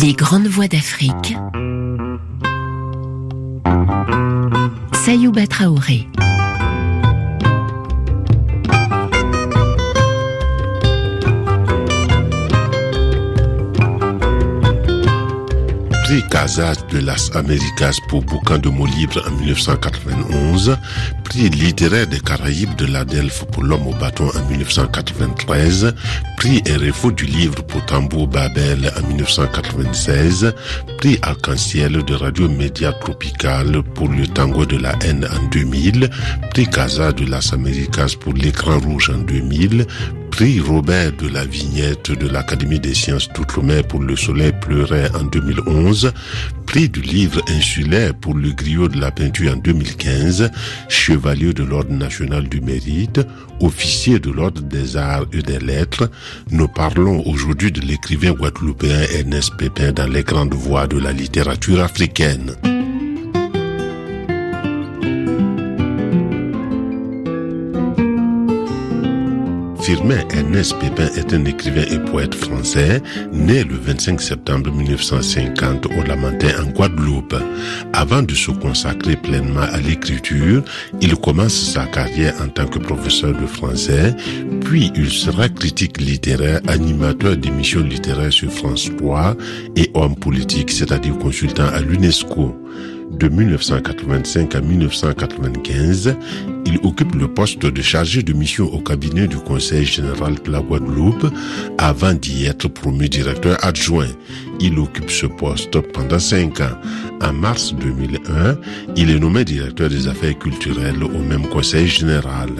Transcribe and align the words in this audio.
Les 0.00 0.12
grandes 0.12 0.46
voix 0.46 0.68
d'Afrique. 0.68 1.36
Sayouba 4.92 5.46
Traoré. 5.46 6.06
Prix 16.06 16.22
Casas 16.30 16.76
de 16.92 17.00
las 17.00 17.34
Américas 17.34 17.98
pour 18.08 18.22
bouquin 18.22 18.58
de 18.58 18.68
mots 18.68 18.86
libres 18.86 19.24
en 19.26 19.32
1991, 19.40 20.78
prix 21.24 21.50
littéraire 21.50 22.06
des 22.06 22.20
Caraïbes 22.20 22.76
de 22.76 22.86
la 22.86 23.04
Delphes 23.04 23.44
pour 23.50 23.64
l'homme 23.64 23.88
au 23.88 23.94
bâton 23.94 24.30
en 24.36 24.48
1993, 24.48 25.94
prix 26.36 26.62
RFO 26.68 27.10
du 27.10 27.24
livre 27.24 27.60
pour 27.64 27.84
Tambour 27.86 28.28
Babel 28.28 28.92
en 28.96 29.08
1996, 29.08 30.54
prix 30.98 31.18
Arc-en-Ciel 31.22 32.04
de 32.04 32.14
Radio 32.14 32.48
Média 32.48 32.92
Tropical 32.92 33.82
pour 33.96 34.08
le 34.08 34.28
tango 34.28 34.64
de 34.64 34.76
la 34.76 34.94
haine 35.04 35.26
en 35.28 35.48
2000, 35.48 36.08
prix 36.50 36.68
Casa 36.68 37.10
de 37.10 37.26
las 37.26 37.52
Américas 37.52 38.14
pour 38.20 38.32
l'écran 38.34 38.78
rouge 38.78 39.10
en 39.10 39.18
2000, 39.18 39.84
prix 40.36 40.60
Robert 40.60 41.12
de 41.12 41.28
la 41.28 41.46
vignette 41.46 42.10
de 42.10 42.28
l'Académie 42.28 42.78
des 42.78 42.92
sciences 42.92 43.26
d'outre-mer 43.32 43.82
pour 43.84 44.02
Le 44.02 44.14
Soleil 44.16 44.52
pleurait 44.60 45.08
en 45.14 45.24
2011, 45.24 46.12
prix 46.66 46.90
du 46.90 47.00
livre 47.00 47.40
insulaire 47.48 48.12
pour 48.12 48.34
le 48.34 48.50
griot 48.50 48.88
de 48.88 49.00
la 49.00 49.10
peinture 49.10 49.54
en 49.54 49.56
2015, 49.56 50.50
chevalier 50.90 51.54
de 51.54 51.64
l'Ordre 51.64 51.94
national 51.94 52.50
du 52.50 52.60
mérite, 52.60 53.26
officier 53.60 54.18
de 54.18 54.30
l'Ordre 54.30 54.60
des 54.60 54.98
arts 54.98 55.24
et 55.32 55.40
des 55.40 55.58
lettres, 55.58 56.10
nous 56.50 56.68
parlons 56.68 57.26
aujourd'hui 57.26 57.72
de 57.72 57.80
l'écrivain 57.80 58.32
guadeloupéen 58.32 59.06
Ernest 59.14 59.56
Pépin 59.56 59.92
dans 59.92 60.06
les 60.06 60.22
grandes 60.22 60.52
voies 60.52 60.86
de 60.86 60.98
la 60.98 61.12
littérature 61.12 61.80
africaine. 61.80 62.75
Firmin 69.86 70.18
Ernest 70.34 70.76
Pépin 70.80 71.06
est 71.14 71.32
un 71.32 71.44
écrivain 71.44 71.84
et 71.88 72.00
poète 72.10 72.34
français, 72.34 73.00
né 73.32 73.62
le 73.62 73.76
25 73.76 74.20
septembre 74.20 74.72
1950 74.72 75.86
au 75.86 76.02
Lamentin 76.02 76.60
en 76.60 76.66
Guadeloupe. 76.72 77.36
Avant 77.92 78.20
de 78.20 78.34
se 78.34 78.50
consacrer 78.50 79.14
pleinement 79.14 79.60
à 79.60 79.78
l'écriture, 79.78 80.64
il 81.00 81.14
commence 81.14 81.54
sa 81.54 81.86
carrière 81.86 82.34
en 82.42 82.48
tant 82.48 82.66
que 82.66 82.80
professeur 82.80 83.32
de 83.40 83.46
français, 83.46 84.12
puis 84.64 84.90
il 84.96 85.08
sera 85.08 85.48
critique 85.48 86.00
littéraire, 86.00 86.62
animateur 86.66 87.36
d'émissions 87.36 87.84
littéraires 87.84 88.32
sur 88.32 88.50
France 88.50 88.90
3 88.98 89.36
et 89.76 89.88
homme 89.94 90.16
politique, 90.16 90.72
c'est-à-dire 90.72 91.16
consultant 91.16 91.68
à 91.68 91.80
l'UNESCO. 91.80 92.56
De 93.10 93.28
1985 93.28 94.54
à 94.54 94.60
1995, 94.60 96.16
il 96.66 96.78
occupe 96.82 97.14
le 97.14 97.28
poste 97.28 97.64
de 97.64 97.82
chargé 97.82 98.22
de 98.22 98.32
mission 98.32 98.66
au 98.72 98.80
cabinet 98.80 99.28
du 99.28 99.36
Conseil 99.36 99.84
général 99.84 100.34
de 100.44 100.50
la 100.50 100.60
Guadeloupe 100.60 101.26
avant 101.78 102.12
d'y 102.12 102.46
être 102.46 102.68
promu 102.68 103.08
directeur 103.08 103.56
adjoint. 103.64 104.08
Il 104.60 104.78
occupe 104.78 105.10
ce 105.10 105.26
poste 105.26 105.80
pendant 105.92 106.18
cinq 106.18 106.60
ans. 106.60 106.76
En 107.22 107.32
mars 107.32 107.74
2001, 107.74 108.58
il 108.96 109.10
est 109.10 109.18
nommé 109.18 109.44
directeur 109.44 109.88
des 109.88 110.08
affaires 110.08 110.38
culturelles 110.38 111.02
au 111.02 111.22
même 111.22 111.46
Conseil 111.48 111.86
général. 111.86 112.50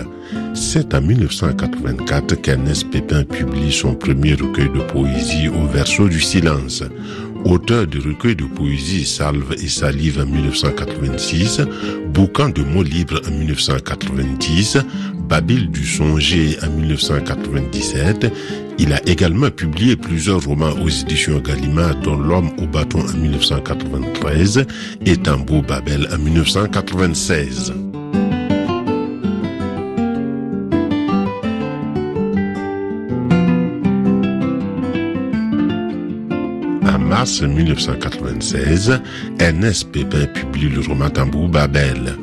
C'est 0.55 0.95
en 0.95 1.03
1984 1.03 2.35
qu'Ernest 2.37 2.89
Pépin 2.91 3.25
publie 3.25 3.73
son 3.73 3.95
premier 3.95 4.35
recueil 4.35 4.71
de 4.71 4.81
poésie 4.81 5.49
au 5.49 5.67
verso 5.67 6.09
du 6.09 6.21
silence 6.21 6.83
auteur 7.47 7.87
du 7.87 7.99
recueil 7.99 8.37
de 8.37 8.45
poésie 8.45 9.05
Salve 9.05 9.55
et 9.63 9.69
Salive 9.69 10.21
en 10.21 10.27
1986, 10.27 11.63
Boucan 12.09 12.49
de 12.49 12.63
mots 12.63 12.83
libres 12.83 13.21
en 13.27 13.31
1990, 13.31 14.79
Babyle 15.29 15.71
du 15.71 15.87
Songer 15.87 16.57
en 16.63 16.71
1997. 16.71 18.33
Il 18.79 18.93
a 18.93 19.01
également 19.09 19.51
publié 19.51 19.97
plusieurs 19.97 20.45
romans 20.45 20.75
aux 20.85 20.89
éditions 20.89 21.39
Gallimard, 21.39 21.97
dont 22.01 22.17
L'homme 22.17 22.51
au 22.59 22.67
bâton 22.67 23.01
en 23.01 23.17
1993 23.17 24.67
et 25.07 25.17
Tambour 25.17 25.63
Babel 25.63 26.09
en 26.13 26.19
1996. 26.19 27.73
Mars 37.17 37.41
1996, 37.41 39.01
Ernest 39.39 39.91
Pépin 39.91 40.27
publie 40.27 40.69
le 40.69 40.81
roman 40.81 41.09
Tambour 41.09 41.49
Babel. 41.49 42.15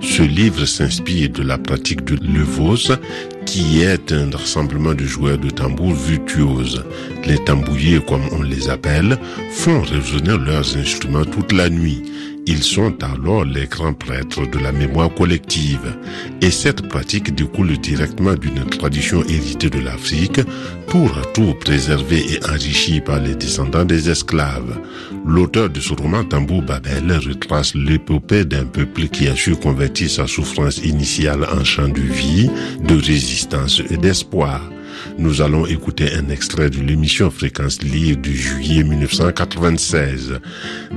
Ce 0.00 0.22
livre 0.22 0.64
s'inspire 0.64 1.28
de 1.28 1.42
la 1.42 1.58
pratique 1.58 2.02
de 2.04 2.14
Levos, 2.14 2.96
qui 3.44 3.82
est 3.82 4.10
un 4.10 4.30
rassemblement 4.30 4.94
de 4.94 5.04
joueurs 5.04 5.36
de 5.36 5.50
tambour 5.50 5.92
virtuoses. 5.92 6.82
Les 7.26 7.44
tambouillés, 7.44 8.00
comme 8.00 8.22
on 8.32 8.40
les 8.40 8.70
appelle, 8.70 9.18
font 9.50 9.82
résonner 9.82 10.38
leurs 10.38 10.78
instruments 10.78 11.26
toute 11.26 11.52
la 11.52 11.68
nuit. 11.68 12.02
Ils 12.46 12.64
sont 12.64 12.94
alors 13.04 13.44
les 13.44 13.66
grands 13.66 13.94
prêtres 13.94 14.44
de 14.50 14.58
la 14.58 14.72
mémoire 14.72 15.14
collective. 15.14 15.96
Et 16.40 16.50
cette 16.50 16.88
pratique 16.88 17.32
découle 17.34 17.78
directement 17.78 18.34
d'une 18.34 18.64
tradition 18.64 19.22
héritée 19.22 19.70
de 19.70 19.78
l'Afrique, 19.78 20.40
tour 20.88 21.16
à 21.18 21.24
tour 21.26 21.56
préservée 21.58 22.24
et 22.32 22.44
enrichie 22.50 23.00
par 23.00 23.20
les 23.20 23.36
descendants 23.36 23.84
des 23.84 24.10
esclaves. 24.10 24.80
L'auteur 25.24 25.70
de 25.70 25.78
ce 25.78 25.92
roman 25.94 26.24
Tambour 26.24 26.62
Babel 26.62 27.12
retrace 27.12 27.76
l'épopée 27.76 28.44
d'un 28.44 28.64
peuple 28.64 29.06
qui 29.06 29.28
a 29.28 29.36
su 29.36 29.54
convertir 29.54 30.10
sa 30.10 30.26
souffrance 30.26 30.78
initiale 30.78 31.44
en 31.44 31.62
chant 31.62 31.88
de 31.88 32.00
vie, 32.00 32.50
de 32.82 32.94
résistance 32.94 33.80
et 33.88 33.96
d'espoir. 33.96 34.71
Nous 35.18 35.42
allons 35.42 35.66
écouter 35.66 36.12
un 36.14 36.28
extrait 36.28 36.70
de 36.70 36.80
l'émission 36.80 37.30
Fréquence 37.30 37.82
Lire 37.82 38.16
du 38.16 38.36
juillet 38.36 38.82
1996. 38.84 40.40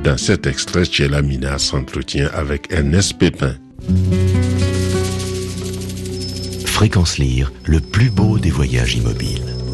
Dans 0.03 0.17
cet 0.17 0.47
extrait, 0.47 0.85
Tchela 0.85 1.21
Mina 1.21 1.57
s'entretient 1.57 2.29
avec 2.33 2.71
Ernest 2.71 3.17
Pépin. 3.17 3.55
Fréquence 6.65 7.17
Lire, 7.17 7.51
le 7.65 7.79
plus 7.79 8.09
beau 8.09 8.37
des 8.37 8.51
voyages 8.51 8.95
immobiles. 8.95 9.64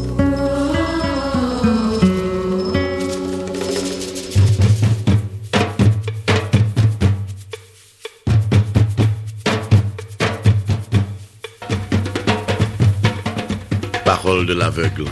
De 14.46 14.54
l'aveugle. 14.54 15.04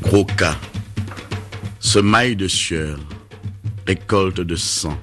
Gros 0.00 0.24
cas. 0.24 0.56
Semaille 1.80 2.36
de 2.36 2.46
sueur. 2.46 3.00
Récolte 3.84 4.40
de 4.40 4.54
sang. 4.54 4.96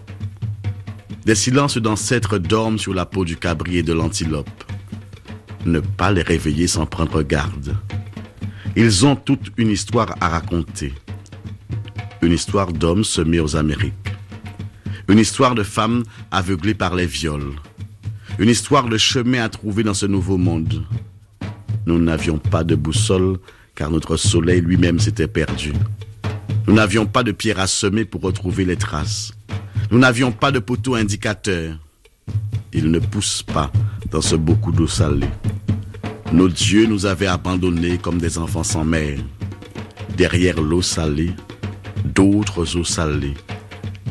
Des 1.25 1.35
silences 1.35 1.77
d'ancêtres 1.77 2.37
dorment 2.37 2.79
sur 2.79 2.93
la 2.93 3.05
peau 3.05 3.25
du 3.25 3.35
cabri 3.35 3.79
et 3.79 3.83
de 3.83 3.91
l'antilope. 3.91 4.63
Ne 5.65 5.81
pas 5.81 6.13
les 6.13 6.21
réveiller 6.21 6.67
sans 6.67 6.85
prendre 6.85 7.23
garde. 7.23 7.75
Ils 8.77 9.05
ont 9.05 9.17
toute 9.17 9.51
une 9.57 9.71
histoire 9.71 10.15
à 10.21 10.29
raconter. 10.29 10.93
Une 12.21 12.31
histoire 12.31 12.71
d'hommes 12.71 13.03
semés 13.03 13.41
aux 13.41 13.57
Amériques. 13.57 14.13
Une 15.09 15.19
histoire 15.19 15.55
de 15.55 15.63
femmes 15.63 16.03
aveuglées 16.31 16.73
par 16.73 16.95
les 16.95 17.07
viols. 17.07 17.51
Une 18.39 18.49
histoire 18.49 18.87
de 18.87 18.97
chemin 18.97 19.43
à 19.43 19.49
trouver 19.49 19.83
dans 19.83 19.93
ce 19.93 20.05
nouveau 20.05 20.37
monde. 20.37 20.85
Nous 21.85 21.99
n'avions 21.99 22.37
pas 22.37 22.63
de 22.63 22.75
boussole 22.75 23.37
car 23.75 23.89
notre 23.89 24.17
soleil 24.17 24.61
lui-même 24.61 24.99
s'était 24.99 25.27
perdu. 25.27 25.73
Nous 26.67 26.73
n'avions 26.73 27.05
pas 27.05 27.23
de 27.23 27.31
pierre 27.31 27.59
à 27.59 27.67
semer 27.67 28.05
pour 28.05 28.21
retrouver 28.21 28.65
les 28.65 28.77
traces. 28.77 29.33
Nous 29.91 29.99
n'avions 29.99 30.31
pas 30.31 30.51
de 30.51 30.59
poteau 30.59 30.95
indicateur. 30.95 31.77
Il 32.71 32.89
ne 32.89 32.99
pousse 32.99 33.43
pas 33.43 33.71
dans 34.11 34.21
ce 34.21 34.35
beaucoup 34.35 34.71
d'eau 34.71 34.87
salée. 34.87 35.27
Nos 36.31 36.49
dieux 36.49 36.87
nous 36.87 37.05
avaient 37.05 37.27
abandonnés 37.27 37.97
comme 37.97 38.17
des 38.17 38.37
enfants 38.37 38.63
sans 38.63 38.85
mère. 38.85 39.19
Derrière 40.17 40.61
l'eau 40.61 40.81
salée, 40.81 41.33
d'autres 42.05 42.77
eaux 42.77 42.83
salées. 42.83 43.35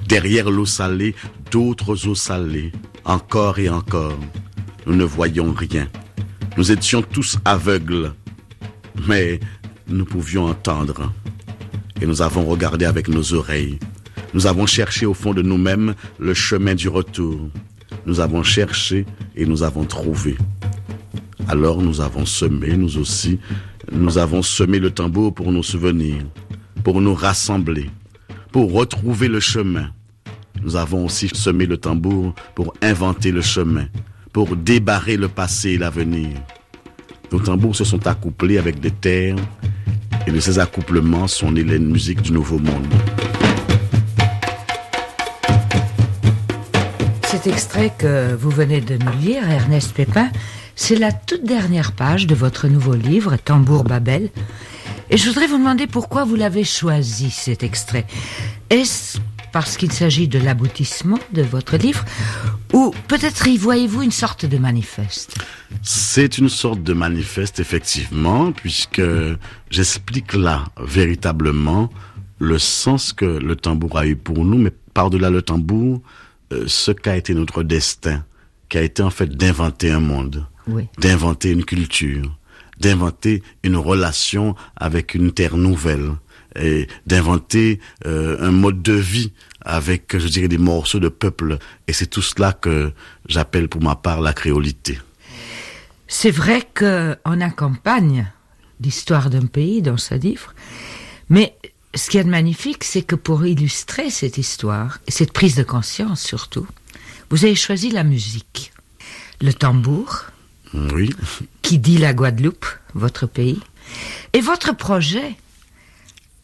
Derrière 0.09 0.51
l'eau 0.51 0.67
salée, 0.67 1.15
d'autres 1.51 2.07
eaux 2.07 2.15
salées. 2.15 2.71
Encore 3.05 3.59
et 3.59 3.69
encore. 3.69 4.19
Nous 4.87 4.95
ne 4.95 5.05
voyions 5.05 5.53
rien. 5.53 5.89
Nous 6.57 6.71
étions 6.71 7.03
tous 7.03 7.39
aveugles, 7.45 8.13
mais 9.09 9.41
nous 9.89 10.05
pouvions 10.05 10.47
entendre. 10.47 11.13
Et 12.01 12.07
nous 12.07 12.23
avons 12.23 12.45
regardé 12.45 12.85
avec 12.85 13.09
nos 13.09 13.33
oreilles. 13.35 13.79
Nous 14.35 14.47
avons 14.47 14.67
cherché 14.67 15.07
au 15.07 15.15
fond 15.15 15.33
de 15.35 15.43
nous-mêmes 15.43 15.95
le 16.19 16.35
chemin 16.35 16.75
du 16.75 16.89
retour. 16.89 17.49
Nous 18.07 18.21
avons 18.21 18.43
cherché 18.43 19.07
et 19.37 19.47
nous 19.47 19.63
avons 19.63 19.85
trouvé. 19.85 20.37
Alors 21.49 21.81
nous 21.83 22.01
avons 22.01 22.27
semé, 22.27 22.77
nous 22.77 22.99
aussi, 22.99 23.39
Nous 23.91 24.17
avons 24.17 24.43
semé 24.43 24.79
le 24.79 24.91
tambour 24.91 25.35
pour 25.35 25.53
nos 25.53 25.63
souvenirs, 25.63 26.25
pour 26.85 27.01
nous 27.01 27.15
rassembler, 27.15 27.91
pour 28.51 28.73
retrouver 28.73 29.29
le 29.29 29.41
chemin. 29.41 29.91
Nous 30.63 30.77
avons 30.77 31.05
aussi 31.05 31.29
semé 31.35 31.67
le 31.67 31.77
tambour 31.77 32.35
pour 32.55 32.73
inventer 32.81 33.33
le 33.33 33.43
chemin, 33.43 33.87
pour 34.33 34.57
débarrer 34.57 35.17
le 35.17 35.29
passé 35.29 35.71
et 35.71 35.79
l'avenir. 35.79 36.31
Nos 37.31 37.41
tambours 37.41 37.77
se 37.77 37.85
sont 37.85 38.07
accouplés 38.07 38.59
avec 38.59 38.81
des 38.81 38.91
terres 38.91 39.37
et 40.27 40.31
de 40.31 40.41
ces 40.41 40.59
accouplements 40.59 41.29
sont 41.29 41.53
nées 41.53 41.65
les 41.65 41.79
musiques 41.79 42.23
du 42.23 42.33
Nouveau 42.33 42.59
Monde. 42.59 42.87
Cet 47.25 47.47
extrait 47.47 47.93
que 47.97 48.35
vous 48.35 48.51
venez 48.51 48.81
de 48.81 48.97
nous 48.97 49.19
lire, 49.21 49.49
Ernest 49.51 49.93
Pépin, 49.95 50.31
c'est 50.77 50.97
la 50.97 51.13
toute 51.13 51.45
dernière 51.45 51.93
page 51.93 52.27
de 52.27 52.35
votre 52.35 52.69
nouveau 52.69 52.95
livre, 52.95 53.37
Tambour 53.37 53.85
Babel. 53.85 54.31
Et 55.11 55.17
je 55.17 55.29
voudrais 55.29 55.47
vous 55.47 55.59
demander 55.59 55.87
pourquoi 55.87 56.25
vous 56.25 56.37
l'avez 56.37 56.65
choisi, 56.65 57.31
cet 57.31 57.63
extrait. 57.63 58.07
Est-ce 58.71 59.19
parce 59.53 59.77
qu'il 59.77 59.93
s'agit 59.93 60.29
de 60.29 60.39
l'aboutissement 60.39 61.19
de 61.33 61.43
votre 61.43 61.77
livre 61.77 62.05
ou 62.73 62.95
peut-être 63.07 63.47
y 63.47 63.59
voyez-vous 63.59 64.03
une 64.03 64.11
sorte 64.11 64.47
de 64.47 64.59
manifeste? 64.59 65.37
C'est 65.83 66.39
une 66.39 66.49
sorte 66.49 66.83
de 66.83 66.95
manifeste, 66.95 67.61
effectivement, 67.61 68.53
puisque 68.53 69.03
j'explique 69.71 70.33
là 70.33 70.65
véritablement 70.81 71.91
le 72.39 72.59
sens 72.59 73.13
que 73.13 73.25
le 73.25 73.55
tambour 73.55 73.99
a 73.99 74.07
eu 74.07 74.17
pour 74.17 74.45
nous, 74.45 74.59
mais 74.59 74.73
par-delà 74.95 75.31
le 75.31 75.43
tambour, 75.43 76.01
euh, 76.53 76.65
ce 76.67 76.91
qu'a 76.91 77.17
été 77.17 77.35
notre 77.35 77.63
destin, 77.63 78.25
qui 78.69 78.79
a 78.79 78.83
été 78.83 79.03
en 79.03 79.11
fait 79.11 79.37
d'inventer 79.37 79.91
un 79.91 80.01
monde, 80.01 80.47
d'inventer 80.99 81.51
une 81.51 81.65
culture, 81.65 82.37
d'inventer 82.81 83.43
une 83.63 83.77
relation 83.77 84.57
avec 84.77 85.15
une 85.15 85.33
terre 85.33 85.57
nouvelle 85.57 86.13
et 86.57 86.87
d'inventer 87.07 87.81
euh, 88.07 88.37
un 88.41 88.51
mode 88.51 88.83
de 88.83 88.93
vie 88.93 89.33
avec, 89.61 90.17
je 90.19 90.29
dirais, 90.29 90.49
des 90.49 90.59
morceaux 90.59 91.01
de 91.01 91.09
peuple. 91.09 91.59
Et 91.89 91.93
c'est 91.93 92.07
tout 92.07 92.23
cela 92.23 92.53
que 92.53 92.93
j'appelle 93.29 93.69
pour 93.69 93.83
ma 93.83 93.97
part 93.97 94.21
la 94.21 94.33
créolité. 94.33 94.99
C'est 96.09 96.31
vrai 96.31 96.67
qu'on 96.75 97.41
accompagne 97.41 98.31
l'histoire 98.81 99.31
d'un 99.31 99.47
pays 99.47 99.81
dans 99.81 99.97
ce 99.97 100.15
livre, 100.15 100.55
mais 101.29 101.57
ce 101.95 102.11
qui 102.11 102.19
est 102.19 102.25
magnifique, 102.25 102.85
c'est 102.85 103.03
que 103.03 103.15
pour 103.15 103.47
illustrer 103.47 104.11
cette 104.11 104.39
histoire, 104.39 104.99
et 105.07 105.11
cette 105.11 105.33
prise 105.33 105.55
de 105.55 105.63
conscience 105.63 106.23
surtout, 106.23 106.67
vous 107.31 107.45
avez 107.45 107.55
choisi 107.55 107.91
la 107.91 108.05
musique. 108.05 108.73
Le 109.41 109.53
tambour, 109.53 110.25
oui. 110.75 111.11
qui 111.63 111.79
dit 111.79 111.99
la 111.99 112.13
Guadeloupe, 112.13 112.67
votre 112.95 113.27
pays. 113.27 113.61
Et 114.33 114.41
votre 114.41 114.77
projet, 114.77 115.37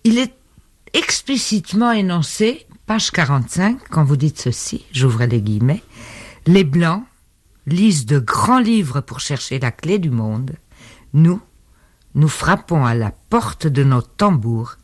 il 0.09 0.17
est 0.17 0.33
explicitement 0.95 1.93
énoncé, 1.93 2.65
page 2.87 3.11
45, 3.11 3.79
quand 3.91 4.05
vous 4.05 4.17
dites 4.17 4.41
ceci, 4.41 4.87
j'ouvre 4.91 5.25
les 5.27 5.43
guillemets, 5.43 5.83
les 6.47 6.65
Blancs 6.65 7.05
lisent 7.67 8.07
de 8.07 8.19
grands 8.19 8.59
livres 8.59 9.03
pour 9.03 9.21
chercher 9.21 9.59
la 9.59 9.71
clé 9.71 9.99
du 9.99 10.09
monde. 10.09 10.53
Nous, 11.13 11.43
nous 12.15 12.29
frappons 12.29 12.87
à 12.87 12.95
la 12.95 13.13
porte 13.29 13.67
de 13.67 13.85
nos 13.85 14.01
tambours 14.01 14.77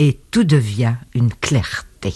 et 0.00 0.18
tout 0.32 0.42
devient 0.42 0.96
une 1.14 1.32
clarté. 1.32 2.12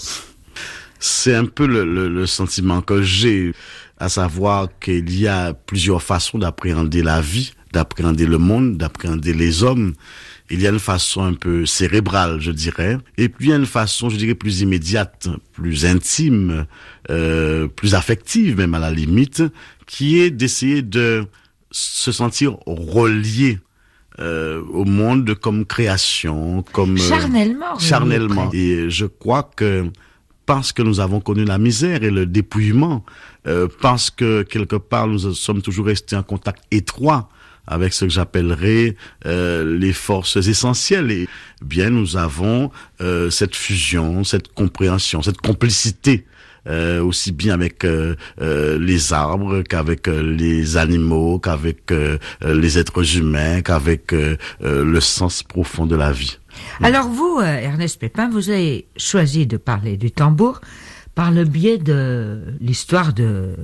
C'est 0.98 1.36
un 1.36 1.46
peu 1.46 1.64
le, 1.68 2.26
sentiment 2.26 2.82
que 2.82 3.02
j'ai, 3.02 3.52
à 3.98 4.08
savoir 4.08 4.66
qu'il 4.80 5.16
y 5.16 5.28
a 5.28 5.54
plusieurs 5.54 6.02
façons 6.02 6.38
d'appréhender 6.38 7.04
la 7.04 7.20
vie, 7.20 7.52
d'appréhender 7.72 8.26
le 8.26 8.38
monde, 8.38 8.76
d'appréhender 8.78 9.32
les 9.32 9.62
hommes. 9.62 9.94
Il 10.50 10.62
y 10.62 10.66
a 10.66 10.70
une 10.70 10.78
façon 10.78 11.22
un 11.22 11.34
peu 11.34 11.66
cérébrale, 11.66 12.40
je 12.40 12.50
dirais, 12.50 12.98
et 13.18 13.28
puis 13.28 13.46
il 13.46 13.50
y 13.50 13.52
a 13.52 13.56
une 13.56 13.66
façon, 13.66 14.08
je 14.08 14.16
dirais, 14.16 14.34
plus 14.34 14.60
immédiate, 14.62 15.28
plus 15.52 15.84
intime, 15.84 16.66
euh, 17.10 17.68
plus 17.68 17.94
affective 17.94 18.56
même 18.56 18.74
à 18.74 18.78
la 18.78 18.90
limite, 18.90 19.42
qui 19.86 20.20
est 20.20 20.30
d'essayer 20.30 20.82
de 20.82 21.26
se 21.70 22.12
sentir 22.12 22.56
relié 22.66 23.58
euh, 24.20 24.62
au 24.72 24.84
monde 24.84 25.34
comme 25.34 25.64
création, 25.64 26.64
comme 26.72 26.96
euh, 26.96 27.08
charnellement. 27.08 27.78
charnellement. 27.78 28.50
Et 28.52 28.90
je 28.90 29.06
crois 29.06 29.48
que 29.54 29.86
parce 30.44 30.72
que 30.72 30.82
nous 30.82 30.98
avons 30.98 31.20
connu 31.20 31.44
la 31.44 31.58
misère 31.58 32.02
et 32.02 32.10
le 32.10 32.26
dépouillement, 32.26 33.04
euh, 33.46 33.68
parce 33.80 34.10
que 34.10 34.42
quelque 34.42 34.74
part 34.74 35.06
nous 35.06 35.32
sommes 35.34 35.62
toujours 35.62 35.86
restés 35.86 36.16
en 36.16 36.24
contact 36.24 36.64
étroit 36.72 37.28
avec 37.68 37.92
ce 37.92 38.06
que 38.06 38.10
j'appellerais 38.10 38.96
euh, 39.26 39.78
les 39.78 39.92
forces 39.92 40.36
essentielles. 40.36 41.10
Et 41.12 41.28
bien, 41.62 41.90
nous 41.90 42.16
avons 42.16 42.70
euh, 43.00 43.30
cette 43.30 43.54
fusion, 43.54 44.24
cette 44.24 44.52
compréhension, 44.52 45.22
cette 45.22 45.40
complicité 45.40 46.24
euh, 46.68 47.02
aussi 47.02 47.32
bien 47.32 47.54
avec 47.54 47.84
euh, 47.84 48.14
euh, 48.42 48.78
les 48.78 49.12
arbres 49.14 49.62
qu'avec 49.62 50.06
les 50.06 50.76
animaux, 50.76 51.38
qu'avec 51.38 51.92
les 52.42 52.78
êtres 52.78 53.16
humains, 53.16 53.62
qu'avec 53.62 54.12
le 54.60 55.00
sens 55.00 55.42
profond 55.42 55.86
de 55.86 55.96
la 55.96 56.12
vie. 56.12 56.38
Alors 56.82 57.08
vous, 57.08 57.40
Ernest 57.40 57.98
Pépin, 58.00 58.28
vous 58.28 58.50
avez 58.50 58.86
choisi 58.96 59.46
de 59.46 59.56
parler 59.56 59.96
du 59.96 60.10
tambour 60.10 60.60
par 61.14 61.30
le 61.30 61.44
biais 61.44 61.78
de 61.78 62.42
l'histoire 62.60 63.12
de 63.12 63.54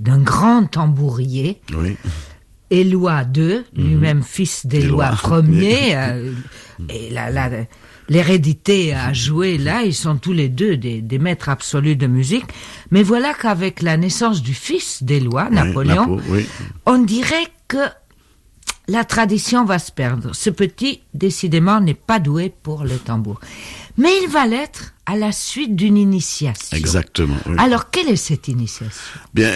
d'un 0.00 0.18
grand 0.18 0.64
tambourier. 0.66 1.60
Oui. 1.76 1.96
Éloi 2.74 3.22
II, 3.36 3.62
lui-même 3.76 4.22
fils 4.22 4.66
d'Éloi 4.66 5.12
Ier, 5.48 6.32
et 6.88 7.10
là, 7.10 7.30
là, 7.30 7.48
l'hérédité 8.08 8.92
a 8.92 9.12
joué 9.12 9.58
là, 9.58 9.82
ils 9.82 9.94
sont 9.94 10.16
tous 10.16 10.32
les 10.32 10.48
deux 10.48 10.76
des, 10.76 11.18
maîtres 11.18 11.48
absolus 11.48 11.94
de 11.94 12.08
musique. 12.08 12.46
Mais 12.90 13.02
voilà 13.02 13.32
qu'avec 13.32 13.80
la 13.80 13.96
naissance 13.96 14.42
du 14.42 14.54
fils 14.54 15.04
d'Éloi, 15.04 15.50
Napoléon, 15.50 16.18
on 16.86 16.98
dirait 16.98 17.46
que 17.68 17.78
la 18.88 19.04
tradition 19.04 19.64
va 19.64 19.78
se 19.78 19.92
perdre. 19.92 20.34
Ce 20.34 20.50
petit, 20.50 21.00
décidément, 21.14 21.80
n'est 21.80 21.94
pas 21.94 22.18
doué 22.18 22.52
pour 22.62 22.84
le 22.84 22.96
tambour. 22.98 23.40
Mais 23.96 24.10
il 24.22 24.28
va 24.28 24.46
l'être 24.46 24.94
à 25.06 25.16
la 25.16 25.32
suite 25.32 25.76
d'une 25.76 25.96
initiation. 25.96 26.76
Exactement. 26.76 27.36
Alors, 27.58 27.90
quelle 27.90 28.08
est 28.08 28.16
cette 28.16 28.48
initiation? 28.48 29.20
Bien, 29.32 29.50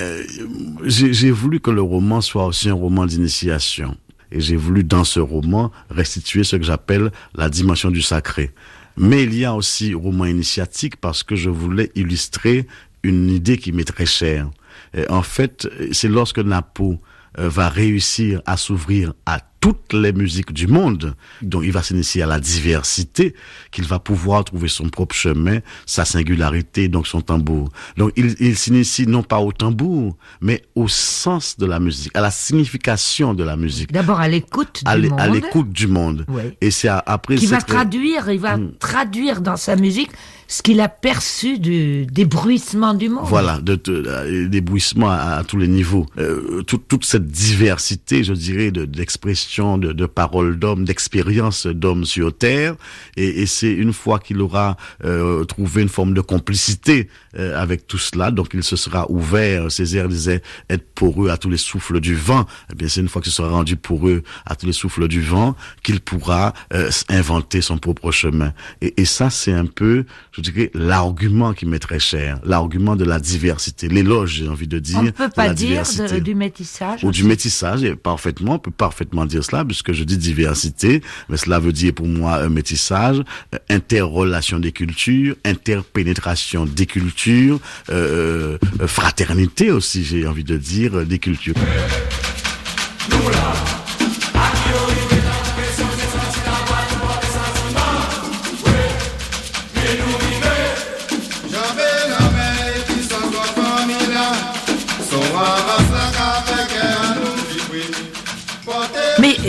j'ai 0.85 1.31
voulu 1.31 1.61
que 1.61 1.71
le 1.71 1.83
roman 1.83 2.21
soit 2.21 2.47
aussi 2.47 2.69
un 2.69 2.75
roman 2.75 3.07
d'initiation 3.07 3.97
et 4.31 4.41
j'ai 4.41 4.57
voulu 4.57 4.85
dans 4.85 5.05
ce 5.05 5.21
roman 5.21 5.73
restituer 5.91 6.45
ce 6.45 6.57
que 6.57 6.63
j'appelle 6.63 7.11
la 7.35 7.49
dimension 7.49 7.91
du 7.91 8.03
sacré. 8.03 8.53
Mais 8.97 9.25
il 9.25 9.35
y 9.35 9.45
a 9.45 9.55
aussi 9.55 9.95
roman 9.95 10.27
initiatique 10.27 10.97
parce 10.97 11.23
que 11.23 11.37
je 11.37 11.51
voulais 11.51 11.91
illustrer 11.95 12.67
une 13.03 13.31
idée 13.31 13.59
qui 13.59 13.73
m'est 13.73 13.85
très 13.85 14.07
chère. 14.07 14.51
Et 14.95 15.09
en 15.09 15.23
fait, 15.23 15.69
c'est 15.93 16.09
lorsque 16.09 16.41
Napo 16.41 16.99
euh, 17.39 17.49
va 17.49 17.69
réussir 17.69 18.43
à 18.45 18.57
s'ouvrir 18.57 19.15
à 19.25 19.41
toutes 19.61 19.93
les 19.93 20.13
musiques 20.13 20.53
du 20.53 20.67
monde. 20.67 21.15
Donc 21.43 21.63
il 21.65 21.73
va 21.73 21.83
s'initier 21.83 22.23
à 22.23 22.27
la 22.27 22.41
diversité, 22.41 23.35
qu'il 23.71 23.85
va 23.85 23.99
pouvoir 23.99 24.45
trouver 24.45 24.69
son 24.69 24.89
propre 24.89 25.15
chemin, 25.15 25.61
sa 25.87 26.05
singularité, 26.05 26.89
donc 26.89 27.07
son 27.07 27.21
tambour. 27.21 27.71
Donc 27.97 28.13
il, 28.17 28.35
il 28.41 28.57
s'initie 28.57 29.07
non 29.07 29.23
pas 29.23 29.39
au 29.39 29.53
tambour, 29.53 30.17
mais 30.41 30.63
au 30.75 30.89
sens 30.89 31.57
de 31.59 31.67
la 31.67 31.81
musique, 31.81 32.17
à 32.17 32.21
la 32.21 32.31
signification 32.31 33.35
de 33.35 33.45
la 33.45 33.57
musique. 33.57 33.93
D'abord 33.93 34.21
à 34.21 34.29
l'écoute 34.29 34.85
du 34.85 35.09
monde. 35.09 35.21
À 35.21 35.29
l'écoute 35.29 35.71
du 35.71 35.87
monde. 35.87 36.27
Et 36.61 36.71
c'est 36.71 36.89
après... 36.89 37.37
Qui 37.37 37.47
va 37.47 37.61
traduire, 37.61 38.31
il 38.31 38.41
va 38.41 38.57
hmm. 38.57 38.73
traduire 38.79 39.41
dans 39.41 39.57
sa 39.57 39.77
musique 39.77 40.11
ce 40.49 40.63
qu'il 40.63 40.81
a 40.81 40.89
perçu 40.89 41.59
du 41.59 42.07
débruissement 42.07 42.95
du 42.95 43.11
monde. 43.11 43.25
Voilà, 43.27 43.61
de, 43.61 43.77
de, 43.77 44.47
débruissement 44.47 45.11
à, 45.11 45.45
tous 45.47 45.59
les 45.59 45.69
niveaux. 45.69 46.07
Euh, 46.19 46.63
toute 46.63 47.05
cette 47.05 47.27
diversité, 47.27 48.25
je 48.25 48.33
dirais, 48.33 48.71
d'expression 48.71 49.79
de, 49.79 50.07
paroles 50.07 50.59
d'hommes, 50.59 50.85
d'expériences 50.85 51.67
d'hommes 51.67 52.07
sur 52.07 52.37
Terre. 52.37 52.75
Et, 53.17 53.47
c'est 53.47 53.73
une 53.73 53.93
fois 53.93 54.19
qu'il 54.19 54.41
aura 54.41 54.77
euh, 55.05 55.45
trouvé 55.45 55.83
une 55.83 55.89
forme 55.89 56.15
de 56.15 56.21
complicité 56.21 57.09
euh, 57.39 57.61
avec 57.61 57.87
tout 57.87 57.99
cela, 57.99 58.31
donc 58.31 58.49
il 58.55 58.63
se 58.63 58.77
sera 58.77 59.11
ouvert. 59.11 59.71
Césaire 59.71 60.09
disait 60.09 60.43
être 60.71 60.87
poreux 60.95 61.29
à 61.29 61.37
tous 61.37 61.51
les 61.51 61.59
souffles 61.59 62.01
du 62.01 62.15
vent. 62.15 62.47
Eh 62.73 62.75
bien, 62.75 62.89
c'est 62.89 63.01
une 63.01 63.09
fois 63.09 63.21
qu'il 63.21 63.33
sera 63.33 63.49
rendu 63.51 63.77
poreux 63.77 64.23
à 64.47 64.57
tous 64.57 64.67
les 64.67 64.73
souffles 64.73 65.09
du 65.09 65.21
vent 65.21 65.55
qu'il 65.83 66.01
pourra 66.01 66.55
euh, 66.73 66.91
inventer 67.09 67.61
son 67.61 67.79
propre 67.79 68.11
chemin. 68.11 68.53
Et, 68.81 69.05
ça, 69.05 69.31
c'est 69.31 69.53
un 69.53 69.67
peu, 69.67 70.05
je 70.39 70.51
dirais, 70.51 70.71
l'argument 70.75 71.53
qui 71.53 71.67
m'est 71.67 71.79
très 71.79 71.99
cher, 71.99 72.41
l'argument 72.45 72.97
de 72.97 73.05
la 73.05 73.19
diversité, 73.19 73.89
l'éloge, 73.89 74.35
j'ai 74.35 74.49
envie 74.49 74.69
de 74.69 74.79
dire. 74.79 74.99
On 74.99 75.03
ne 75.03 75.11
peut 75.11 75.29
pas 75.29 75.53
dire 75.53 75.83
du 76.23 76.35
métissage. 76.35 77.03
Ou 77.03 77.11
du 77.11 77.25
métissage, 77.25 77.83
et 77.83 77.97
parfaitement, 77.97 78.55
on 78.55 78.59
peut 78.59 78.71
parfaitement 78.71 79.27
dire 79.27 79.45
cela, 79.45 79.65
puisque 79.65 79.93
je 79.93 80.05
dis 80.05 80.17
diversité, 80.17 81.03
mais 81.29 81.37
cela 81.37 81.59
veut 81.59 81.73
dire 81.73 81.93
pour 81.93 82.07
moi 82.07 82.37
un 82.37 82.49
métissage, 82.49 83.23
euh, 83.55 83.59
interrelation 83.69 84.59
des 84.59 84.73
cultures, 84.73 85.35
interpénétration 85.45 86.67
des 86.67 86.87
cultures, 86.87 87.59
euh, 87.91 88.59
euh, 88.81 88.87
fraternité 88.87 89.71
aussi, 89.71 90.05
j'ai 90.05 90.27
envie 90.27 90.45
de 90.45 90.57
dire, 90.57 91.05
des 91.05 91.19
cultures. 91.19 91.55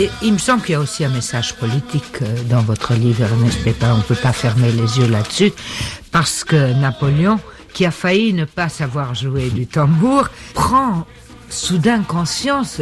Et 0.00 0.08
il 0.22 0.32
me 0.32 0.38
semble 0.38 0.62
qu'il 0.62 0.72
y 0.72 0.76
a 0.76 0.80
aussi 0.80 1.04
un 1.04 1.10
message 1.10 1.56
politique 1.56 2.22
euh, 2.22 2.42
dans 2.48 2.62
votre 2.62 2.94
livre, 2.94 3.22
Ernest 3.22 3.62
Pépin. 3.62 3.92
On 3.92 3.98
ne 3.98 4.02
peut 4.02 4.14
pas 4.14 4.32
fermer 4.32 4.72
les 4.72 4.98
yeux 4.98 5.06
là-dessus, 5.06 5.52
parce 6.10 6.42
que 6.42 6.72
Napoléon, 6.72 7.38
qui 7.74 7.84
a 7.84 7.90
failli 7.90 8.32
ne 8.32 8.46
pas 8.46 8.70
savoir 8.70 9.14
jouer 9.14 9.50
du 9.50 9.66
tambour, 9.66 10.30
prend 10.54 11.06
soudain 11.50 12.00
conscience 12.00 12.80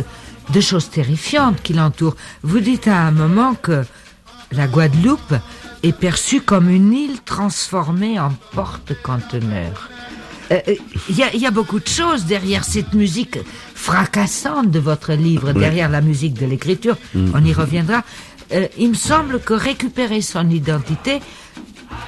de 0.50 0.60
choses 0.60 0.90
terrifiantes 0.90 1.60
qui 1.60 1.72
l'entourent. 1.72 2.14
Vous 2.44 2.60
dites 2.60 2.87
à 2.87 3.00
un 3.00 3.10
moment 3.10 3.54
que 3.54 3.84
la 4.52 4.68
Guadeloupe 4.68 5.34
est 5.82 5.98
perçue 5.98 6.40
comme 6.40 6.70
une 6.70 6.92
île 6.92 7.20
transformée 7.25 8.20
en 8.20 8.30
porte-conteneur. 8.52 9.90
Euh, 10.50 10.58
euh, 10.68 10.74
Il 11.08 11.16
y, 11.16 11.22
a, 11.22 11.34
y 11.36 11.46
a 11.46 11.50
beaucoup 11.50 11.78
de 11.80 11.88
choses 11.88 12.24
derrière 12.24 12.64
cette 12.64 12.92
musique 12.94 13.38
fracassante 13.74 14.70
de 14.70 14.78
votre 14.78 15.12
livre, 15.12 15.52
derrière 15.52 15.88
la 15.88 16.00
musique 16.00 16.34
de 16.34 16.46
l'écriture. 16.46 16.96
On 17.34 17.44
y 17.44 17.52
reviendra. 17.52 18.02
Euh, 18.52 18.66
il 18.78 18.88
me 18.90 18.94
semble 18.94 19.40
que 19.40 19.52
récupérer 19.52 20.20
son 20.22 20.48
identité, 20.48 21.20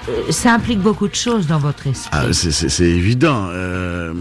euh, 0.09 0.30
ça 0.32 0.54
implique 0.54 0.80
beaucoup 0.80 1.06
de 1.09 1.14
choses 1.14 1.47
dans 1.47 1.59
votre 1.59 1.87
esprit. 1.87 2.09
Ah, 2.12 2.32
c'est- 2.32 2.50
c'est 2.50 2.70
c'est 2.70 2.88
évident. 3.02 3.49
Euh, 3.50 4.14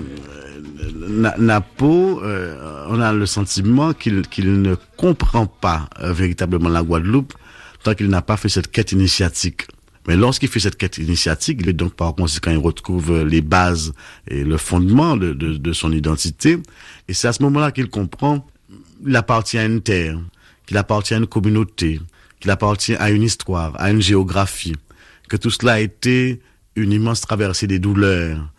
Na- 1.07 1.35
Napo, 1.38 2.21
euh, 2.23 2.85
on 2.89 2.99
a 3.01 3.11
le 3.13 3.25
sentiment 3.25 3.93
qu'il 3.93 4.21
qu'il 4.27 4.61
ne 4.61 4.75
comprend 4.97 5.45
pas 5.47 5.89
euh, 6.01 6.13
véritablement 6.13 6.69
la 6.69 6.83
Guadeloupe 6.83 7.33
tant 7.83 7.93
qu'il 7.95 8.07
n'a 8.09 8.21
pas 8.21 8.38
fait 8.38 8.49
cette 8.49 8.69
quête 8.71 8.91
initiatique. 8.91 9.61
Mais 10.10 10.18
lorsqu'il 10.18 10.50
fait 10.50 10.60
cette 10.60 10.75
quête 10.75 10.98
initiatique, 10.98 11.60
il 11.62 11.70
est 11.70 11.74
donc 11.74 11.94
par 11.94 12.16
conséquent, 12.16 12.50
il 12.50 12.58
retrouve 12.58 13.25
les 13.25 13.42
bases 13.42 13.94
et 14.28 14.44
le 14.44 14.58
fondement 14.58 15.16
de, 15.16 15.34
de, 15.34 15.56
de 15.56 15.72
son 15.72 15.92
identité. 15.92 16.58
Et 17.08 17.13
c'est 17.13 17.28
à 17.28 17.32
ce 17.32 17.44
moment-là 17.44 17.72
qu'il 17.72 17.92
comprend 17.92 18.44
qu'il 19.04 19.16
appartient 19.16 19.60
à 19.60 19.66
une 19.66 19.82
terre, 19.82 20.18
qu'il 20.66 20.78
appartient 20.78 21.13
à 21.13 21.18
une 21.18 21.28
communauté, 21.28 22.01
qu'il 22.39 22.50
appartient 22.50 22.96
à 22.96 23.12
une 23.12 23.22
histoire, 23.22 23.80
à 23.80 23.92
une 23.92 24.01
géographie, 24.01 24.75
que 25.30 25.38
tout 25.38 25.51
cela 25.51 25.74
a 25.74 25.80
été 25.80 26.42
une 26.75 26.92
immense 26.92 27.22
traversée 27.22 27.68
des 27.68 27.78
douleurs 27.78 28.51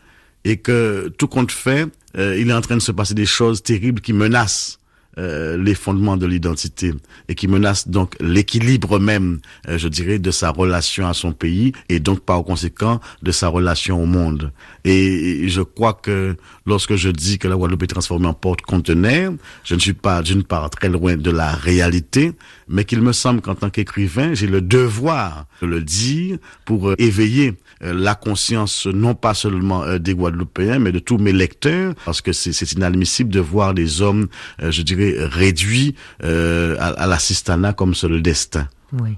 et 0.45 0.59
que 0.59 1.13
tout 1.19 1.27
compte 1.27 1.51
fait, 1.51 1.89
euh, 2.17 2.39
il 2.39 2.49
est 2.49 2.55
en 2.55 2.61
train 2.61 2.77
de 2.77 2.81
se 2.81 2.93
passer 2.93 3.15
des 3.15 3.27
choses 3.27 3.61
terribles 3.61 4.01
qui 4.01 4.13
menacent 4.13 4.79
euh, 5.19 5.57
les 5.57 5.75
fondements 5.75 6.17
de 6.17 6.25
l'identité 6.25 6.95
et 7.29 7.35
qui 7.35 7.49
menacent 7.49 7.89
donc 7.89 8.15
l'équilibre 8.21 9.01
même, 9.01 9.41
euh, 9.69 9.77
je 9.77 9.89
dirais, 9.89 10.21
de 10.21 10.31
sa 10.31 10.51
relation 10.51 11.09
à 11.09 11.15
son 11.15 11.33
pays 11.33 11.73
et 11.89 11.99
donc 11.99 12.21
par 12.21 12.45
conséquent 12.45 13.01
de 13.21 13.33
sa 13.33 13.49
relation 13.49 14.01
au 14.01 14.07
monde. 14.07 14.53
Et, 14.85 15.49
je 15.49 15.63
crois 15.63 15.95
que 15.95 16.37
lorsque 16.65 16.95
je 16.95 17.09
dis 17.09 17.39
que 17.39 17.49
la 17.49 17.57
Guadeloupe 17.57 17.83
est 17.83 17.89
transformée 17.89 18.29
en 18.29 18.35
porte-conteneur, 18.35 19.33
je 19.65 19.75
ne 19.75 19.81
suis 19.81 19.95
pas 19.95 20.23
d'une 20.23 20.45
part 20.45 20.71
très 20.71 20.89
loin 20.89 21.17
de 21.17 21.31
la 21.33 21.53
réalité, 21.53 22.33
mais 22.69 22.85
qu'il 22.85 23.03
me 23.03 23.13
semble 23.13 23.41
qu'en 23.41 23.57
tant 23.57 23.69
qu'écrivain, 23.69 24.35
j'ai 24.35 24.47
le 24.47 24.61
devoir 24.61 25.47
de 25.61 25.67
le 25.67 25.83
dire 25.83 26.39
pour 26.65 26.91
euh, 26.91 26.95
éveiller 26.99 27.55
la 27.81 28.15
conscience 28.15 28.87
non 28.87 29.15
pas 29.15 29.35
seulement 29.35 29.83
euh, 29.83 29.99
des 29.99 30.15
Guadeloupéens, 30.15 30.79
mais 30.79 30.93
de 30.93 30.99
tous 30.99 31.19
mes 31.19 31.33
lecteurs, 31.33 31.95
parce 32.05 32.21
que 32.21 32.33
c'est 32.33 32.73
inadmissible 32.73 33.31
de 33.31 33.41
voir 33.41 33.75
des 33.75 34.03
hommes, 34.03 34.29
euh, 34.63 34.71
je 34.71 34.83
dirais, 34.83 35.15
réduits 35.19 35.95
euh, 36.23 36.77
à, 36.79 36.89
à 36.89 37.07
l'assistanat 37.07 37.73
comme 37.73 37.95
seul 37.95 38.23
destin. 38.23 38.69
Oui. 38.93 39.17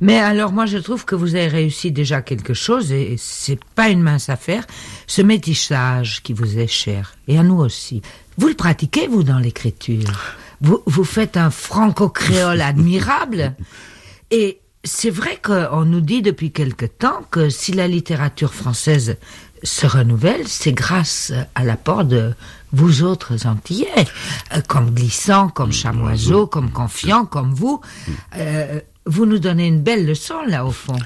Mais 0.00 0.18
alors 0.18 0.52
moi 0.52 0.66
je 0.66 0.76
trouve 0.76 1.06
que 1.06 1.14
vous 1.14 1.34
avez 1.34 1.48
réussi 1.48 1.92
déjà 1.92 2.20
quelque 2.20 2.52
chose 2.52 2.92
et 2.92 3.14
c'est 3.18 3.58
pas 3.74 3.88
une 3.88 4.02
mince 4.02 4.28
affaire, 4.28 4.66
ce 5.06 5.22
métissage 5.22 6.22
qui 6.22 6.34
vous 6.34 6.58
est 6.58 6.66
cher 6.66 7.14
et 7.26 7.38
à 7.38 7.42
nous 7.42 7.58
aussi. 7.58 8.02
Vous 8.36 8.48
le 8.48 8.54
pratiquez 8.54 9.08
vous 9.08 9.22
dans 9.22 9.38
l'écriture? 9.38 10.36
Vous, 10.60 10.82
vous 10.86 11.04
faites 11.04 11.36
un 11.36 11.50
franco-créole 11.50 12.60
admirable 12.62 13.54
et 14.30 14.58
c'est 14.84 15.10
vrai 15.10 15.38
qu'on 15.42 15.84
nous 15.84 16.00
dit 16.00 16.22
depuis 16.22 16.50
quelque 16.50 16.86
temps 16.86 17.22
que 17.30 17.48
si 17.50 17.72
la 17.72 17.86
littérature 17.86 18.52
française 18.52 19.16
se 19.62 19.86
renouvelle, 19.86 20.48
c'est 20.48 20.72
grâce 20.72 21.32
à 21.54 21.62
l'apport 21.64 22.04
de 22.04 22.34
vous 22.72 23.02
autres 23.02 23.46
Antillais, 23.46 23.88
euh, 24.54 24.60
comme 24.66 24.90
Glissant, 24.90 25.48
comme 25.48 25.72
Chamoiseau, 25.72 26.46
comme 26.46 26.70
Confiant, 26.70 27.26
comme 27.26 27.54
vous. 27.54 27.80
Euh, 28.36 28.80
vous 29.06 29.26
nous 29.26 29.38
donnez 29.38 29.66
une 29.66 29.82
belle 29.82 30.06
leçon 30.06 30.42
là 30.46 30.64
au 30.64 30.70
fond. 30.70 30.98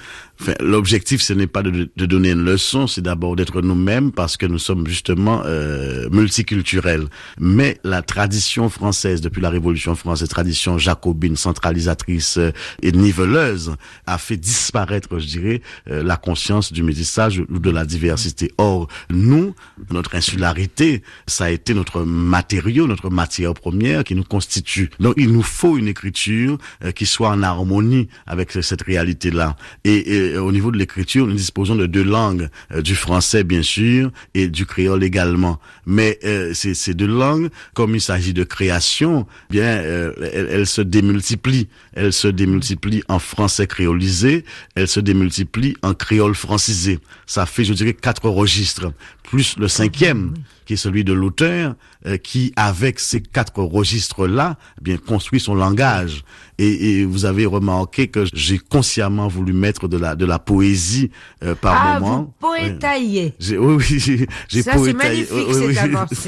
L'objectif, 0.60 1.22
ce 1.22 1.32
n'est 1.32 1.46
pas 1.46 1.62
de, 1.62 1.88
de 1.94 2.06
donner 2.06 2.30
une 2.30 2.44
leçon, 2.44 2.86
c'est 2.86 3.00
d'abord 3.00 3.36
d'être 3.36 3.62
nous-mêmes 3.62 4.12
parce 4.12 4.36
que 4.36 4.46
nous 4.46 4.58
sommes 4.58 4.86
justement 4.86 5.42
euh, 5.44 6.08
multiculturels. 6.10 7.06
Mais 7.38 7.78
la 7.84 8.02
tradition 8.02 8.68
française, 8.68 9.20
depuis 9.20 9.40
la 9.40 9.50
Révolution 9.50 9.94
française, 9.94 10.28
tradition 10.28 10.78
jacobine, 10.78 11.36
centralisatrice 11.36 12.38
euh, 12.38 12.52
et 12.82 12.92
niveleuse, 12.92 13.74
a 14.06 14.18
fait 14.18 14.36
disparaître, 14.36 15.18
je 15.18 15.26
dirais, 15.26 15.62
euh, 15.90 16.02
la 16.02 16.16
conscience 16.16 16.72
du 16.72 16.82
métissage 16.82 17.42
ou 17.48 17.58
de 17.58 17.70
la 17.70 17.84
diversité. 17.84 18.52
Or, 18.58 18.88
nous, 19.10 19.54
notre 19.90 20.14
insularité, 20.14 21.02
ça 21.26 21.46
a 21.46 21.50
été 21.50 21.74
notre 21.74 22.02
matériau, 22.02 22.86
notre 22.86 23.10
matière 23.10 23.54
première 23.54 24.04
qui 24.04 24.14
nous 24.14 24.24
constitue. 24.24 24.90
Donc, 25.00 25.14
il 25.16 25.32
nous 25.32 25.42
faut 25.42 25.76
une 25.78 25.88
écriture 25.88 26.58
euh, 26.84 26.92
qui 26.92 27.06
soit 27.06 27.30
en 27.30 27.42
harmonie 27.42 28.08
avec 28.26 28.52
cette 28.52 28.82
réalité-là. 28.82 29.56
Et, 29.84 30.14
et 30.14 30.25
au 30.34 30.52
niveau 30.52 30.70
de 30.70 30.78
l'écriture, 30.78 31.26
nous 31.26 31.34
disposons 31.34 31.76
de 31.76 31.86
deux 31.86 32.02
langues, 32.02 32.48
euh, 32.72 32.82
du 32.82 32.94
français 32.94 33.44
bien 33.44 33.62
sûr 33.62 34.10
et 34.34 34.48
du 34.48 34.66
créole 34.66 35.04
également. 35.04 35.60
Mais 35.86 36.18
euh, 36.24 36.52
ces, 36.54 36.74
ces 36.74 36.94
deux 36.94 37.06
langues, 37.06 37.50
comme 37.74 37.94
il 37.94 38.00
s'agit 38.00 38.34
de 38.34 38.44
création, 38.44 39.26
bien, 39.50 39.64
euh, 39.64 40.12
elles, 40.32 40.48
elles 40.50 40.66
se 40.66 40.82
démultiplient. 40.82 41.68
Elles 41.94 42.12
se 42.12 42.28
démultiplient 42.28 43.02
en 43.08 43.18
français 43.18 43.66
créolisé, 43.66 44.44
elles 44.74 44.88
se 44.88 45.00
démultiplient 45.00 45.76
en 45.82 45.94
créole 45.94 46.34
francisé. 46.34 46.98
Ça 47.26 47.46
fait, 47.46 47.64
je 47.64 47.72
dirais, 47.72 47.94
quatre 47.94 48.28
registres, 48.28 48.92
plus 49.22 49.56
le 49.58 49.68
cinquième 49.68 50.34
qui 50.66 50.74
est 50.74 50.76
celui 50.76 51.04
de 51.04 51.12
l'auteur, 51.14 51.74
euh, 52.06 52.16
qui, 52.18 52.52
avec 52.56 53.00
ces 53.00 53.20
quatre 53.22 53.62
registres-là, 53.62 54.58
eh 54.78 54.82
bien 54.82 54.96
construit 54.98 55.40
son 55.40 55.54
langage. 55.54 56.24
Et, 56.58 57.00
et 57.00 57.04
vous 57.04 57.24
avez 57.26 57.44
remarqué 57.46 58.08
que 58.08 58.24
j'ai 58.32 58.58
consciemment 58.58 59.28
voulu 59.28 59.52
mettre 59.52 59.88
de 59.88 59.98
la 59.98 60.14
de 60.16 60.24
la 60.24 60.38
poésie 60.38 61.10
euh, 61.44 61.54
par 61.54 61.74
ah, 61.78 62.00
moment. 62.00 62.34
vous 62.40 62.48
poétaillez. 62.48 63.34
J'ai- 63.38 63.58
Oui, 63.58 63.74
oui, 63.90 64.26
j'ai 64.48 64.62
Ça, 64.62 64.72
c'est 64.72 64.78
poétaillé. 64.78 65.26
magnifique, 65.28 65.46
oui, 65.48 65.74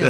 oui, 0.02 0.08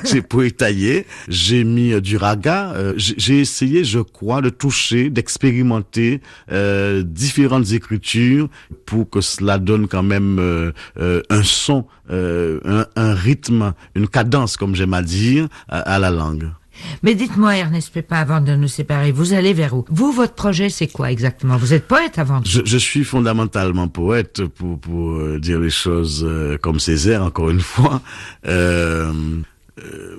j'ai 0.04 0.22
poétaillé, 0.22 1.06
j'ai 1.28 1.64
mis 1.64 1.92
euh, 1.92 2.00
du 2.00 2.16
raga, 2.16 2.72
euh, 2.74 2.94
j'ai 2.96 3.14
j'ai 3.18 3.38
essayé, 3.40 3.84
je 3.84 4.00
crois, 4.00 4.40
de 4.40 4.48
toucher, 4.50 5.10
d'expérimenter 5.10 6.20
euh, 6.50 7.02
différentes 7.02 7.70
écritures 7.72 8.48
pour 8.86 9.08
que 9.10 9.20
cela 9.20 9.58
donne 9.58 9.86
quand 9.88 10.02
même 10.02 10.38
euh, 10.40 10.72
un 11.28 11.42
son, 11.42 11.86
euh, 12.10 12.60
un, 12.64 12.86
un 12.96 13.14
rythme, 13.14 13.59
une 13.94 14.08
cadence, 14.08 14.56
comme 14.56 14.74
j'aime 14.74 14.94
à 14.94 15.02
dire, 15.02 15.48
à, 15.68 15.80
à 15.80 15.98
la 15.98 16.10
langue. 16.10 16.50
Mais 17.02 17.14
dites-moi, 17.14 17.56
Ernest 17.56 17.92
Pépin, 17.92 18.16
avant 18.16 18.40
de 18.40 18.54
nous 18.56 18.68
séparer, 18.68 19.12
vous 19.12 19.34
allez 19.34 19.52
vers 19.52 19.74
où? 19.74 19.84
Vous, 19.90 20.12
votre 20.12 20.34
projet, 20.34 20.70
c'est 20.70 20.86
quoi 20.86 21.12
exactement? 21.12 21.58
Vous 21.58 21.74
êtes 21.74 21.86
poète 21.86 22.18
avant 22.18 22.40
tout? 22.40 22.48
Je, 22.48 22.62
je 22.64 22.78
suis 22.78 23.04
fondamentalement 23.04 23.86
poète 23.88 24.46
pour, 24.46 24.78
pour 24.78 25.10
euh, 25.10 25.38
dire 25.38 25.60
les 25.60 25.68
choses 25.70 26.24
euh, 26.26 26.56
comme 26.56 26.80
Césaire, 26.80 27.22
encore 27.22 27.50
une 27.50 27.60
fois. 27.60 28.00
Euh, 28.46 29.12
euh, 29.78 30.16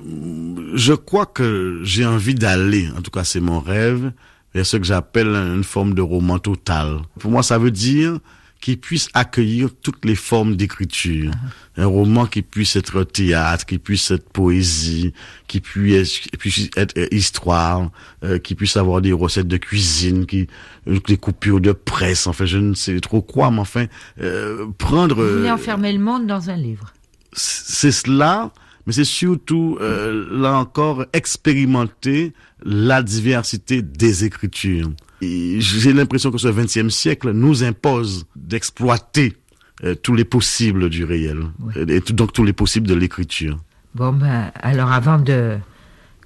je 0.76 0.94
crois 0.94 1.26
que 1.26 1.80
j'ai 1.84 2.06
envie 2.06 2.36
d'aller, 2.36 2.90
en 2.96 3.02
tout 3.02 3.12
cas 3.12 3.24
c'est 3.24 3.40
mon 3.42 3.60
rêve, 3.60 4.12
vers 4.54 4.66
ce 4.66 4.78
que 4.78 4.84
j'appelle 4.84 5.30
une 5.30 5.64
forme 5.64 5.96
de 5.96 6.02
roman 6.02 6.38
total. 6.38 7.00
Pour 7.20 7.32
moi, 7.32 7.42
ça 7.42 7.58
veut 7.58 7.72
dire 7.72 8.20
qu'il 8.62 8.80
puisse 8.80 9.10
accueillir 9.13 9.70
toutes 9.82 10.06
les 10.06 10.15
formes 10.15 10.56
d'écriture. 10.56 11.32
Un 11.77 11.88
roman 11.88 12.27
qui 12.27 12.44
puisse 12.44 12.75
être 12.75 13.03
théâtre, 13.03 13.65
qui 13.65 13.80
puisse 13.80 14.12
être 14.12 14.30
poésie, 14.30 15.13
qui 15.48 15.60
puisse, 15.60 16.20
puisse 16.38 16.70
être 16.77 16.96
euh, 16.98 17.08
histoire, 17.12 17.89
euh, 18.24 18.38
qui 18.38 18.53
puisse 18.56 18.77
avoir 18.77 19.01
des 19.01 19.12
recettes 19.13 19.48
de 19.48 19.58
cuisine, 19.58 20.25
qui 20.27 20.48
euh, 20.88 21.00
des 21.08 21.18
coupures 21.18 21.60
de 21.60 21.72
presse. 21.72 22.27
Enfin, 22.27 22.46
je 22.46 22.60
ne 22.60 22.75
sais 22.75 23.00
trop 23.00 23.22
quoi, 23.22 23.50
mais 23.50 23.60
enfin, 23.60 23.88
euh, 24.22 24.68
prendre. 24.77 25.15
Vous 25.15 25.38
voulez 25.38 25.50
euh, 25.50 25.53
enfermer 25.53 25.91
le 25.91 26.00
monde 26.00 26.27
dans 26.27 26.50
un 26.50 26.56
livre. 26.56 26.94
c'est 27.34 27.91
cela, 27.91 28.51
mais 28.86 28.94
c'est 28.94 29.03
surtout, 29.06 29.77
euh, 29.82 30.27
là 30.32 30.53
encore, 30.58 31.06
expérimenter 31.13 32.34
la 32.63 33.01
diversité 33.01 33.82
des 33.82 34.24
écritures. 34.25 34.91
J'ai 35.22 35.94
l'impression 35.94 36.32
que 36.32 36.38
ce 36.38 36.48
XXe 36.48 36.90
siècle 36.94 37.32
nous 37.32 37.63
impose 37.63 38.25
d'exploiter 38.36 39.36
euh, 39.84 39.96
tous 39.96 40.16
les 40.16 40.25
possibles 40.25 40.90
du 40.90 41.04
réel, 41.04 41.40
et 41.88 42.01
tout- 42.01 42.13
donc 42.13 42.34
tous 42.34 42.44
les 42.44 42.54
possibles 42.54 42.88
de 42.88 42.94
l'écriture. 42.96 43.58
Bon, 43.96 44.12
ben, 44.13 44.51
alors 44.62 44.92
avant 44.92 45.18
de 45.20 45.58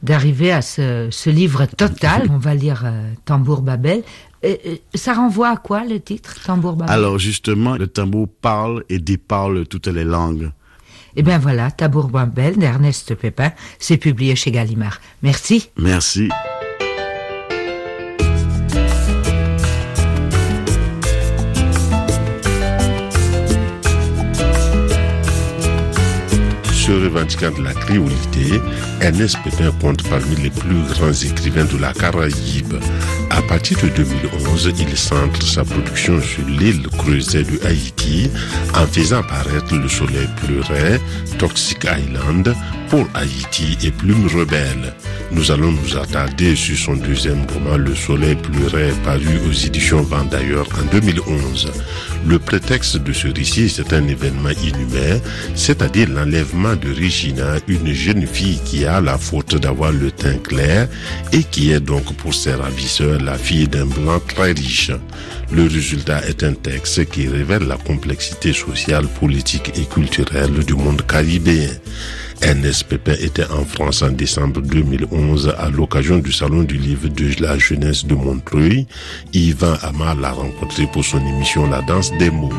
d'arriver 0.04 0.52
à 0.52 0.62
ce, 0.62 1.08
ce 1.10 1.30
livre 1.30 1.66
total, 1.66 2.28
on 2.30 2.38
va 2.38 2.54
lire 2.54 2.84
euh, 2.86 3.12
Tambour 3.26 3.62
Babel. 3.62 4.04
Euh, 4.44 4.56
ça 4.94 5.14
renvoie 5.14 5.50
à 5.50 5.58
quoi 5.58 5.84
le 5.86 6.00
titre 6.00 6.36
Tambour 6.46 6.76
Babel? 6.76 6.94
Alors 6.94 7.18
justement, 7.18 7.76
le 7.76 7.88
tambour 7.88 8.28
parle 8.42 8.84
et 8.90 9.00
déparle 9.00 9.66
toutes 9.66 9.88
les 9.88 10.04
langues. 10.04 10.52
Eh 11.16 11.24
bien 11.24 11.40
voilà, 11.40 11.72
Tambour 11.72 12.10
Babel 12.10 12.58
d'Ernest 12.58 13.16
Pépin, 13.16 13.52
c'est 13.80 13.98
publié 13.98 14.36
chez 14.36 14.52
Gallimard. 14.52 15.00
Merci. 15.24 15.70
Merci. 15.80 16.30
De 27.26 27.64
la 27.64 27.74
créolité, 27.74 28.62
Ernest 29.02 29.38
Pépin 29.44 29.72
compte 29.82 30.08
parmi 30.10 30.36
les 30.36 30.52
plus 30.52 30.84
grands 30.94 31.12
écrivains 31.12 31.66
de 31.66 31.78
la 31.78 31.92
Caraïbe. 31.92 32.76
À 33.32 33.42
partir 33.42 33.80
de 33.82 33.90
2011, 33.90 34.74
il 34.80 34.96
centre 34.96 35.42
sa 35.42 35.64
production 35.64 36.22
sur 36.22 36.46
l'île 36.46 36.88
creusée 37.00 37.44
de 37.44 37.66
Haïti 37.66 38.30
en 38.76 38.86
faisant 38.86 39.22
apparaître 39.22 39.76
Le 39.76 39.90
Soleil 39.90 40.30
pleurait, 40.46 41.02
Toxic 41.40 41.84
Island, 41.86 42.56
pour 42.90 43.08
Haïti 43.14 43.78
et 43.84 43.92
Plume 43.92 44.28
Rebelle. 44.28 44.94
Nous 45.32 45.52
allons 45.52 45.72
nous 45.72 45.98
attarder 45.98 46.56
sur 46.56 46.78
son 46.78 46.96
deuxième 46.96 47.46
roman 47.54 47.78
Le 47.78 47.96
Soleil 47.96 48.36
pleurait 48.36 48.94
paru 49.04 49.40
aux 49.48 49.52
éditions 49.52 50.02
Vendailleurs 50.02 50.68
en 50.80 50.86
2011. 50.92 51.72
Le 52.28 52.40
prétexte 52.40 52.98
de 52.98 53.14
ce 53.14 53.28
récit, 53.28 53.70
c'est 53.70 53.94
un 53.94 54.08
événement 54.08 54.50
inhumain, 54.50 55.20
c'est-à-dire 55.56 56.10
l'enlèvement 56.10 56.76
de 56.76 56.90
Regina, 56.90 57.58
une 57.68 57.94
jeune 57.94 58.26
fille 58.26 58.60
qui 58.66 58.86
a 58.86 59.02
la 59.02 59.18
faute 59.18 59.56
d'avoir 59.56 59.92
le 59.92 60.12
teint 60.12 60.38
clair 60.38 60.88
et 61.32 61.44
qui 61.44 61.72
est 61.72 61.80
donc 61.80 62.16
pour 62.18 62.34
ses 62.34 62.54
ravisseurs 62.54 63.22
la 63.22 63.38
fille 63.38 63.68
d'un 63.68 63.86
blanc 63.86 64.20
très 64.28 64.54
riche. 64.54 64.92
Le 65.52 65.64
résultat 65.64 66.26
est 66.28 66.44
un 66.44 66.54
texte 66.54 67.06
qui 67.10 67.28
révèle 67.28 67.68
la 67.68 67.78
complexité 67.78 68.54
sociale, 68.54 69.06
politique 69.20 69.72
et 69.76 69.86
culturelle 69.86 70.64
du 70.66 70.74
monde 70.74 71.06
caribéen. 71.06 71.70
Pépin 72.88 73.14
était 73.20 73.46
en 73.46 73.66
France 73.66 74.02
en 74.02 74.10
décembre 74.10 74.62
2011 74.62 75.56
à 75.58 75.70
l'occasion 75.70 76.18
du 76.18 76.32
Salon 76.32 76.64
du 76.64 76.78
Livre 76.78 77.08
de 77.08 77.42
la 77.42 77.58
Jeunesse 77.58 78.06
de 78.06 78.16
Montreuil. 78.16 78.86
Yvan 79.34 79.76
Amar 79.82 80.16
l'a 80.16 80.32
rencontré 80.32 80.88
pour 80.88 81.04
son 81.04 81.26
émission 81.26 81.70
La 81.70 81.82
Danse 81.82 82.12
des 82.18 82.30
mots. 82.30 82.54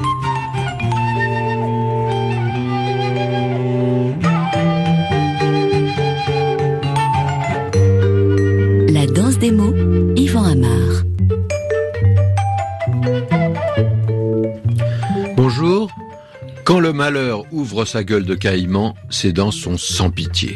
Le 16.86 16.92
malheur 16.92 17.42
ouvre 17.50 17.84
sa 17.84 18.04
gueule 18.04 18.24
de 18.24 18.36
caïman, 18.36 18.94
ses 19.10 19.32
dents 19.32 19.50
sont 19.50 19.76
sans 19.76 20.08
pitié. 20.08 20.54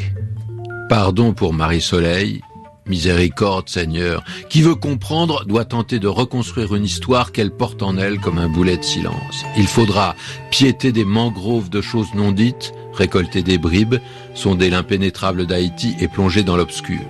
Pardon 0.88 1.32
pour 1.32 1.52
Marie-Soleil, 1.52 2.40
miséricorde 2.86 3.68
Seigneur, 3.68 4.22
qui 4.48 4.62
veut 4.62 4.76
comprendre 4.76 5.44
doit 5.44 5.64
tenter 5.64 5.98
de 5.98 6.06
reconstruire 6.06 6.76
une 6.76 6.84
histoire 6.84 7.32
qu'elle 7.32 7.50
porte 7.50 7.82
en 7.82 7.98
elle 7.98 8.20
comme 8.20 8.38
un 8.38 8.48
boulet 8.48 8.76
de 8.76 8.84
silence. 8.84 9.44
Il 9.56 9.66
faudra 9.66 10.14
piéter 10.52 10.92
des 10.92 11.04
mangroves 11.04 11.68
de 11.68 11.80
choses 11.80 12.14
non 12.14 12.30
dites, 12.30 12.74
récolter 12.92 13.42
des 13.42 13.58
bribes, 13.58 13.96
sonder 14.34 14.70
l'impénétrable 14.70 15.46
d'Haïti 15.46 15.96
et 15.98 16.06
plonger 16.06 16.44
dans 16.44 16.56
l'obscur. 16.56 17.00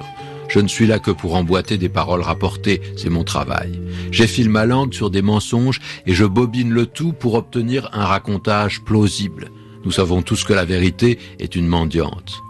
Je 0.51 0.59
ne 0.59 0.67
suis 0.67 0.89
là 0.89 0.99
que 0.99 1.13
pour 1.13 1.37
emboîter 1.37 1.79
des 1.79 1.89
paroles 1.89 2.23
rapportées, 2.23 2.83
c'est 2.97 3.09
mon 3.09 3.23
travail. 3.23 3.81
J'effile 4.11 4.51
ma 4.51 4.67
langue 4.67 4.93
sur 4.93 5.09
des 5.09 5.23
mensonges 5.23 5.81
et 6.07 6.13
je 6.13 6.25
bobine 6.25 6.73
le 6.73 6.87
tout 6.87 7.13
pour 7.13 7.35
obtenir 7.35 7.89
un 7.93 8.05
racontage 8.05 8.83
plausible. 8.83 9.53
Nous 9.85 9.93
savons 9.93 10.23
tous 10.23 10.43
que 10.43 10.53
la 10.53 10.65
vérité 10.65 11.21
est 11.39 11.55
une 11.55 11.69
mendiante. 11.69 12.43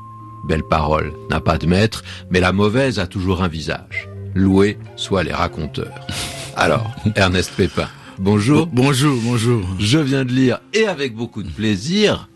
Belle 0.49 0.63
parole 0.63 1.13
n'a 1.29 1.41
pas 1.41 1.59
de 1.59 1.67
maître, 1.67 2.03
mais 2.31 2.41
la 2.41 2.53
mauvaise 2.53 2.99
a 2.99 3.07
toujours 3.07 3.43
un 3.43 3.49
visage. 3.49 4.09
Loués 4.35 4.79
soient 4.97 5.23
les 5.23 5.35
raconteurs. 5.35 6.07
Alors, 6.57 6.91
Ernest 7.17 7.53
Pépin, 7.55 7.89
bonjour. 8.19 8.67
Bonjour, 8.67 9.21
bonjour. 9.23 9.63
Je 9.79 9.99
viens 9.99 10.25
de 10.25 10.33
lire, 10.33 10.61
et 10.73 10.87
avec 10.87 11.15
beaucoup 11.15 11.43
de 11.43 11.51
plaisir, 11.51 12.30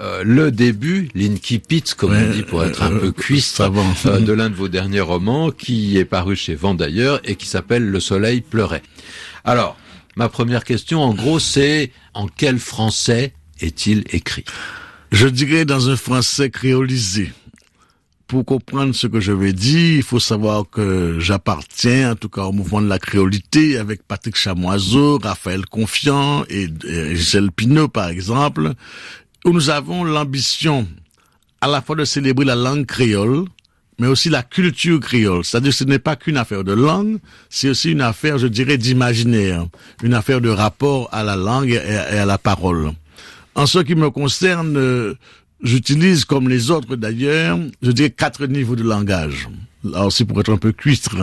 euh, 0.00 0.22
le 0.24 0.50
début, 0.50 1.10
l'incipit, 1.14 1.82
comme 1.96 2.12
Ouais, 2.12 2.26
on 2.26 2.32
dit 2.32 2.42
pour 2.42 2.64
être 2.64 2.82
un 2.82 2.92
euh, 2.92 3.00
peu 3.00 3.12
cuistre, 3.12 3.70
euh, 4.06 4.20
de 4.20 4.32
l'un 4.32 4.48
de 4.48 4.54
vos 4.54 4.68
derniers 4.68 5.00
romans 5.00 5.50
qui 5.50 5.98
est 5.98 6.06
paru 6.06 6.36
chez 6.36 6.54
Vendailleurs 6.54 7.20
et 7.24 7.36
qui 7.36 7.46
s'appelle 7.46 7.84
Le 7.84 8.00
Soleil 8.00 8.40
pleurait. 8.40 8.82
Alors, 9.44 9.76
ma 10.16 10.30
première 10.30 10.64
question, 10.64 11.02
en 11.02 11.12
gros, 11.12 11.38
c'est 11.38 11.92
en 12.14 12.28
quel 12.28 12.58
français 12.58 13.34
est-il 13.60 14.04
écrit? 14.10 14.44
Je 15.12 15.26
dirais 15.26 15.66
dans 15.66 15.90
un 15.90 15.96
français 15.96 16.48
créolisé. 16.48 17.30
Pour 18.26 18.44
comprendre 18.44 18.94
ce 18.94 19.08
que 19.08 19.20
je 19.20 19.32
vais 19.32 19.52
dire, 19.52 19.96
il 19.96 20.02
faut 20.04 20.20
savoir 20.20 20.64
que 20.70 21.18
j'appartiens, 21.18 22.12
en 22.12 22.14
tout 22.14 22.28
cas, 22.28 22.44
au 22.44 22.52
mouvement 22.52 22.80
de 22.80 22.88
la 22.88 23.00
créolité 23.00 23.76
avec 23.76 24.04
Patrick 24.04 24.36
Chamoiseau, 24.36 25.18
Raphaël 25.18 25.66
Confiant 25.66 26.44
et, 26.48 26.68
et 26.86 27.16
Gisèle 27.16 27.50
Pinault, 27.50 27.88
par 27.88 28.08
exemple, 28.08 28.74
où 29.44 29.52
nous 29.52 29.70
avons 29.70 30.04
l'ambition 30.04 30.86
à 31.60 31.68
la 31.68 31.82
fois 31.82 31.96
de 31.96 32.04
célébrer 32.04 32.44
la 32.44 32.54
langue 32.54 32.86
créole, 32.86 33.44
mais 33.98 34.06
aussi 34.06 34.30
la 34.30 34.42
culture 34.42 34.98
créole. 34.98 35.44
C'est-à-dire 35.44 35.70
que 35.72 35.76
ce 35.76 35.84
n'est 35.84 35.98
pas 35.98 36.16
qu'une 36.16 36.38
affaire 36.38 36.64
de 36.64 36.72
langue, 36.72 37.18
c'est 37.50 37.68
aussi 37.68 37.92
une 37.92 38.00
affaire, 38.00 38.38
je 38.38 38.46
dirais, 38.46 38.78
d'imaginaire, 38.78 39.66
une 40.02 40.14
affaire 40.14 40.40
de 40.40 40.48
rapport 40.48 41.08
à 41.12 41.22
la 41.22 41.36
langue 41.36 41.70
et 41.70 41.78
à, 41.78 42.24
la 42.24 42.38
parole. 42.38 42.92
En 43.54 43.66
ce 43.66 43.78
qui 43.80 43.94
me 43.94 44.10
concerne, 44.10 44.76
euh, 44.76 45.14
j'utilise, 45.62 46.24
comme 46.24 46.48
les 46.48 46.70
autres 46.70 46.96
d'ailleurs, 46.96 47.58
je 47.82 47.90
dirais 47.90 48.10
quatre 48.10 48.46
niveaux 48.46 48.76
de 48.76 48.84
langage. 48.84 49.48
Là 49.84 50.06
aussi, 50.06 50.24
pour 50.24 50.40
être 50.40 50.52
un 50.52 50.56
peu 50.56 50.72
cuistre, 50.72 51.16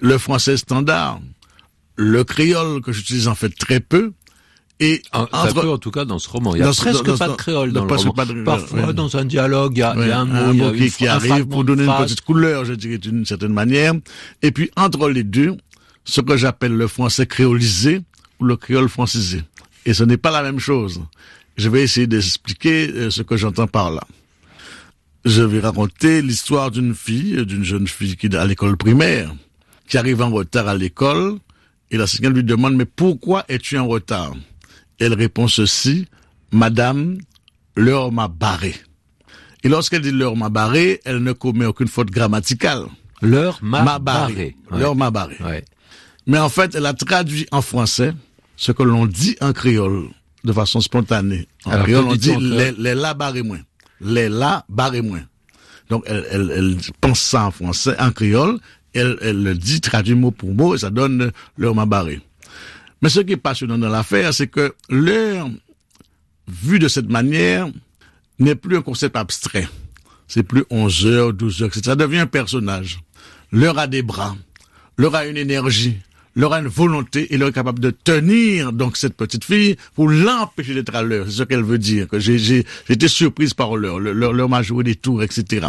le 0.00 0.18
français 0.18 0.56
standard, 0.56 1.20
le 1.96 2.24
créole, 2.24 2.80
que 2.80 2.92
j'utilise 2.92 3.28
en 3.28 3.34
fait 3.34 3.50
très 3.50 3.80
peu, 3.80 4.12
et 4.80 5.02
En, 5.12 5.22
entre- 5.32 5.66
en 5.68 5.78
tout 5.78 5.90
cas, 5.90 6.04
dans 6.04 6.18
ce 6.18 6.28
roman. 6.28 6.54
Il 6.54 6.60
y 6.60 6.62
a 6.62 6.70
presque 6.72 7.04
dans- 7.04 7.16
pas 7.18 7.28
de 7.28 7.34
créole 7.34 7.72
dans- 7.72 7.80
dans 7.86 7.94
le 7.94 7.96
roman. 8.00 8.12
pas 8.12 8.24
de- 8.26 8.42
Parfois, 8.44 8.80
ouais. 8.86 8.92
dans 8.94 9.16
un 9.16 9.24
dialogue, 9.24 9.72
il 9.76 9.80
y 9.80 9.82
a, 9.82 9.94
il 9.96 10.06
y 10.08 10.10
a 10.10 10.20
un 10.20 10.24
mot, 10.24 10.52
y 10.52 10.62
a 10.62 10.72
qui, 10.72 10.90
qui 10.92 11.08
un 11.08 11.14
arrive 11.16 11.46
pour 11.48 11.64
donner 11.64 11.84
une 11.84 11.96
petite 12.04 12.20
couleur, 12.20 12.64
je 12.64 12.74
dirais, 12.74 12.98
d'une 12.98 13.24
certaine 13.26 13.52
manière. 13.52 13.94
Et 14.42 14.52
puis, 14.52 14.70
entre 14.76 15.08
les 15.10 15.24
deux, 15.24 15.56
ce 16.04 16.20
que 16.20 16.36
j'appelle 16.36 16.72
le 16.76 16.86
français 16.86 17.26
créolisé 17.26 18.02
ou 18.40 18.44
le 18.44 18.56
créole 18.56 18.88
francisé. 18.88 19.42
Et 19.84 19.94
ce 19.94 20.04
n'est 20.04 20.16
pas 20.16 20.30
la 20.30 20.42
même 20.42 20.60
chose. 20.60 21.00
Je 21.56 21.68
vais 21.68 21.82
essayer 21.82 22.06
d'expliquer 22.06 22.88
euh, 22.94 23.10
ce 23.10 23.22
que 23.22 23.36
j'entends 23.36 23.66
par 23.66 23.90
là. 23.90 24.04
Je 25.24 25.42
vais 25.42 25.58
raconter 25.60 26.22
l'histoire 26.22 26.70
d'une 26.70 26.94
fille, 26.94 27.44
d'une 27.44 27.64
jeune 27.64 27.88
fille 27.88 28.16
qui 28.16 28.26
est 28.26 28.34
à 28.36 28.46
l'école 28.46 28.76
primaire, 28.76 29.34
qui 29.88 29.98
arrive 29.98 30.22
en 30.22 30.30
retard 30.30 30.68
à 30.68 30.76
l'école, 30.76 31.34
et 31.90 31.96
la 31.96 32.06
secrétaire 32.06 32.30
lui 32.32 32.44
demande, 32.44 32.74
mais 32.76 32.84
pourquoi 32.84 33.44
es-tu 33.48 33.76
en 33.76 33.88
retard? 33.88 34.34
Elle 34.98 35.14
répond 35.14 35.48
ceci, 35.48 36.06
Madame, 36.52 37.18
l'heure 37.76 38.12
m'a 38.12 38.28
barré. 38.28 38.74
Et 39.64 39.68
lorsqu'elle 39.68 40.02
dit 40.02 40.12
l'heure 40.12 40.36
m'a 40.36 40.48
barré, 40.48 41.00
elle 41.04 41.22
ne 41.22 41.32
commet 41.32 41.66
aucune 41.66 41.88
faute 41.88 42.10
grammaticale. 42.10 42.86
L'heure 43.22 43.58
m'a 43.62 43.98
barré. 43.98 44.56
L'heure 44.70 44.94
m'a 44.94 45.10
barré. 45.10 45.36
Ouais. 45.40 45.64
Mais 46.26 46.38
en 46.38 46.48
fait, 46.48 46.74
elle 46.74 46.86
a 46.86 46.94
traduit 46.94 47.46
en 47.50 47.62
français 47.62 48.12
ce 48.56 48.72
que 48.72 48.82
l'on 48.82 49.06
dit 49.06 49.36
en 49.40 49.52
créole 49.52 50.08
de 50.44 50.52
façon 50.52 50.80
spontanée. 50.80 51.48
En 51.64 51.72
Alors, 51.72 51.84
créole, 51.84 52.04
on 52.06 52.14
dit 52.14 52.36
les, 52.36 52.72
les 52.72 52.94
là 52.94 53.14
barré 53.14 53.42
moins. 53.42 53.60
Les 54.00 54.28
là 54.28 54.64
barré 54.68 55.02
moins. 55.02 55.22
Donc, 55.90 56.04
elle, 56.06 56.26
elle, 56.30 56.52
elle 56.54 56.76
pense 57.00 57.20
ça 57.20 57.46
en 57.46 57.50
français, 57.50 57.96
en 57.98 58.12
créole, 58.12 58.58
elle, 58.94 59.16
elle 59.22 59.42
le 59.42 59.54
dit, 59.54 59.80
traduit 59.80 60.14
mot 60.14 60.30
pour 60.30 60.52
mot, 60.54 60.74
et 60.74 60.78
ça 60.78 60.90
donne 60.90 61.32
l'heure 61.56 61.74
m'a 61.74 61.86
barré. 61.86 62.20
Mais 63.02 63.08
ce 63.08 63.20
qui 63.20 63.32
est 63.32 63.36
passionnant 63.36 63.78
dans 63.78 63.88
l'affaire, 63.88 64.34
c'est 64.34 64.48
que 64.48 64.74
l'heure, 64.88 65.48
vue 66.48 66.78
de 66.78 66.88
cette 66.88 67.08
manière, 67.08 67.68
n'est 68.38 68.54
plus 68.54 68.76
un 68.76 68.82
concept 68.82 69.16
abstrait. 69.16 69.68
C'est 70.26 70.42
plus 70.42 70.64
11 70.70 71.06
heures, 71.06 71.32
12 71.32 71.62
heures, 71.62 71.68
etc. 71.68 71.82
Ça 71.84 71.96
devient 71.96 72.18
un 72.18 72.26
personnage. 72.26 73.00
L'heure 73.50 73.78
a 73.78 73.86
des 73.86 74.02
bras. 74.02 74.36
L'heure 74.96 75.14
a 75.14 75.26
une 75.26 75.36
énergie. 75.36 75.96
L'heure 76.34 76.52
a 76.52 76.60
une 76.60 76.68
volonté 76.68 77.32
et 77.34 77.38
l'heure 77.38 77.48
est 77.48 77.52
capable 77.52 77.80
de 77.80 77.90
tenir 77.90 78.72
donc 78.72 78.96
cette 78.96 79.16
petite 79.16 79.44
fille 79.44 79.76
pour 79.94 80.08
l'empêcher 80.08 80.74
d'être 80.74 80.94
à 80.94 81.02
l'heure. 81.02 81.26
C'est 81.28 81.38
ce 81.38 81.42
qu'elle 81.42 81.64
veut 81.64 81.78
dire. 81.78 82.06
Que 82.06 82.20
j'ai, 82.20 82.64
été 82.88 83.08
surprise 83.08 83.54
par 83.54 83.76
L'heure, 83.76 83.98
l'heure 83.98 84.48
m'a 84.48 84.62
joué 84.62 84.84
des 84.84 84.94
tours, 84.94 85.22
etc. 85.22 85.68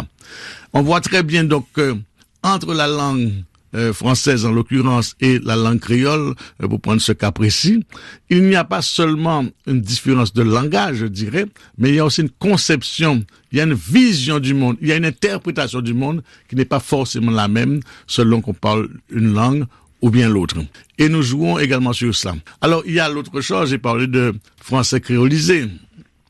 On 0.72 0.82
voit 0.82 1.00
très 1.00 1.22
bien 1.22 1.44
donc 1.44 1.66
que 1.72 1.96
entre 2.42 2.72
la 2.74 2.86
langue 2.86 3.32
euh, 3.74 3.92
française 3.92 4.44
en 4.46 4.50
l'occurrence 4.52 5.14
et 5.20 5.38
la 5.38 5.56
langue 5.56 5.78
créole, 5.80 6.34
euh, 6.62 6.68
pour 6.68 6.80
prendre 6.80 7.00
ce 7.00 7.12
cas 7.12 7.30
précis, 7.30 7.84
il 8.28 8.42
n'y 8.44 8.56
a 8.56 8.64
pas 8.64 8.82
seulement 8.82 9.44
une 9.66 9.80
différence 9.80 10.32
de 10.32 10.42
langage, 10.42 10.96
je 10.96 11.06
dirais, 11.06 11.46
mais 11.78 11.90
il 11.90 11.94
y 11.96 11.98
a 12.00 12.04
aussi 12.04 12.22
une 12.22 12.30
conception, 12.30 13.24
il 13.52 13.58
y 13.58 13.60
a 13.60 13.64
une 13.64 13.74
vision 13.74 14.38
du 14.40 14.54
monde, 14.54 14.76
il 14.80 14.88
y 14.88 14.92
a 14.92 14.96
une 14.96 15.04
interprétation 15.04 15.80
du 15.80 15.94
monde 15.94 16.22
qui 16.48 16.56
n'est 16.56 16.64
pas 16.64 16.80
forcément 16.80 17.30
la 17.32 17.48
même 17.48 17.80
selon 18.06 18.40
qu'on 18.40 18.54
parle 18.54 18.88
une 19.10 19.32
langue 19.32 19.64
ou 20.02 20.10
bien 20.10 20.28
l'autre. 20.28 20.56
Et 20.98 21.08
nous 21.08 21.22
jouons 21.22 21.58
également 21.58 21.92
sur 21.92 22.14
ça. 22.16 22.34
Alors, 22.60 22.82
il 22.86 22.94
y 22.94 23.00
a 23.00 23.08
l'autre 23.08 23.40
chose, 23.40 23.70
j'ai 23.70 23.78
parlé 23.78 24.06
de 24.06 24.34
français 24.62 25.00
créolisé. 25.00 25.66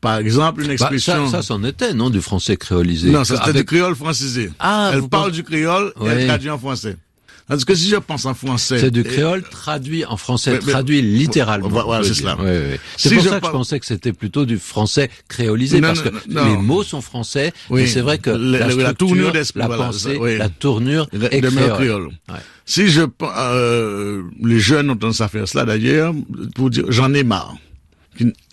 Par 0.01 0.17
exemple, 0.17 0.61
une 0.61 0.67
Bah, 0.67 0.73
expression... 0.73 1.25
ça, 1.27 1.37
ça 1.37 1.41
c'en 1.43 1.63
était, 1.63 1.93
non, 1.93 2.09
du 2.09 2.21
français 2.21 2.57
créolisé? 2.57 3.11
Non, 3.11 3.23
ça 3.23 3.35
c'était 3.37 3.49
Avec- 3.49 3.61
du 3.61 3.65
créole 3.65 3.95
francisé. 3.95 4.51
Ah, 4.59 4.91
Elle 4.93 5.07
parle 5.07 5.31
du 5.31 5.43
créole 5.43 5.93
et 5.95 6.03
Ouais. 6.03 6.09
elle 6.21 6.27
traduit 6.27 6.49
en 6.49 6.57
français. 6.57 6.97
Parce 7.51 7.65
que 7.65 7.75
si 7.75 7.89
je 7.89 7.97
pense 7.97 8.25
en 8.25 8.33
français... 8.33 8.79
C'est 8.79 8.91
du 8.91 9.03
créole 9.03 9.43
traduit 9.43 10.05
en 10.05 10.15
français, 10.15 10.57
traduit 10.59 11.01
littéralement. 11.01 11.67
Voilà, 11.67 12.01
c'est 12.01 12.13
cela. 12.13 12.37
C'est 12.95 13.13
pour 13.13 13.23
ça 13.25 13.41
que 13.41 13.45
je 13.45 13.51
pensais 13.51 13.77
que 13.77 13.85
c'était 13.85 14.13
plutôt 14.13 14.45
du 14.45 14.57
français 14.57 15.09
créolisé, 15.27 15.81
parce 15.81 16.01
que 16.01 16.07
les 16.27 16.55
mots 16.55 16.83
sont 16.83 17.01
français, 17.01 17.51
mais 17.69 17.87
c'est 17.87 17.99
vrai 17.99 18.19
que 18.19 18.29
la, 18.29 18.67
la, 18.67 18.93
tournure, 18.93 19.33
la 19.55 19.67
pensée, 19.67 20.17
la 20.37 20.47
tournure 20.47 21.09
est 21.11 21.41
créole. 21.41 22.11
Si 22.65 22.87
je... 22.87 23.01
Euh, 23.21 24.23
les 24.41 24.59
jeunes 24.61 24.89
ont 24.89 24.95
tendance 24.95 25.19
à 25.19 25.27
faire 25.27 25.45
cela 25.45 25.65
d'ailleurs, 25.65 26.13
pour 26.55 26.69
dire 26.69 26.85
j'en 26.87 27.13
ai 27.13 27.23
marre. 27.25 27.55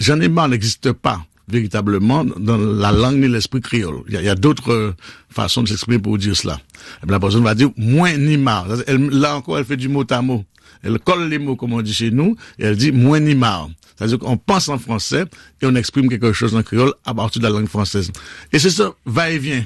J'en 0.00 0.20
ai 0.20 0.28
marre 0.28 0.48
n'existe 0.48 0.90
pas 0.90 1.24
véritablement 1.48 2.24
dans 2.24 2.56
la 2.56 2.92
langue 2.92 3.16
ni 3.16 3.28
l'esprit 3.28 3.60
créole. 3.60 4.02
Il 4.08 4.20
y 4.20 4.28
a, 4.28 4.34
d'autres 4.34 4.72
euh, 4.72 4.94
façons 5.30 5.62
de 5.62 5.68
s'exprimer 5.68 5.98
pour 5.98 6.18
dire 6.18 6.36
cela. 6.36 6.60
Et 7.06 7.10
la 7.10 7.18
personne 7.18 7.42
va 7.42 7.54
dire 7.54 7.70
moins 7.76 8.16
ni 8.16 8.36
marre. 8.36 8.66
là 8.86 9.36
encore, 9.36 9.58
elle 9.58 9.64
fait 9.64 9.76
du 9.76 9.88
mot 9.88 10.04
à 10.10 10.22
mot. 10.22 10.44
Elle 10.82 10.98
colle 10.98 11.28
les 11.28 11.38
mots, 11.38 11.56
comme 11.56 11.72
on 11.72 11.82
dit 11.82 11.92
chez 11.92 12.10
nous, 12.10 12.36
et 12.58 12.64
elle 12.64 12.76
dit 12.76 12.92
moins 12.92 13.20
ni 13.20 13.34
marre. 13.34 13.68
C'est-à-dire 13.96 14.18
qu'on 14.18 14.36
pense 14.36 14.68
en 14.68 14.78
français 14.78 15.24
et 15.60 15.66
on 15.66 15.74
exprime 15.74 16.08
quelque 16.08 16.32
chose 16.32 16.54
en 16.54 16.62
créole 16.62 16.94
à 17.04 17.14
partir 17.14 17.40
de 17.42 17.46
la 17.46 17.52
langue 17.52 17.66
française. 17.66 18.12
Et 18.52 18.58
c'est 18.58 18.70
ça, 18.70 18.92
va-et-vient, 19.06 19.64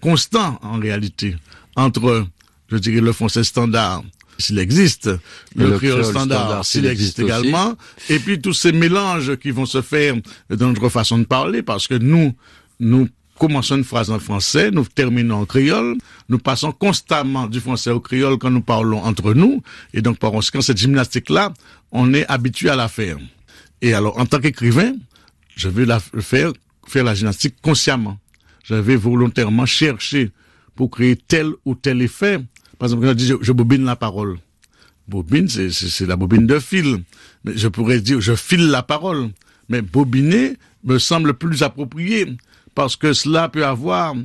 constant 0.00 0.58
en 0.62 0.78
réalité, 0.78 1.36
entre, 1.76 2.26
je 2.70 2.76
dirais, 2.78 3.00
le 3.00 3.12
français 3.12 3.44
standard 3.44 4.02
s'il 4.38 4.58
existe, 4.58 5.10
le, 5.54 5.76
créole, 5.78 6.04
standard, 6.04 6.64
s'il 6.64 6.86
existe, 6.86 7.18
également, 7.18 7.76
et 8.08 8.18
puis 8.18 8.40
tous 8.40 8.54
ces 8.54 8.72
mélanges 8.72 9.36
qui 9.36 9.50
vont 9.50 9.66
se 9.66 9.82
faire 9.82 10.14
dans 10.50 10.68
notre 10.68 10.88
façon 10.88 11.18
de 11.18 11.24
parler, 11.24 11.62
parce 11.62 11.86
que 11.86 11.94
nous, 11.94 12.34
nous 12.80 13.08
commençons 13.38 13.76
une 13.76 13.84
phrase 13.84 14.10
en 14.10 14.18
français, 14.18 14.70
nous 14.70 14.84
terminons 14.84 15.40
en 15.40 15.46
créole, 15.46 15.96
nous 16.28 16.38
passons 16.38 16.72
constamment 16.72 17.46
du 17.46 17.60
français 17.60 17.90
au 17.90 18.00
créole 18.00 18.38
quand 18.38 18.50
nous 18.50 18.62
parlons 18.62 19.02
entre 19.02 19.34
nous, 19.34 19.62
et 19.94 20.02
donc 20.02 20.18
par 20.18 20.30
conséquent, 20.30 20.60
cette 20.60 20.78
gymnastique-là, 20.78 21.52
on 21.90 22.14
est 22.14 22.26
habitué 22.28 22.70
à 22.70 22.76
la 22.76 22.88
faire. 22.88 23.18
Et 23.80 23.94
alors, 23.94 24.18
en 24.18 24.26
tant 24.26 24.38
qu'écrivain, 24.38 24.94
je 25.56 25.68
vais 25.68 25.84
la 25.84 26.00
faire, 26.00 26.52
faire 26.86 27.04
la 27.04 27.14
gymnastique 27.14 27.56
consciemment. 27.60 28.18
Je 28.64 28.74
vais 28.74 28.96
volontairement 28.96 29.66
chercher 29.66 30.30
pour 30.76 30.90
créer 30.90 31.16
tel 31.16 31.50
ou 31.64 31.74
tel 31.74 32.00
effet 32.00 32.38
par 32.82 32.88
exemple, 32.88 33.06
quand 33.06 33.10
je 33.10 33.14
dis 33.14 33.32
je, 33.40 33.52
bobine 33.52 33.84
la 33.84 33.94
parole. 33.94 34.38
Bobine, 35.06 35.46
c'est 35.46 36.04
la 36.04 36.16
bobine 36.16 36.48
de 36.48 36.58
fil. 36.58 37.04
Mais 37.44 37.52
je 37.54 37.68
pourrais 37.68 38.00
dire 38.00 38.20
je 38.20 38.34
file 38.34 38.70
la 38.70 38.82
parole. 38.82 39.30
Mais 39.68 39.82
bobiner 39.82 40.54
me 40.82 40.98
semble 40.98 41.34
plus 41.34 41.62
approprié 41.62 42.26
parce 42.74 42.96
que 42.96 43.12
cela 43.12 43.48
peut 43.48 43.64
avoir 43.64 44.16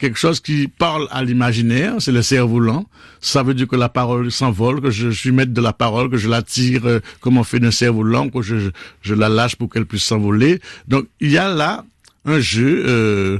quelque 0.00 0.18
chose 0.18 0.40
qui 0.40 0.66
parle 0.66 1.06
à 1.12 1.22
l'imaginaire, 1.22 1.94
c'est 2.00 2.10
le 2.10 2.22
cerf-volant. 2.22 2.84
Ça 3.20 3.44
veut 3.44 3.54
dire 3.54 3.68
que 3.68 3.76
la 3.76 3.88
parole 3.88 4.32
s'envole, 4.32 4.80
que 4.80 4.90
je, 4.90 5.10
suis 5.10 5.30
maître 5.30 5.52
de 5.52 5.60
la 5.60 5.72
parole, 5.72 6.10
que 6.10 6.16
je 6.16 6.28
la 6.28 6.42
tire 6.42 6.86
euh, 6.86 6.98
comme 7.20 7.38
on 7.38 7.44
fait 7.44 7.60
d'un 7.60 7.70
cerf-volant, 7.70 8.28
que 8.28 8.42
je, 8.42 8.70
je, 9.02 9.14
la 9.14 9.28
lâche 9.28 9.54
pour 9.54 9.70
qu'elle 9.70 9.86
puisse 9.86 10.02
s'envoler. 10.02 10.60
Donc 10.88 11.06
il 11.20 11.30
y 11.30 11.38
a 11.38 11.48
là 11.48 11.84
un 12.24 12.40
jeu 12.40 12.82
euh, 12.88 13.38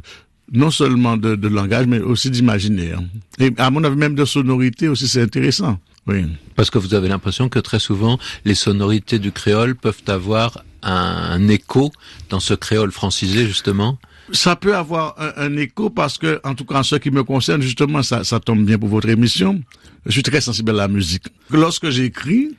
non 0.53 0.71
seulement 0.71 1.17
de, 1.17 1.37
de 1.37 1.49
langage, 1.49 1.87
mais 1.87 2.01
aussi 2.01 2.31
d'imaginaire. 2.31 3.01
Et 3.39 3.53
à 3.59 3.71
mon 3.71 3.85
avis, 3.85 3.97
même 3.97 4.15
de 4.15 4.25
sonorité 4.25 4.89
aussi, 4.89 5.09
c'est 5.09 5.23
intéressant. 5.23 5.79
Oui. 6.07 6.25
Parce 6.57 6.71
que 6.71 6.79
vous 6.79 6.95
avez 6.95 7.09
l'impression 7.09 7.49
que 7.49 7.59
très 7.59 7.79
souvent, 7.79 8.19
les 8.45 8.55
sonorités 8.55 9.19
du 9.19 9.33
créole 9.33 9.75
peuvent 9.75 10.03
avoir 10.09 10.63
un, 10.83 11.49
écho 11.49 11.93
dans 12.29 12.41
ce 12.41 12.55
créole 12.55 12.91
francisé, 12.91 13.47
justement? 13.47 13.99
Ça 14.33 14.57
peut 14.57 14.77
avoir 14.77 15.15
un, 15.37 15.57
écho 15.57 15.91
parce 15.91 16.17
que, 16.17 16.41
en 16.45 16.55
tout 16.55 16.65
cas, 16.65 16.77
en 16.77 16.83
ce 16.83 16.97
qui 16.97 17.11
me 17.11 17.25
concerne, 17.25 17.61
justement, 17.63 18.03
ça, 18.03 18.25
ça 18.25 18.41
tombe 18.41 18.65
bien 18.65 18.79
pour 18.79 18.89
votre 18.89 19.09
émission. 19.09 19.61
Je 20.07 20.13
suis 20.13 20.23
très 20.23 20.41
sensible 20.41 20.71
à 20.71 20.75
la 20.75 20.89
musique. 20.89 21.25
Lorsque 21.51 21.91
j'écris, 21.91 22.57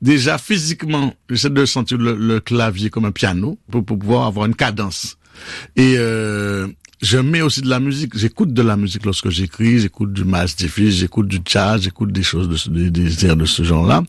déjà 0.00 0.38
physiquement, 0.38 1.14
j'essaie 1.28 1.50
de 1.50 1.64
sentir 1.66 1.98
le, 1.98 2.40
clavier 2.40 2.90
comme 2.90 3.04
un 3.04 3.12
piano 3.12 3.58
pour, 3.70 3.84
pour 3.84 3.98
pouvoir 3.98 4.26
avoir 4.26 4.46
une 4.46 4.54
cadence. 4.54 5.16
Et 5.76 5.94
euh, 5.96 6.68
je 7.00 7.18
mets 7.18 7.40
aussi 7.40 7.62
de 7.62 7.68
la 7.68 7.80
musique. 7.80 8.16
J'écoute 8.16 8.52
de 8.52 8.62
la 8.62 8.76
musique 8.76 9.04
lorsque 9.04 9.30
j'écris. 9.30 9.80
J'écoute 9.80 10.12
du 10.12 10.24
Miles 10.24 10.54
Davis, 10.58 10.96
j'écoute 10.96 11.28
du 11.28 11.40
jazz, 11.44 11.82
j'écoute 11.82 12.12
des 12.12 12.22
choses 12.22 12.48
de 12.48 12.56
ce, 12.56 12.68
des, 12.68 13.26
airs 13.26 13.36
de 13.36 13.46
ce 13.46 13.62
genre-là. 13.62 14.02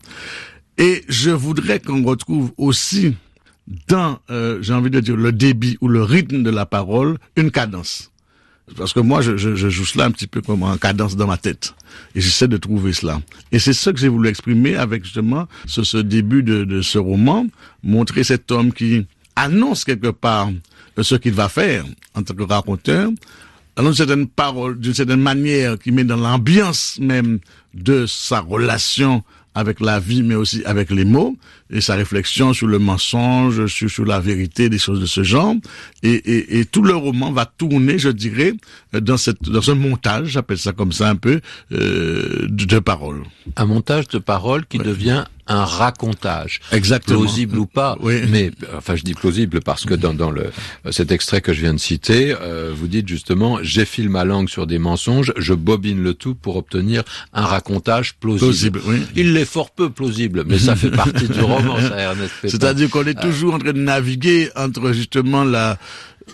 Et 0.78 1.04
je 1.08 1.30
voudrais 1.30 1.80
qu'on 1.80 2.02
retrouve 2.02 2.52
aussi 2.56 3.14
dans, 3.88 4.18
euh, 4.30 4.58
j'ai 4.60 4.74
envie 4.74 4.90
de 4.90 5.00
dire, 5.00 5.16
le 5.16 5.32
débit 5.32 5.78
ou 5.80 5.88
le 5.88 6.02
rythme 6.02 6.42
de 6.42 6.50
la 6.50 6.66
parole, 6.66 7.18
une 7.36 7.50
cadence. 7.50 8.10
Parce 8.76 8.92
que 8.92 9.00
moi, 9.00 9.20
je, 9.22 9.36
je, 9.36 9.54
je, 9.54 9.68
joue 9.68 9.84
cela 9.84 10.04
un 10.04 10.10
petit 10.10 10.26
peu 10.26 10.40
comme 10.40 10.62
en 10.62 10.76
cadence 10.76 11.16
dans 11.16 11.26
ma 11.26 11.36
tête. 11.36 11.74
Et 12.14 12.20
j'essaie 12.20 12.48
de 12.48 12.56
trouver 12.56 12.92
cela. 12.92 13.20
Et 13.50 13.58
c'est 13.58 13.72
ça 13.72 13.92
que 13.92 13.98
j'ai 13.98 14.08
voulu 14.08 14.28
exprimer 14.28 14.76
avec 14.76 15.04
justement 15.04 15.46
ce, 15.66 15.82
ce 15.82 15.98
début 15.98 16.42
de, 16.42 16.64
de 16.64 16.80
ce 16.80 16.98
roman, 16.98 17.46
montrer 17.82 18.24
cet 18.24 18.50
homme 18.50 18.72
qui 18.72 19.06
annonce 19.36 19.84
quelque 19.84 20.08
part 20.08 20.50
ce 21.00 21.14
qu'il 21.14 21.32
va 21.32 21.48
faire 21.48 21.84
en 22.14 22.22
tant 22.22 22.34
que 22.34 22.42
raconteur, 22.42 23.10
d'une 23.78 23.94
certaine 23.94 24.26
parole, 24.26 24.78
d'une 24.78 24.94
certaine 24.94 25.22
manière 25.22 25.78
qui 25.78 25.92
met 25.92 26.04
dans 26.04 26.16
l'ambiance 26.16 26.98
même 27.00 27.38
de 27.74 28.04
sa 28.06 28.40
relation 28.40 29.22
avec 29.54 29.80
la 29.80 30.00
vie, 30.00 30.22
mais 30.22 30.34
aussi 30.34 30.62
avec 30.64 30.90
les 30.90 31.04
mots, 31.04 31.36
et 31.70 31.80
sa 31.80 31.94
réflexion 31.94 32.54
sur 32.54 32.66
le 32.66 32.78
mensonge, 32.78 33.66
sur, 33.66 33.90
sur 33.90 34.04
la 34.06 34.18
vérité, 34.18 34.70
des 34.70 34.78
choses 34.78 35.00
de 35.00 35.06
ce 35.06 35.22
genre. 35.22 35.54
Et, 36.02 36.12
et, 36.12 36.58
et, 36.60 36.64
tout 36.64 36.82
le 36.82 36.96
roman 36.96 37.32
va 37.32 37.44
tourner, 37.44 37.98
je 37.98 38.08
dirais, 38.08 38.54
dans, 38.92 39.18
cette, 39.18 39.42
dans 39.42 39.60
ce 39.60 39.72
montage, 39.72 40.28
j'appelle 40.28 40.58
ça 40.58 40.72
comme 40.72 40.92
ça 40.92 41.10
un 41.10 41.16
peu, 41.16 41.40
euh, 41.72 42.46
de, 42.48 42.64
de 42.64 42.78
paroles. 42.78 43.24
Un 43.56 43.66
montage 43.66 44.08
de 44.08 44.18
paroles 44.18 44.64
qui 44.66 44.78
devient 44.78 45.24
un 45.48 45.64
racontage. 45.64 46.60
Exactement. 46.70 47.20
Plausible 47.20 47.58
ou 47.58 47.66
pas. 47.66 47.96
Oui. 48.00 48.20
Mais, 48.28 48.50
enfin, 48.76 48.96
je 48.96 49.02
dis 49.02 49.14
plausible 49.14 49.60
parce 49.60 49.84
que 49.84 49.94
dans, 49.94 50.14
dans 50.14 50.30
le, 50.30 50.50
cet 50.90 51.10
extrait 51.10 51.40
que 51.40 51.52
je 51.52 51.60
viens 51.60 51.74
de 51.74 51.80
citer, 51.80 52.34
euh, 52.40 52.72
vous 52.74 52.86
dites 52.86 53.08
justement, 53.08 53.58
j'effile 53.62 54.08
ma 54.08 54.24
langue 54.24 54.48
sur 54.48 54.66
des 54.66 54.78
mensonges, 54.78 55.32
je 55.36 55.54
bobine 55.54 56.02
le 56.02 56.14
tout 56.14 56.34
pour 56.34 56.56
obtenir 56.56 57.02
un 57.32 57.44
racontage 57.44 58.14
plausible. 58.14 58.80
oui. 58.86 59.02
Il 59.16 59.32
l'est 59.34 59.44
fort 59.44 59.70
peu 59.70 59.90
plausible, 59.90 60.44
mais 60.46 60.58
ça 60.58 60.76
fait 60.76 60.90
partie 60.90 61.28
du 61.28 61.40
roman, 61.40 61.78
ça, 61.80 61.98
Ernest 61.98 62.32
C'est-à-dire 62.42 62.88
qu'on 62.90 63.04
est 63.04 63.20
toujours 63.20 63.54
en 63.54 63.58
train 63.58 63.72
de 63.72 63.80
naviguer 63.80 64.50
entre 64.56 64.92
justement 64.92 65.44
la, 65.44 65.78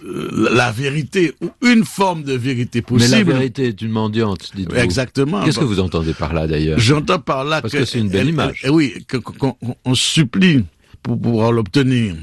la 0.03 0.71
vérité 0.71 1.35
ou 1.41 1.51
une 1.67 1.85
forme 1.85 2.23
de 2.23 2.35
vérité 2.35 2.83
possible. 2.83 3.11
Mais 3.11 3.19
la 3.19 3.25
vérité 3.25 3.69
est 3.69 3.83
une 3.83 3.91
mendiante, 3.91 4.51
dites-vous. 4.55 4.77
Exactement. 4.77 5.45
Qu'est-ce 5.45 5.59
que 5.59 5.65
vous 5.65 5.81
entendez 5.81 6.15
par 6.15 6.33
là 6.33 6.47
d'ailleurs 6.47 6.79
J'entends 6.79 7.19
par 7.19 7.45
là 7.45 7.61
Parce 7.61 7.73
que, 7.73 7.85
c'est 7.85 7.99
une 7.99 8.09
belle 8.09 8.29
image. 8.29 8.65
oui, 8.71 8.95
qu'on 9.39 9.95
supplie 9.95 10.65
pour 11.03 11.21
pouvoir 11.21 11.53
l'obtenir. 11.53 12.15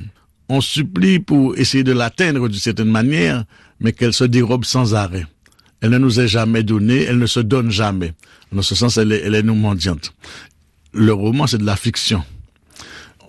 On 0.49 0.61
supplie 0.61 1.19
pour 1.19 1.57
essayer 1.57 1.83
de 1.83 1.91
l'atteindre 1.91 2.47
d'une 2.47 2.59
certaine 2.59 2.91
manière, 2.91 3.45
mais 3.79 3.93
qu'elle 3.93 4.13
se 4.13 4.23
dérobe 4.23 4.63
sans 4.65 4.93
arrêt. 4.93 5.25
Elle 5.81 5.89
ne 5.89 5.97
nous 5.97 6.19
est 6.19 6.27
jamais 6.27 6.63
donnée, 6.63 7.03
elle 7.03 7.17
ne 7.17 7.25
se 7.25 7.39
donne 7.39 7.71
jamais. 7.71 8.13
Dans 8.51 8.61
ce 8.61 8.75
sens, 8.75 8.97
elle 8.97 9.11
est, 9.11 9.21
elle 9.23 9.35
est 9.35 9.43
nous 9.43 9.55
mendiante. 9.55 10.13
Le 10.93 11.13
roman, 11.13 11.47
c'est 11.47 11.57
de 11.57 11.65
la 11.65 11.75
fiction. 11.75 12.23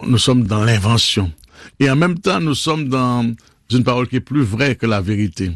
Nous 0.06 0.18
sommes 0.18 0.44
dans 0.44 0.62
l'invention. 0.62 1.32
Et 1.80 1.90
en 1.90 1.96
même 1.96 2.18
temps, 2.18 2.40
nous 2.40 2.54
sommes 2.54 2.88
dans 2.88 3.34
une 3.72 3.84
parole 3.84 4.08
qui 4.08 4.16
est 4.16 4.20
plus 4.20 4.42
vraie 4.42 4.76
que 4.76 4.86
la 4.86 5.00
vérité. 5.00 5.52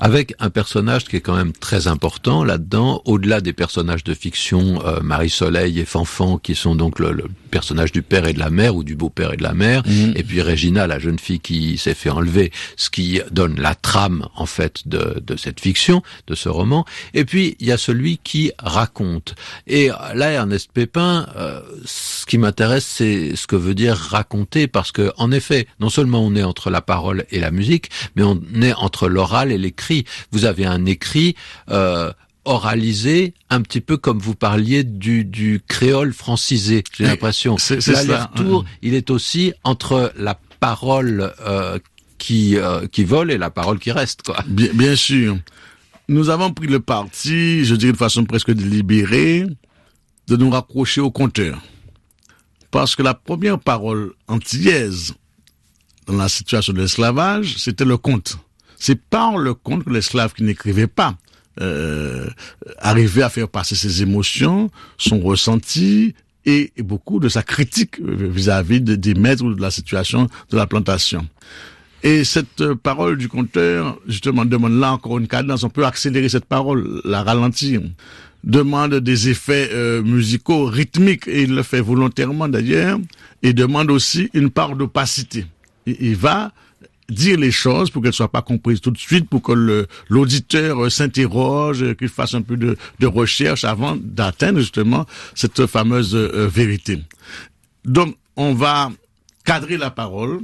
Avec 0.00 0.34
un 0.38 0.50
personnage 0.50 1.04
qui 1.04 1.16
est 1.16 1.20
quand 1.20 1.36
même 1.36 1.52
très 1.52 1.86
important 1.86 2.42
là-dedans, 2.42 3.02
au-delà 3.04 3.40
des 3.40 3.52
personnages 3.52 4.04
de 4.04 4.14
fiction, 4.14 4.84
euh, 4.84 5.00
Marie-Soleil 5.00 5.78
et 5.78 5.84
Fanfan, 5.84 6.38
qui 6.38 6.54
sont 6.54 6.74
donc 6.74 6.98
le, 6.98 7.24
personnage 7.48 7.92
du 7.92 8.02
père 8.02 8.26
et 8.26 8.32
de 8.32 8.38
la 8.38 8.50
mère, 8.50 8.76
ou 8.76 8.84
du 8.84 8.94
beau-père 8.94 9.32
et 9.32 9.36
de 9.36 9.42
la 9.42 9.54
mère, 9.54 9.82
mhm. 9.86 10.12
et 10.16 10.22
puis 10.22 10.42
Regina, 10.42 10.86
la 10.86 10.98
jeune 10.98 11.18
fille 11.18 11.40
qui 11.40 11.78
s'est 11.78 11.94
fait 11.94 12.10
enlever, 12.10 12.52
ce 12.76 12.90
qui 12.90 13.20
donne 13.30 13.60
la 13.60 13.74
trame, 13.74 14.28
en 14.36 14.46
fait, 14.46 14.86
de, 14.86 15.22
de 15.24 15.36
cette 15.36 15.60
fiction, 15.60 16.02
de 16.26 16.34
ce 16.34 16.48
roman. 16.48 16.84
Et 17.14 17.24
puis, 17.24 17.56
il 17.60 17.66
y 17.66 17.72
a 17.72 17.78
celui 17.78 18.18
qui 18.18 18.52
raconte. 18.58 19.34
Et 19.66 19.90
là, 20.14 20.30
Ernest 20.30 20.70
Pépin, 20.72 21.26
euh, 21.36 21.60
ce 21.84 22.26
qui 22.26 22.38
m'intéresse, 22.38 22.86
c'est 22.86 23.36
ce 23.36 23.46
que 23.46 23.56
veut 23.56 23.74
dire 23.74 23.96
raconter, 23.96 24.66
parce 24.66 24.92
que, 24.92 25.12
en 25.16 25.32
effet, 25.32 25.66
non 25.80 25.88
seulement 25.88 26.24
on 26.24 26.34
est 26.36 26.42
entre 26.42 26.70
la 26.70 26.80
parole 26.80 27.24
et 27.30 27.40
la 27.40 27.50
musique, 27.50 27.90
mais 28.16 28.22
on 28.22 28.40
est 28.60 28.74
entre 28.74 29.08
l'oral 29.08 29.52
et 29.52 29.58
l'écrit. 29.58 30.04
Vous 30.32 30.44
avez 30.44 30.66
un 30.66 30.84
écrit 30.86 31.34
euh, 31.70 32.12
oralisé, 32.48 33.34
un 33.50 33.60
petit 33.60 33.80
peu 33.80 33.96
comme 33.96 34.18
vous 34.18 34.34
parliez 34.34 34.82
du, 34.82 35.24
du 35.24 35.60
créole 35.68 36.12
francisé, 36.12 36.82
j'ai 36.96 37.04
l'impression. 37.04 37.56
L'aller-retour, 37.86 38.64
il 38.82 38.94
est 38.94 39.10
aussi 39.10 39.52
entre 39.64 40.12
la 40.16 40.38
parole 40.58 41.32
euh, 41.46 41.78
qui, 42.16 42.56
euh, 42.56 42.86
qui 42.86 43.04
vole 43.04 43.30
et 43.30 43.38
la 43.38 43.50
parole 43.50 43.78
qui 43.78 43.92
reste. 43.92 44.22
Quoi. 44.22 44.42
Bien, 44.46 44.72
bien 44.72 44.96
sûr. 44.96 45.38
Nous 46.08 46.30
avons 46.30 46.52
pris 46.52 46.68
le 46.68 46.80
parti, 46.80 47.66
je 47.66 47.74
dirais 47.74 47.92
de 47.92 47.98
façon 47.98 48.24
presque 48.24 48.50
délibérée, 48.50 49.46
de 50.26 50.36
nous 50.36 50.50
rapprocher 50.50 51.02
au 51.02 51.10
compteur. 51.10 51.60
Parce 52.70 52.96
que 52.96 53.02
la 53.02 53.14
première 53.14 53.58
parole 53.58 54.14
antillaise 54.26 55.14
dans 56.06 56.16
la 56.16 56.30
situation 56.30 56.72
de 56.72 56.80
l'esclavage, 56.80 57.56
c'était 57.58 57.84
le 57.84 57.98
conte. 57.98 58.38
C'est 58.78 59.00
par 59.00 59.36
le 59.36 59.52
conte 59.52 59.84
que 59.84 59.90
l'esclave 59.90 60.32
qui 60.32 60.44
n'écrivait 60.44 60.86
pas 60.86 61.16
arriver 62.78 63.22
à 63.22 63.28
faire 63.28 63.48
passer 63.48 63.74
ses 63.74 64.02
émotions, 64.02 64.70
son 64.96 65.20
ressenti 65.20 66.14
et, 66.46 66.72
beaucoup 66.78 67.20
de 67.20 67.28
sa 67.28 67.42
critique 67.42 68.00
vis-à-vis 68.00 68.80
des 68.80 69.14
maîtres 69.14 69.44
de 69.44 69.60
la 69.60 69.70
situation 69.70 70.28
de 70.50 70.56
la 70.56 70.66
plantation. 70.66 71.26
Et 72.02 72.22
cette 72.24 72.74
parole 72.74 73.18
du 73.18 73.28
conteur, 73.28 73.98
justement, 74.06 74.44
demande 74.44 74.78
là 74.78 74.92
encore 74.92 75.18
une 75.18 75.26
cadence. 75.26 75.64
On 75.64 75.70
peut 75.70 75.84
accélérer 75.84 76.28
cette 76.28 76.44
parole, 76.44 77.00
la 77.04 77.22
ralentir. 77.22 77.80
Demande 78.44 78.94
des 78.94 79.28
effets 79.28 79.68
euh, 79.72 80.00
musicaux, 80.02 80.66
rythmiques, 80.66 81.26
et 81.26 81.42
il 81.42 81.54
le 81.56 81.64
fait 81.64 81.80
volontairement 81.80 82.48
d'ailleurs. 82.48 82.98
Et 83.42 83.52
demande 83.52 83.90
aussi 83.90 84.30
une 84.32 84.50
part 84.50 84.76
d'opacité. 84.76 85.46
Il 85.86 86.14
va 86.16 86.52
dire 87.08 87.38
les 87.38 87.50
choses 87.50 87.90
pour 87.90 88.02
qu'elles 88.02 88.12
soient 88.12 88.30
pas 88.30 88.42
comprises 88.42 88.80
tout 88.80 88.90
de 88.90 88.98
suite, 88.98 89.28
pour 89.28 89.42
que 89.42 89.86
l'auditeur 90.08 90.84
euh, 90.84 90.90
s'interroge, 90.90 91.94
qu'il 91.96 92.08
fasse 92.08 92.34
un 92.34 92.42
peu 92.42 92.56
de, 92.56 92.76
de 92.98 93.06
recherche 93.06 93.64
avant 93.64 93.96
d'atteindre 93.96 94.60
justement 94.60 95.06
cette 95.34 95.66
fameuse 95.66 96.14
euh, 96.14 96.48
vérité. 96.48 97.00
Donc, 97.84 98.16
on 98.36 98.54
va 98.54 98.90
cadrer 99.44 99.78
la 99.78 99.90
parole 99.90 100.40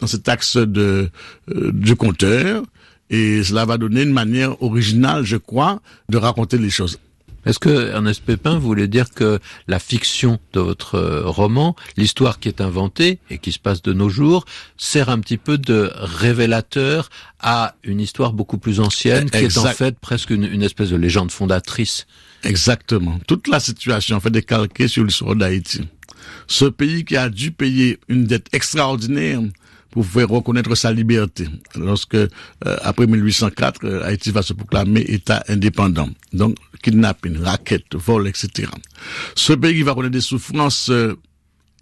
dans 0.00 0.06
cet 0.06 0.28
axe 0.28 0.56
de, 0.56 1.10
euh, 1.50 1.72
du 1.72 1.96
conteur, 1.96 2.62
et 3.10 3.42
cela 3.42 3.64
va 3.64 3.78
donner 3.78 4.02
une 4.02 4.12
manière 4.12 4.62
originale, 4.62 5.24
je 5.24 5.36
crois, 5.36 5.80
de 6.08 6.16
raconter 6.16 6.58
les 6.58 6.70
choses. 6.70 6.98
Est-ce 7.48 7.58
que 7.58 7.92
Ernest 7.92 8.22
Pépin 8.22 8.58
voulait 8.58 8.88
dire 8.88 9.08
que 9.08 9.38
la 9.68 9.78
fiction 9.78 10.38
de 10.52 10.60
votre 10.60 10.96
euh, 10.96 11.22
roman, 11.24 11.74
l'histoire 11.96 12.40
qui 12.40 12.48
est 12.48 12.60
inventée 12.60 13.20
et 13.30 13.38
qui 13.38 13.52
se 13.52 13.58
passe 13.58 13.80
de 13.80 13.94
nos 13.94 14.10
jours, 14.10 14.44
sert 14.76 15.08
un 15.08 15.18
petit 15.18 15.38
peu 15.38 15.56
de 15.56 15.90
révélateur 15.94 17.08
à 17.40 17.74
une 17.84 18.00
histoire 18.00 18.34
beaucoup 18.34 18.58
plus 18.58 18.80
ancienne, 18.80 19.30
qui 19.30 19.38
est 19.38 19.56
en 19.56 19.64
fait 19.64 19.98
presque 19.98 20.28
une, 20.28 20.44
une, 20.44 20.62
espèce 20.62 20.90
de 20.90 20.96
légende 20.96 21.30
fondatrice? 21.30 22.06
Exactement. 22.44 23.18
Toute 23.26 23.48
la 23.48 23.60
situation 23.60 24.16
en 24.16 24.20
fait 24.20 24.30
décalquée 24.30 24.86
sur 24.86 25.02
l'histoire 25.04 25.34
d'Haïti. 25.34 25.88
Ce 26.48 26.66
pays 26.66 27.06
qui 27.06 27.16
a 27.16 27.30
dû 27.30 27.50
payer 27.50 27.98
une 28.08 28.24
dette 28.24 28.48
extraordinaire 28.52 29.40
pour 29.98 30.06
faire 30.06 30.28
reconnaître 30.28 30.76
sa 30.76 30.92
liberté. 30.92 31.48
Lorsque, 31.74 32.14
euh, 32.14 32.28
après 32.82 33.08
1804, 33.08 33.80
euh, 33.84 34.04
Haïti 34.04 34.30
va 34.30 34.42
se 34.42 34.52
proclamer 34.52 35.00
État 35.08 35.42
indépendant. 35.48 36.08
Donc, 36.32 36.54
kidnapping, 36.84 37.36
raquettes, 37.38 37.96
vol, 37.96 38.28
etc. 38.28 38.68
Ce 39.34 39.52
pays 39.54 39.82
va 39.82 39.94
connaître 39.94 40.12
des 40.12 40.20
souffrances 40.20 40.88
euh, 40.90 41.16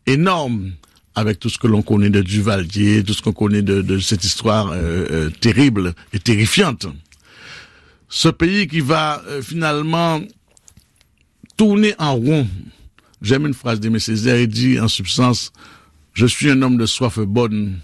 énormes 0.06 0.72
avec 1.14 1.38
tout 1.38 1.50
ce 1.50 1.58
que 1.58 1.66
l'on 1.66 1.82
connaît 1.82 2.08
de 2.08 2.22
Duvalier, 2.22 3.04
tout 3.04 3.12
ce 3.12 3.20
qu'on 3.20 3.34
connaît 3.34 3.60
de, 3.60 3.82
de, 3.82 3.98
cette 3.98 4.24
histoire 4.24 4.74
terrible 5.40 5.92
et 6.14 6.18
terrifiante. 6.18 6.86
Ce 8.08 8.28
pays 8.28 8.66
qui 8.66 8.80
va 8.80 9.22
finalement 9.42 10.22
tourner 11.58 11.94
en 11.98 12.14
rond. 12.14 12.48
J'aime 13.20 13.46
une 13.46 13.54
phrase 13.54 13.78
d'Aimé 13.78 13.98
Césaire, 13.98 14.40
il 14.40 14.48
dit 14.48 14.80
en 14.80 14.88
substance, 14.88 15.52
je 16.16 16.24
suis 16.24 16.50
un 16.50 16.62
homme 16.62 16.78
de 16.78 16.86
soif 16.86 17.18
bonne, 17.18 17.78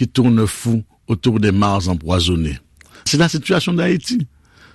qui 0.00 0.08
tourne 0.08 0.46
fou 0.46 0.82
autour 1.08 1.38
des 1.40 1.52
mares 1.52 1.90
empoisonnées. 1.90 2.58
C'est 3.04 3.18
la 3.18 3.28
situation 3.28 3.74
d'Haïti. 3.74 4.26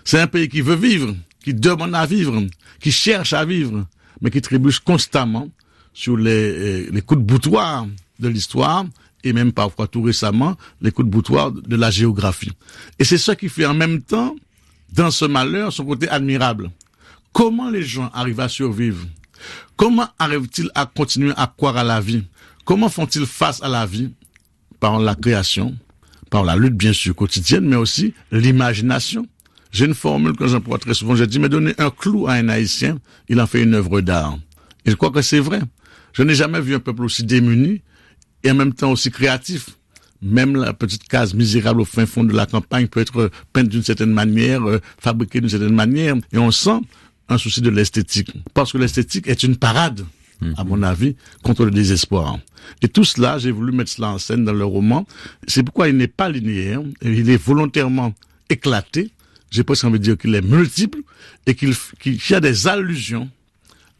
C'est 0.04 0.20
un 0.20 0.28
pays 0.28 0.48
qui 0.48 0.62
veut 0.62 0.76
vivre, 0.76 1.16
qui 1.44 1.52
demande 1.52 1.96
à 1.96 2.06
vivre, 2.06 2.44
qui 2.80 2.92
cherche 2.92 3.34
à 3.34 3.44
vivre, 3.44 3.88
mais 4.22 4.30
qui 4.30 4.40
trébuche 4.40 4.82
constamment 4.82 5.50
sur 5.96 6.16
les, 6.16 6.92
les 6.92 7.02
coups 7.02 7.22
de 7.22 7.26
boutoir 7.26 7.88
de 8.20 8.28
l'histoire 8.28 8.86
et 9.24 9.34
même 9.34 9.52
parfois 9.52 9.88
tout 9.88 10.04
récemment 10.04 10.56
les 10.80 10.92
coups 10.92 11.08
de 11.08 11.12
boutoir 11.12 11.52
de 11.52 11.76
la 11.76 11.90
géographie. 11.90 12.52
Et 13.00 13.04
c'est 13.04 13.18
ça 13.18 13.36
qui 13.36 13.50
fait 13.50 13.66
en 13.66 13.74
même 13.74 14.04
temps, 14.04 14.36
dans 14.94 15.10
ce 15.10 15.26
malheur, 15.26 15.74
son 15.74 15.86
côté 15.86 16.08
admirable. 16.08 16.70
Comment 17.34 17.72
les 17.72 17.82
gens 17.82 18.12
arrivent 18.14 18.42
à 18.42 18.48
survivre? 18.48 19.04
Comment 19.76 20.08
arrivent-ils 20.20 20.70
à 20.76 20.86
continuer 20.86 21.34
à 21.36 21.48
croire 21.48 21.78
à 21.78 21.84
la 21.84 22.00
vie? 22.00 22.26
Comment 22.64 22.90
font-ils 22.90 23.26
face 23.26 23.64
à 23.64 23.70
la 23.70 23.88
vie? 23.88 24.12
Par 24.86 25.00
la 25.00 25.16
création, 25.16 25.76
par 26.30 26.44
la 26.44 26.56
lutte 26.56 26.76
bien 26.76 26.94
sûr 26.94 27.16
quotidienne, 27.16 27.66
mais 27.66 27.76
aussi 27.76 28.14
l'imagination. 28.32 29.26
J'ai 29.72 29.86
une 29.86 29.96
formule 29.96 30.36
que 30.36 30.46
j'emploie 30.46 30.78
très 30.78 30.94
souvent. 30.94 31.16
Je 31.16 31.24
dis, 31.24 31.40
mais 31.40 31.50
donner 31.50 31.74
un 31.80 31.90
clou 31.90 32.28
à 32.28 32.34
un 32.34 32.50
haïtien, 32.50 33.00
il 33.28 33.42
en 33.42 33.48
fait 33.48 33.64
une 33.64 33.74
œuvre 33.74 34.02
d'art. 34.02 34.38
Et 34.86 34.92
je 34.92 34.96
crois 34.96 35.10
que 35.10 35.24
c'est 35.24 35.40
vrai. 35.40 35.60
Je 36.14 36.22
n'ai 36.22 36.36
jamais 36.36 36.62
vu 36.62 36.76
un 36.76 36.80
peuple 36.80 37.04
aussi 37.04 37.24
démuni 37.24 37.82
et 38.44 38.52
en 38.52 38.54
même 38.54 38.74
temps 38.74 38.92
aussi 38.92 39.10
créatif. 39.10 39.72
Même 40.22 40.56
la 40.56 40.74
petite 40.74 41.08
case 41.08 41.34
misérable 41.34 41.82
au 41.82 41.86
fin 41.86 42.06
fond 42.06 42.24
de 42.24 42.34
la 42.34 42.46
campagne 42.46 42.86
peut 42.86 43.00
être 43.00 43.32
peinte 43.54 43.70
d'une 43.70 43.82
certaine 43.82 44.14
manière, 44.14 44.70
euh, 44.70 44.80
fabriquée 45.00 45.42
d'une 45.42 45.50
certaine 45.50 45.74
manière, 45.74 46.16
et 46.32 46.38
on 46.38 46.52
sent 46.52 46.80
un 47.28 47.40
souci 47.40 47.60
de 47.60 47.72
l'esthétique. 47.72 48.32
Parce 48.54 48.72
que 48.72 48.78
l'esthétique 48.78 49.28
est 49.28 49.42
une 49.42 49.56
parade 49.56 50.06
à 50.58 50.64
mon 50.64 50.84
avis, 50.84 51.16
contre 51.44 51.66
le 51.66 51.72
désespoir. 51.72 52.40
Et 52.82 52.88
tout 52.88 53.04
cela, 53.04 53.38
j'ai 53.38 53.52
voulu 53.52 53.72
mettre 53.72 53.92
cela 53.92 54.10
en 54.10 54.18
scène 54.18 54.46
dans 54.46 54.54
le 54.54 54.66
roman. 54.66 55.06
C'est 55.48 55.64
pourquoi 55.64 55.90
il 55.90 55.98
n'est 55.98 56.08
pas 56.08 56.30
linéaire, 56.30 56.82
il 57.02 57.30
est 57.30 57.42
volontairement 57.42 58.14
éclaté. 58.50 59.12
J'ai 59.52 59.64
presque 59.64 59.86
envie 59.86 60.00
de 60.00 60.04
dire 60.04 60.18
qu'il 60.18 60.36
est 60.36 60.42
multiple 60.42 61.00
et 61.46 61.56
qu'il 61.56 61.74
y 62.04 62.34
a 62.34 62.40
des 62.40 62.68
allusions 62.68 63.30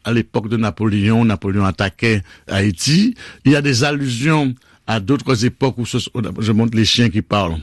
à 0.04 0.12
l'époque 0.12 0.48
de 0.48 0.56
Napoléon. 0.56 1.24
Napoléon 1.24 1.64
attaquait 1.64 2.22
Haïti. 2.46 3.14
Il 3.44 3.52
y 3.52 3.56
a 3.56 3.62
des 3.62 3.84
allusions 3.84 4.54
à 4.86 5.00
d'autres 5.00 5.44
époques 5.44 5.78
où 5.78 5.84
je 5.84 6.52
montre 6.52 6.76
les 6.76 6.84
chiens 6.84 7.10
qui 7.10 7.22
parlent 7.22 7.58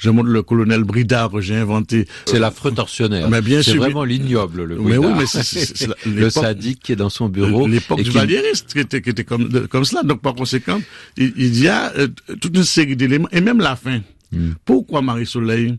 je 0.00 0.08
montre 0.08 0.30
le 0.30 0.42
colonel 0.42 0.82
Bridard 0.82 1.30
que 1.30 1.40
j'ai 1.42 1.56
inventé. 1.56 2.06
C'est 2.24 2.38
l'affreux 2.38 2.72
tortionnaire. 2.72 3.28
Mais 3.28 3.42
bien 3.42 3.60
sûr. 3.60 3.74
C'est 3.74 3.78
vraiment 3.78 4.04
l'ignoble, 4.04 4.64
le 4.64 4.78
Mais 4.78 4.96
oui, 4.96 5.12
mais 5.16 5.26
c'est, 5.26 5.88
le 6.06 6.30
sadique 6.30 6.80
qui 6.80 6.92
est 6.92 6.96
dans 6.96 7.10
son 7.10 7.28
bureau. 7.28 7.66
L'époque 7.66 8.02
du 8.02 8.10
valériste 8.10 8.72
qui 8.72 8.80
était, 8.80 9.02
qui 9.02 9.10
était 9.10 9.24
comme, 9.24 9.68
comme 9.68 9.84
cela. 9.84 10.02
Donc, 10.02 10.22
par 10.22 10.34
conséquent, 10.34 10.80
il, 11.18 11.58
y 11.62 11.68
a 11.68 11.92
euh, 11.96 12.08
toute 12.40 12.56
une 12.56 12.64
série 12.64 12.96
d'éléments, 12.96 13.28
et 13.30 13.42
même 13.42 13.58
la 13.58 13.76
fin. 13.76 14.00
Hmm. 14.32 14.52
Pourquoi 14.64 15.02
Marie-Soleil 15.02 15.76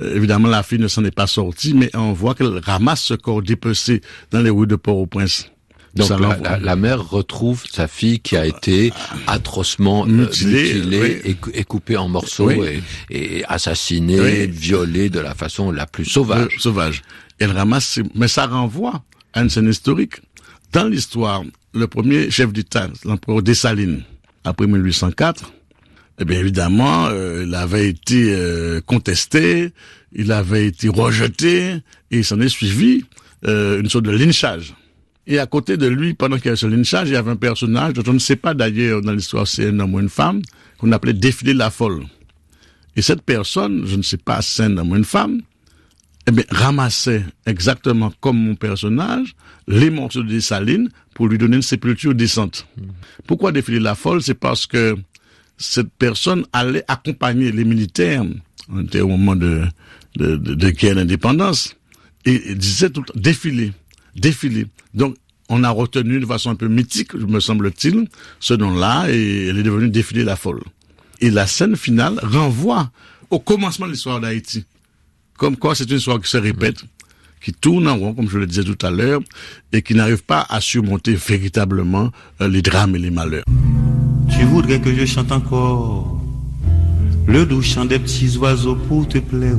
euh, 0.00 0.16
Évidemment, 0.16 0.48
la 0.48 0.64
fille 0.64 0.78
ne 0.80 0.88
s'en 0.88 1.04
est 1.04 1.14
pas 1.14 1.28
sortie, 1.28 1.72
mais 1.74 1.90
on 1.94 2.12
voit 2.12 2.34
qu'elle 2.34 2.58
ramasse 2.58 3.02
ce 3.02 3.14
corps 3.14 3.42
dépecé 3.42 4.00
dans 4.32 4.40
les 4.40 4.50
rues 4.50 4.66
de 4.66 4.76
Port-au-Prince. 4.76 5.50
Donc 5.94 6.10
la, 6.62 6.76
mère 6.76 7.08
retrouve 7.08 7.64
sa 7.70 7.88
fille 7.88 8.20
qui 8.20 8.36
a 8.36 8.46
été 8.46 8.92
atrocement 9.26 10.04
euh, 10.04 10.08
mutilée, 10.08 11.36
et, 11.52 11.64
coupée 11.64 11.96
en 11.96 12.08
morceaux 12.08 12.50
et, 13.10 13.44
assassinée, 13.48 14.46
violée 14.46 15.10
de 15.10 15.20
la 15.20 15.34
façon 15.34 15.72
la 15.72 15.86
plus 15.86 16.04
sauvage. 16.04 16.46
Euh, 16.54 16.58
sauvage. 16.58 17.02
Elle 17.38 17.52
ramasse, 17.52 17.98
mais 18.14 18.28
ça 18.28 18.46
renvoie 18.46 19.02
à 19.32 19.42
une 19.42 19.50
scène 19.50 19.68
historique. 19.68 20.16
Dans 20.72 20.86
l'histoire, 20.86 21.42
le 21.74 21.86
premier 21.88 22.30
chef 22.30 22.52
d'État, 22.52 22.88
l'empereur 23.04 23.42
Dessalines, 23.42 24.04
après 24.44 24.66
1804, 24.68 25.52
eh 26.20 26.24
bien 26.24 26.38
évidemment, 26.38 27.06
euh, 27.06 27.44
il 27.46 27.54
avait 27.54 27.88
été 27.88 28.78
contesté, 28.86 29.72
il 30.12 30.30
avait 30.30 30.66
été 30.66 30.88
rejeté, 30.88 31.72
et 32.10 32.18
il 32.18 32.24
s'en 32.24 32.40
est 32.40 32.48
suivi 32.48 33.04
une 33.44 33.88
sorte 33.88 34.04
de 34.04 34.10
lynchage. 34.10 34.74
Et 35.26 35.38
à 35.38 35.46
côté 35.46 35.76
de 35.76 35.86
lui, 35.86 36.14
pendant 36.14 36.36
qu'il 36.36 36.46
y 36.46 36.48
avait 36.48 36.56
ce 36.56 36.66
lynchage, 36.66 37.08
il 37.08 37.12
y 37.12 37.16
avait 37.16 37.30
un 37.30 37.36
personnage 37.36 37.92
dont 37.92 38.02
on 38.08 38.14
ne 38.14 38.18
sait 38.18 38.36
pas 38.36 38.54
d'ailleurs 38.54 39.02
dans 39.02 39.12
l'histoire 39.12 39.46
si 39.46 39.56
c'est 39.56 39.68
un 39.68 39.78
homme 39.78 39.94
ou 39.94 40.00
une 40.00 40.08
femme, 40.08 40.42
qu'on 40.78 40.90
appelait 40.92 41.12
Défilé 41.12 41.54
la 41.54 41.70
folle. 41.70 42.04
Et 42.96 43.02
cette 43.02 43.22
personne, 43.22 43.84
je 43.86 43.96
ne 43.96 44.02
sais 44.02 44.16
pas 44.16 44.42
si 44.42 44.54
c'est 44.54 44.64
un 44.64 44.76
homme 44.78 44.92
ou 44.92 44.96
une 44.96 45.04
femme, 45.04 45.40
eh 46.26 46.32
bien, 46.32 46.44
ramassait 46.50 47.24
exactement 47.46 48.12
comme 48.20 48.38
mon 48.38 48.54
personnage 48.54 49.34
les 49.68 49.90
morceaux 49.90 50.22
de 50.22 50.40
saline 50.40 50.88
pour 51.14 51.28
lui 51.28 51.38
donner 51.38 51.56
une 51.56 51.62
sépulture 51.62 52.14
décente. 52.14 52.66
Pourquoi 53.26 53.52
défiler 53.52 53.80
la 53.80 53.94
folle? 53.94 54.22
C'est 54.22 54.34
parce 54.34 54.66
que 54.66 54.96
cette 55.58 55.90
personne 55.98 56.44
allait 56.52 56.84
accompagner 56.88 57.52
les 57.52 57.64
militaires, 57.64 58.24
on 58.68 58.82
était 58.82 59.00
au 59.00 59.08
moment 59.08 59.36
de, 59.36 59.62
de, 60.16 60.36
de, 60.36 60.54
de 60.54 60.70
guerre 60.70 60.96
d'indépendance, 60.96 61.76
et, 62.24 62.54
disait 62.54 62.90
tout 62.90 63.00
le 63.00 63.06
temps, 63.06 63.20
défiler 63.20 63.72
défilé. 64.16 64.66
Donc, 64.94 65.16
on 65.48 65.64
a 65.64 65.70
retenu 65.70 66.20
de 66.20 66.26
façon 66.26 66.50
un 66.50 66.54
peu 66.54 66.68
mythique, 66.68 67.14
me 67.14 67.40
semble-t-il, 67.40 68.08
ce 68.38 68.54
nom-là, 68.54 69.06
et 69.10 69.46
elle 69.48 69.58
est 69.58 69.62
devenue 69.64 69.90
défilé 69.90 70.22
la 70.22 70.36
folle. 70.36 70.60
Et 71.20 71.30
la 71.30 71.46
scène 71.46 71.76
finale 71.76 72.20
renvoie 72.22 72.90
au 73.30 73.40
commencement 73.40 73.86
de 73.86 73.92
l'histoire 73.92 74.20
d'Haïti. 74.20 74.64
Comme 75.36 75.56
quoi 75.56 75.74
c'est 75.74 75.90
une 75.90 75.96
histoire 75.96 76.20
qui 76.20 76.30
se 76.30 76.36
répète, 76.36 76.84
qui 77.42 77.52
tourne 77.52 77.88
en 77.88 77.96
rond, 77.96 78.14
comme 78.14 78.28
je 78.28 78.38
le 78.38 78.46
disais 78.46 78.64
tout 78.64 78.78
à 78.86 78.90
l'heure, 78.90 79.20
et 79.72 79.82
qui 79.82 79.94
n'arrive 79.94 80.22
pas 80.22 80.46
à 80.48 80.60
surmonter 80.60 81.14
véritablement 81.14 82.10
euh, 82.40 82.48
les 82.48 82.62
drames 82.62 82.94
et 82.94 82.98
les 82.98 83.10
malheurs. 83.10 83.44
Tu 84.30 84.44
voudrais 84.44 84.80
que 84.80 84.94
je 84.94 85.04
chante 85.04 85.32
encore? 85.32 86.20
Le 87.26 87.44
doux 87.44 87.62
chant 87.62 87.84
des 87.84 87.98
petits 87.98 88.36
oiseaux 88.36 88.76
pour 88.76 89.08
te 89.08 89.18
plaire. 89.18 89.58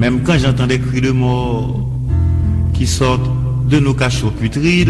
Même 0.00 0.22
quand 0.22 0.38
j'entends 0.38 0.66
des 0.66 0.78
cris 0.78 1.02
de 1.02 1.10
mort 1.10 1.86
qui 2.72 2.86
sortent 2.86 3.30
de 3.68 3.78
nos 3.78 3.92
cachots 3.92 4.30
putrides. 4.30 4.88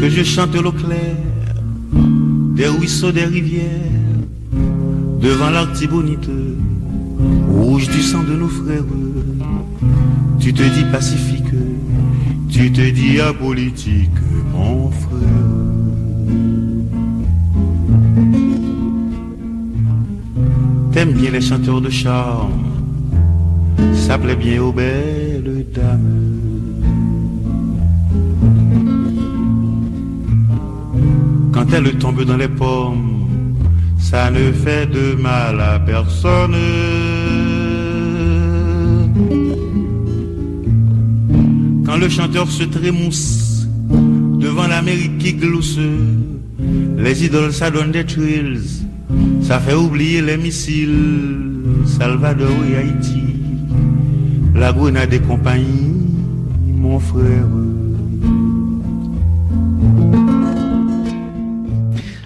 Que 0.00 0.08
je 0.08 0.22
chante 0.22 0.54
l'eau 0.54 0.72
claire 0.72 1.16
des 2.56 2.68
ruisseaux, 2.68 3.12
des 3.12 3.26
rivières, 3.26 4.00
devant 5.20 5.50
l'artibonite, 5.50 6.30
rouge 7.50 7.88
du 7.90 8.00
sang 8.00 8.22
de 8.22 8.36
nos 8.36 8.48
frères. 8.48 8.82
Tu 10.40 10.54
te 10.54 10.62
dis 10.62 10.84
pacifique, 10.90 11.54
tu 12.48 12.72
te 12.72 12.90
dis 12.90 13.20
apolitique, 13.20 14.20
mon 14.54 14.90
frère. 14.90 15.43
T'aimes 21.04 21.20
bien 21.20 21.32
les 21.32 21.40
chanteurs 21.42 21.82
de 21.82 21.90
charme, 21.90 22.64
ça 23.92 24.16
plaît 24.16 24.36
bien 24.36 24.62
aux 24.62 24.72
belles 24.72 25.66
dames. 25.74 26.40
Quand 31.52 31.66
elle 31.74 31.92
tombe 31.98 32.24
dans 32.24 32.38
les 32.38 32.48
pommes, 32.48 33.26
ça 33.98 34.30
ne 34.30 34.50
fait 34.50 34.86
de 34.86 35.14
mal 35.20 35.60
à 35.60 35.78
personne. 35.78 36.56
Quand 41.84 41.98
le 41.98 42.08
chanteur 42.08 42.48
se 42.50 42.62
trémousse 42.62 43.66
devant 44.40 44.66
l'Amérique 44.66 45.18
qui 45.18 45.34
glousse, 45.34 45.78
les 46.96 47.26
idoles 47.26 47.52
ça 47.52 47.70
donne 47.70 47.92
des 47.92 48.06
trills, 48.06 48.83
ça 49.44 49.60
fait 49.60 49.74
oublier 49.74 50.22
les 50.22 50.38
missiles, 50.38 51.84
Salvador 51.84 52.48
et 52.66 52.76
Haïti, 52.76 53.36
la 54.54 54.72
Grenade 54.72 55.12
et 55.12 55.20
compagnie, 55.20 55.92
mon 56.66 56.98
frère. 56.98 57.46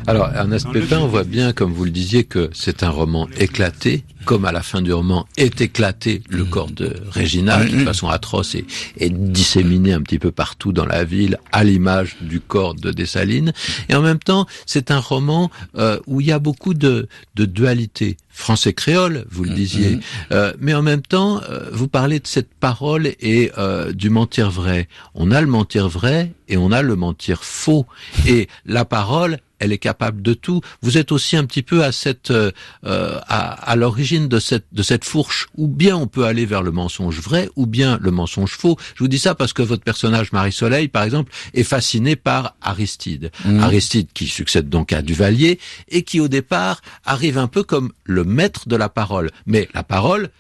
Alors, 0.09 0.31
Ernest 0.35 0.71
Pépin, 0.73 1.01
on 1.01 1.07
voit 1.07 1.25
bien, 1.25 1.53
comme 1.53 1.73
vous 1.73 1.85
le 1.85 1.91
disiez, 1.91 2.25
que 2.25 2.49
c'est 2.55 2.83
un 2.83 2.89
roman 2.89 3.29
éclaté, 3.39 4.05
comme 4.25 4.47
à 4.47 4.53
la 4.53 4.63
fin 4.63 4.81
du 4.81 4.91
roman 4.91 5.27
est 5.37 5.61
éclaté 5.61 6.23
le 6.31 6.45
mm. 6.45 6.49
corps 6.49 6.71
de 6.71 6.95
Régina, 7.11 7.65
qui 7.67 7.77
de 7.77 7.85
façon 7.85 8.09
atroce 8.09 8.55
est, 8.55 8.65
est 8.99 9.11
disséminé 9.11 9.93
un 9.93 10.01
petit 10.01 10.19
peu 10.19 10.31
partout 10.31 10.73
dans 10.73 10.87
la 10.87 11.05
ville, 11.05 11.39
à 11.53 11.63
l'image 11.63 12.17
du 12.23 12.41
corps 12.41 12.75
de 12.75 12.91
Dessalines. 12.91 13.53
Et 13.91 13.95
en 13.95 14.01
même 14.01 14.19
temps, 14.19 14.47
c'est 14.65 14.91
un 14.91 14.99
roman 14.99 15.51
euh, 15.77 15.99
où 16.07 16.23
il 16.23 16.29
y 16.29 16.33
a 16.33 16.39
beaucoup 16.39 16.73
de, 16.73 17.07
de 17.35 17.45
dualité 17.45 18.17
français-créole, 18.39 19.27
vous 19.31 19.45
le 19.45 19.51
mm, 19.51 19.55
disiez, 19.55 19.97
mm. 19.97 20.01
euh, 20.33 20.53
mais 20.61 20.73
en 20.73 20.83
même 20.83 21.03
temps, 21.03 21.41
euh, 21.51 21.69
vous 21.73 21.89
parlez 21.89 22.21
de 22.21 22.27
cette 22.27 22.55
parole 22.55 23.09
et 23.21 23.51
euh, 23.59 23.93
du 23.93 24.11
mentir 24.11 24.51
vrai. 24.51 24.89
On 25.15 25.33
a 25.33 25.41
le 25.41 25.49
mentir 25.49 25.89
vrai 25.89 26.33
et 26.49 26.57
on 26.57 26.71
a 26.71 26.83
le 26.83 26.95
mentir 26.97 27.45
faux. 27.45 27.85
Et 28.27 28.49
la 28.65 28.85
parole, 28.85 29.39
elle 29.59 29.73
est 29.73 29.79
capable 29.79 30.23
de 30.23 30.35
tout. 30.35 30.61
Vous 30.83 30.99
êtes 30.99 31.13
aussi 31.13 31.37
un 31.37 31.45
petit 31.45 31.63
peu 31.63 31.85
à 31.85 31.93
cette, 31.93 32.31
euh, 32.31 32.51
à, 32.83 33.71
à 33.71 33.77
l'origine 33.77 34.29
de 34.29 34.39
cette 34.39 34.67
de 34.73 34.83
cette 34.83 35.05
fourche. 35.05 35.49
Ou 35.57 35.69
bien 35.69 35.97
on 35.97 36.07
peut 36.07 36.25
aller 36.25 36.47
vers 36.47 36.63
le 36.63 36.71
mensonge 36.71 37.21
vrai, 37.21 37.49
ou 37.57 37.67
bien 37.67 37.99
le 38.01 38.11
mensonge 38.11 38.53
faux. 38.53 38.77
Je 38.95 39.05
vous 39.05 39.09
dis 39.09 39.19
ça 39.19 39.35
parce 39.35 39.53
que 39.53 39.63
votre 39.63 39.83
personnage 39.83 40.33
Marie 40.33 40.53
Soleil, 40.53 40.89
par 40.89 41.03
exemple, 41.03 41.33
est 41.55 41.65
fasciné 41.65 42.17
par 42.17 42.55
Aristide. 42.63 43.31
Mm. 43.45 43.61
Aristide 43.61 44.09
qui 44.13 44.27
succède 44.27 44.69
donc 44.69 44.93
à 44.93 45.03
Duvalier 45.03 45.59
et 45.89 46.03
qui 46.03 46.21
au 46.21 46.29
départ 46.29 46.81
arrive 47.05 47.39
un 47.39 47.49
peu 47.49 47.63
comme 47.63 47.93
le 48.05 48.25
maître 48.25 48.69
de 48.69 48.77
la 48.77 48.89
parole. 48.89 49.31
Mais 49.47 49.69
la 49.75 49.83
parole, 49.83 50.31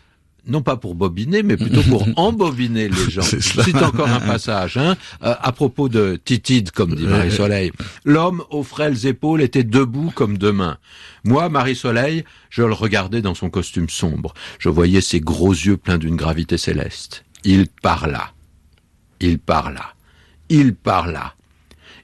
non 0.49 0.63
pas 0.63 0.77
pour 0.77 0.95
bobiner, 0.95 1.43
mais 1.43 1.57
plutôt 1.57 1.83
pour 1.83 2.07
embobiner 2.17 2.89
les 2.89 3.11
gens. 3.11 3.23
C'est 3.23 3.83
encore 3.83 4.09
un 4.09 4.21
passage, 4.21 4.77
hein, 4.77 4.97
euh, 5.23 5.35
à 5.41 5.53
propos 5.53 5.89
de 5.89 6.21
Titide, 6.25 6.71
comme 6.71 6.95
dit 6.95 7.07
Marie-Soleil. 7.07 7.73
L'homme 8.05 8.43
aux 8.51 8.63
frêles 8.63 9.07
épaules 9.07 9.43
était 9.43 9.65
debout 9.65 10.11
comme 10.15 10.39
deux 10.39 10.53
mains. 10.53 10.79
Moi, 11.25 11.49
Marie-Soleil, 11.49 12.25
je 12.51 12.63
le 12.63 12.73
regardais 12.73 13.23
dans 13.23 13.35
son 13.35 13.51
costume 13.51 13.89
sombre. 13.89 14.35
Je 14.59 14.69
voyais 14.69 15.01
ses 15.01 15.21
gros 15.21 15.53
yeux 15.53 15.77
pleins 15.77 15.99
d'une 15.99 16.17
gravité 16.17 16.59
céleste. 16.59 17.25
Il 17.45 17.69
parla. 17.69 18.33
Il 19.21 19.39
parla. 19.39 19.95
Il 20.49 20.75
parla. 20.75 21.35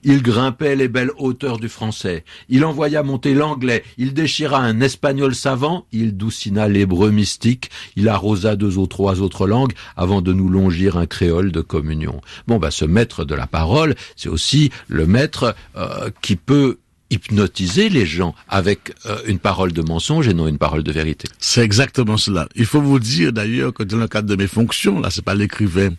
Il 0.04 0.22
grimpait 0.22 0.76
les 0.76 0.88
belles 0.88 1.10
hauteurs 1.18 1.58
du 1.58 1.68
français. 1.68 2.24
Il 2.48 2.64
envoya 2.64 3.02
monter 3.02 3.34
l'anglais. 3.34 3.82
Il 3.96 4.14
déchira 4.14 4.58
un 4.58 4.80
espagnol 4.80 5.34
savant. 5.34 5.86
Il 5.92 6.16
doucina 6.16 6.68
l'hébreu 6.68 7.10
mystique. 7.10 7.70
Il 7.96 8.08
arrosa 8.08 8.56
deux 8.56 8.78
ou 8.78 8.86
trois 8.86 9.20
autres 9.20 9.46
langues 9.46 9.72
avant 9.96 10.20
de 10.20 10.32
nous 10.32 10.48
longir 10.48 10.96
un 10.96 11.06
créole 11.06 11.52
de 11.52 11.60
communion. 11.60 12.20
Bon, 12.46 12.58
bah, 12.58 12.70
ce 12.70 12.84
maître 12.84 13.24
de 13.24 13.34
la 13.34 13.46
parole, 13.46 13.94
c'est 14.16 14.28
aussi 14.28 14.70
le 14.88 15.06
maître 15.06 15.54
euh, 15.76 16.10
qui 16.20 16.36
peut 16.36 16.78
hypnotiser 17.10 17.88
les 17.88 18.06
gens 18.06 18.34
avec 18.48 18.94
euh, 19.06 19.18
une 19.26 19.38
parole 19.38 19.72
de 19.72 19.82
mensonge 19.82 20.26
et 20.28 20.34
non 20.34 20.48
une 20.48 20.58
parole 20.58 20.82
de 20.82 20.92
vérité. 20.92 21.28
C'est 21.38 21.62
exactement 21.62 22.16
cela. 22.16 22.48
Il 22.56 22.66
faut 22.66 22.80
vous 22.80 22.98
dire 22.98 23.32
d'ailleurs 23.32 23.72
que 23.72 23.82
dans 23.82 23.98
le 23.98 24.08
cadre 24.08 24.28
de 24.28 24.36
mes 24.36 24.46
fonctions, 24.46 25.00
là, 25.00 25.10
c'est 25.10 25.24
pas 25.24 25.34
l'écrivain, 25.34 25.90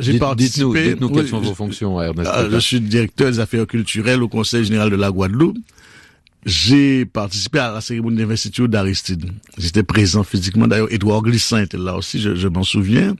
j'ai 0.00 0.18
participé. 0.18 0.90
Dites-nous 0.90 1.10
quelles 1.10 1.28
sont 1.28 1.40
vos 1.40 1.54
fonctions, 1.54 2.00
Ernest. 2.00 2.30
Ah, 2.32 2.46
je 2.50 2.58
suis 2.58 2.80
directeur 2.80 3.30
des 3.30 3.40
affaires 3.40 3.66
culturelles 3.66 4.22
au 4.22 4.28
Conseil 4.28 4.64
général 4.64 4.90
de 4.90 4.96
la 4.96 5.10
Guadeloupe. 5.10 5.58
J'ai 6.46 7.04
participé 7.04 7.58
à 7.58 7.72
la 7.72 7.80
cérémonie 7.80 8.16
d'investiture 8.16 8.68
d'Aristide. 8.68 9.30
J'étais 9.58 9.82
présent 9.82 10.22
physiquement. 10.22 10.66
D'ailleurs, 10.66 10.90
Edouard 10.90 11.22
Glissant 11.22 11.58
était 11.58 11.76
là 11.76 11.96
aussi, 11.96 12.20
je, 12.20 12.34
je 12.34 12.48
m'en 12.48 12.62
souviens. 12.62 13.14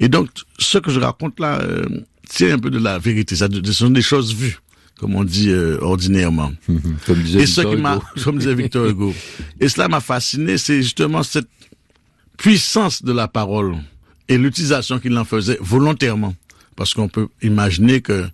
Et 0.00 0.08
donc, 0.08 0.28
ce 0.58 0.78
que 0.78 0.90
je 0.90 1.00
raconte 1.00 1.40
là, 1.40 1.60
euh, 1.62 1.86
c'est 2.28 2.50
un 2.50 2.58
peu 2.58 2.70
de 2.70 2.78
la 2.78 2.98
vérité. 2.98 3.36
Ça, 3.36 3.48
ce 3.50 3.72
sont 3.72 3.90
des 3.90 4.02
choses 4.02 4.34
vues, 4.34 4.58
comme 4.98 5.14
on 5.14 5.24
dit 5.24 5.50
euh, 5.50 5.78
ordinairement. 5.80 6.52
comme 7.06 7.22
disait 7.22 7.40
Et 7.40 7.44
Victor 7.44 7.64
ce 7.64 7.76
qui 7.76 7.80
m'a, 7.80 8.00
comme 8.22 8.38
disait 8.38 8.54
Victor 8.54 8.86
Hugo. 8.86 9.14
Et 9.60 9.68
cela 9.68 9.88
m'a 9.88 10.00
fasciné, 10.00 10.58
c'est 10.58 10.82
justement 10.82 11.22
cette 11.22 11.48
puissance 12.36 13.02
de 13.02 13.12
la 13.12 13.28
parole 13.28 13.76
et 14.28 14.38
l'utilisation 14.38 14.98
qu'il 14.98 15.16
en 15.18 15.24
faisait 15.24 15.58
volontairement. 15.60 16.34
Parce 16.76 16.94
qu'on 16.94 17.08
peut 17.08 17.26
imaginer 17.42 18.00
que 18.00 18.28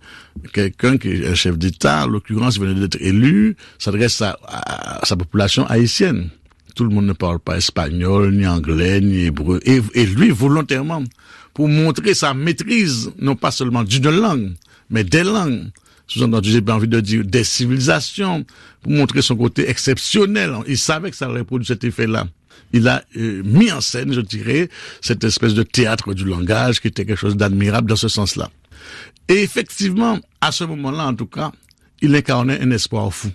quelqu'un 0.53 0.99
qui 0.99 1.09
est 1.09 1.27
un 1.27 1.33
chef 1.33 1.57
d'État, 1.57 2.05
en 2.05 2.07
l'occurrence, 2.07 2.59
venait 2.59 2.79
d'être 2.79 3.01
élu, 3.01 3.55
s'adresse 3.79 4.21
à, 4.21 4.37
à, 4.45 5.03
sa 5.03 5.15
population 5.15 5.65
haïtienne. 5.65 6.29
Tout 6.75 6.83
le 6.83 6.91
monde 6.91 7.07
ne 7.07 7.13
parle 7.13 7.39
pas 7.39 7.57
espagnol, 7.57 8.35
ni 8.35 8.45
anglais, 8.45 9.01
ni 9.01 9.21
hébreu. 9.21 9.59
Et, 9.65 9.81
et 9.95 10.05
lui, 10.05 10.29
volontairement, 10.29 11.03
pour 11.55 11.67
montrer 11.69 12.13
sa 12.13 12.35
maîtrise, 12.35 13.11
non 13.17 13.35
pas 13.35 13.49
seulement 13.49 13.83
d'une 13.83 14.11
langue, 14.11 14.53
mais 14.91 15.03
des 15.03 15.23
langues. 15.23 15.71
Sous-entendu, 16.07 16.51
j'ai 16.51 16.61
bien 16.61 16.75
envie 16.75 16.87
de 16.87 16.99
dire 16.99 17.23
des 17.23 17.43
civilisations, 17.43 18.45
pour 18.81 18.91
montrer 18.91 19.21
son 19.21 19.35
côté 19.35 19.69
exceptionnel. 19.69 20.53
Il 20.67 20.77
savait 20.77 21.09
que 21.11 21.17
ça 21.17 21.25
allait 21.27 21.43
produire 21.43 21.67
cet 21.67 21.83
effet-là 21.83 22.27
il 22.73 22.87
a 22.87 23.03
euh, 23.17 23.41
mis 23.43 23.71
en 23.71 23.81
scène, 23.81 24.13
je 24.13 24.21
dirais, 24.21 24.69
cette 25.01 25.23
espèce 25.23 25.53
de 25.53 25.63
théâtre 25.63 26.13
du 26.13 26.25
langage 26.25 26.81
qui 26.81 26.87
était 26.87 27.05
quelque 27.05 27.19
chose 27.19 27.37
d'admirable 27.37 27.89
dans 27.89 27.95
ce 27.95 28.09
sens-là. 28.09 28.49
Et 29.29 29.41
effectivement, 29.41 30.19
à 30.41 30.51
ce 30.51 30.63
moment-là, 30.65 31.07
en 31.07 31.15
tout 31.15 31.25
cas, 31.25 31.51
il 32.01 32.13
incarnait 32.15 32.59
un 32.61 32.71
espoir 32.71 33.11
fou. 33.13 33.29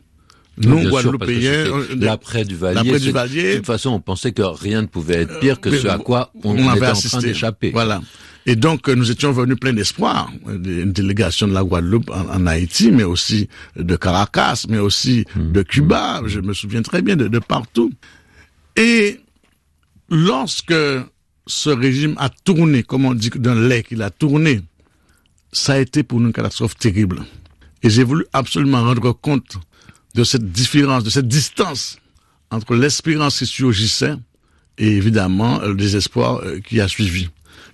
Nous, 0.59 0.91
Guadeloupéens, 0.91 1.65
l'après 1.97 2.45
du 2.45 2.55
Valier, 2.55 2.75
l'après 2.75 3.01
du 3.01 3.13
Valier, 3.13 3.53
de 3.53 3.57
toute 3.59 3.67
façon, 3.67 3.91
on 3.91 4.01
pensait 4.01 4.33
que 4.33 4.43
rien 4.43 4.83
ne 4.83 4.87
pouvait 4.87 5.23
être 5.23 5.41
pire 5.41 5.59
que 5.59 5.71
euh, 5.71 5.81
ce 5.81 5.89
à 5.89 5.97
quoi 5.97 6.33
on, 6.45 6.51
on 6.51 6.69
avait 6.69 6.79
était 6.79 6.91
en 6.91 6.93
train 6.93 7.21
d'échapper. 7.21 7.71
Voilà. 7.71 8.03
Et 8.51 8.57
donc, 8.57 8.89
nous 8.89 9.13
étions 9.13 9.31
venus 9.31 9.57
plein 9.61 9.73
d'espoir. 9.73 10.29
Une 10.49 10.91
délégation 10.91 11.47
de 11.47 11.53
la 11.53 11.63
Guadeloupe 11.63 12.11
en, 12.11 12.29
en, 12.35 12.47
Haïti, 12.49 12.91
mais 12.91 13.05
aussi 13.05 13.49
de 13.77 13.95
Caracas, 13.95 14.65
mais 14.69 14.79
aussi 14.81 15.25
Hmm. 15.37 15.53
de 15.53 15.63
Cuba. 15.63 16.23
Je 16.27 16.41
me 16.41 16.53
souviens 16.53 16.83
très 16.83 17.01
bien 17.01 17.15
de, 17.15 17.29
de 17.29 17.39
partout. 17.39 17.93
Et 18.75 19.21
lorsque 20.09 20.75
ce 21.47 21.71
régime 21.71 22.17
a 22.19 22.29
tourné, 22.29 22.83
comme 22.83 23.05
on 23.05 23.15
dit 23.15 23.31
d'un 23.37 23.55
lait 23.69 23.85
qu'il 23.85 24.03
a 24.03 24.11
tourné, 24.11 24.63
ça 25.53 25.75
a 25.75 25.79
été 25.79 26.03
pour 26.03 26.19
nous 26.19 26.27
une 26.27 26.33
catastrophe 26.33 26.77
terrible. 26.77 27.23
Et 27.85 27.89
j'ai 27.89 28.03
voulu 28.03 28.25
absolument 28.33 28.83
rendre 28.83 29.13
compte 29.13 29.59
de 30.17 30.25
cette 30.25 30.51
différence, 30.51 31.05
de 31.05 31.11
cette 31.11 31.29
distance 31.29 31.99
entre 32.51 32.75
l'espérance 32.75 33.39
qui 33.39 33.47
surgissait 33.47 34.15
et 34.77 34.89
évidemment 34.97 35.61
le 35.61 35.77
désespoir 35.77 36.41
euh, 36.43 36.59
qui 36.59 36.81
a 36.81 36.89
suivi. 36.89 37.29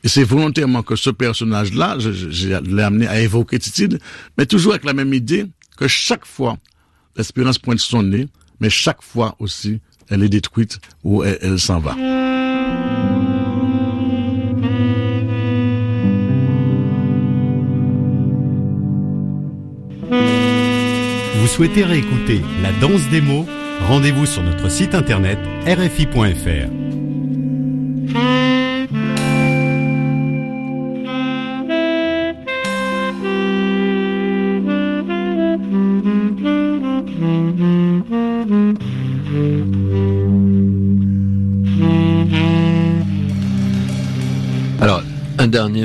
Et 0.06 0.08
c'est 0.08 0.22
volontairement 0.22 0.84
que 0.84 0.94
ce 0.94 1.10
personnage-là, 1.10 1.96
je, 1.98 2.60
l'ai 2.60 2.82
amené 2.84 3.08
à 3.08 3.20
évoquer 3.20 3.58
Titide, 3.58 3.98
mais 4.38 4.46
toujours 4.46 4.74
avec 4.74 4.84
la 4.84 4.92
même 4.92 5.12
idée 5.12 5.46
que 5.76 5.88
chaque 5.88 6.24
fois, 6.24 6.58
l'espérance 7.16 7.58
pointe 7.58 7.80
son 7.80 8.04
nez, 8.04 8.28
mais 8.60 8.70
chaque 8.70 9.02
fois 9.02 9.34
aussi, 9.40 9.80
elle 10.08 10.22
est 10.22 10.28
détruite 10.28 10.78
ou 11.02 11.24
elle 11.24 11.58
s'en 11.58 11.80
va. 11.80 11.96
Vous 21.40 21.48
souhaitez 21.48 21.82
réécouter 21.82 22.42
La 22.62 22.70
danse 22.74 23.08
des 23.10 23.20
mots? 23.20 23.44
Rendez-vous 23.88 24.26
sur 24.26 24.44
notre 24.44 24.70
site 24.70 24.94
internet 24.94 25.40
rfi.fr. 25.66 26.85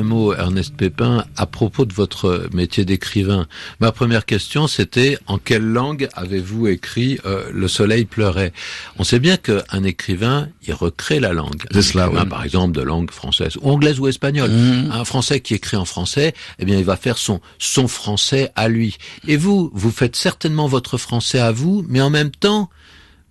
dernier 0.02 0.16
mot, 0.16 0.34
Ernest 0.34 0.76
Pépin, 0.76 1.26
à 1.38 1.45
propos 1.45 1.86
de 1.86 1.93
votre 1.93 2.49
métier 2.54 2.86
d'écrivain. 2.86 3.47
Ma 3.80 3.91
première 3.91 4.26
question, 4.26 4.68
c'était 4.68 5.18
en 5.28 5.38
quelle 5.38 5.64
langue 5.66 6.08
avez-vous 6.14 6.68
écrit 6.68 7.20
euh, 7.26 7.49
Le 7.54 7.68
Soleil 7.68 8.06
pleurait? 8.06 8.52
On 8.97 9.04
sait 9.04 9.20
bien 9.20 9.38
qu'un 9.38 9.84
écrivain, 9.84 10.47
il 10.68 10.74
recrée 10.74 11.20
la 11.20 11.34
langue. 11.34 11.64
C'est 11.72 11.82
cela, 11.82 12.10
oui. 12.10 12.20
Par 12.30 12.43
exemple, 12.43 12.76
de 12.76 12.82
langue 12.82 13.12
française, 13.12 13.58
ou 13.62 13.70
anglaise 13.70 13.99
ou 13.99 14.08
espagnole. 14.08 14.49
Mhm. 14.49 14.91
Un 14.91 15.06
Français 15.06 15.39
qui 15.39 15.54
écrit 15.54 15.78
en 15.78 15.86
français, 15.86 16.34
eh 16.60 16.66
bien, 16.66 16.78
il 16.78 16.86
va 16.86 16.95
faire 16.95 17.18
son 17.18 17.39
son 17.60 17.88
français 17.88 18.52
à 18.56 18.68
lui. 18.68 18.97
Et 19.28 19.38
vous, 19.38 19.72
vous 19.74 19.91
faites 19.91 20.16
certainement 20.16 20.68
votre 20.68 20.97
français 20.97 21.39
à 21.39 21.52
vous, 21.52 21.86
mais 21.88 22.02
en 22.02 22.10
même 22.10 22.32
temps, 22.32 22.70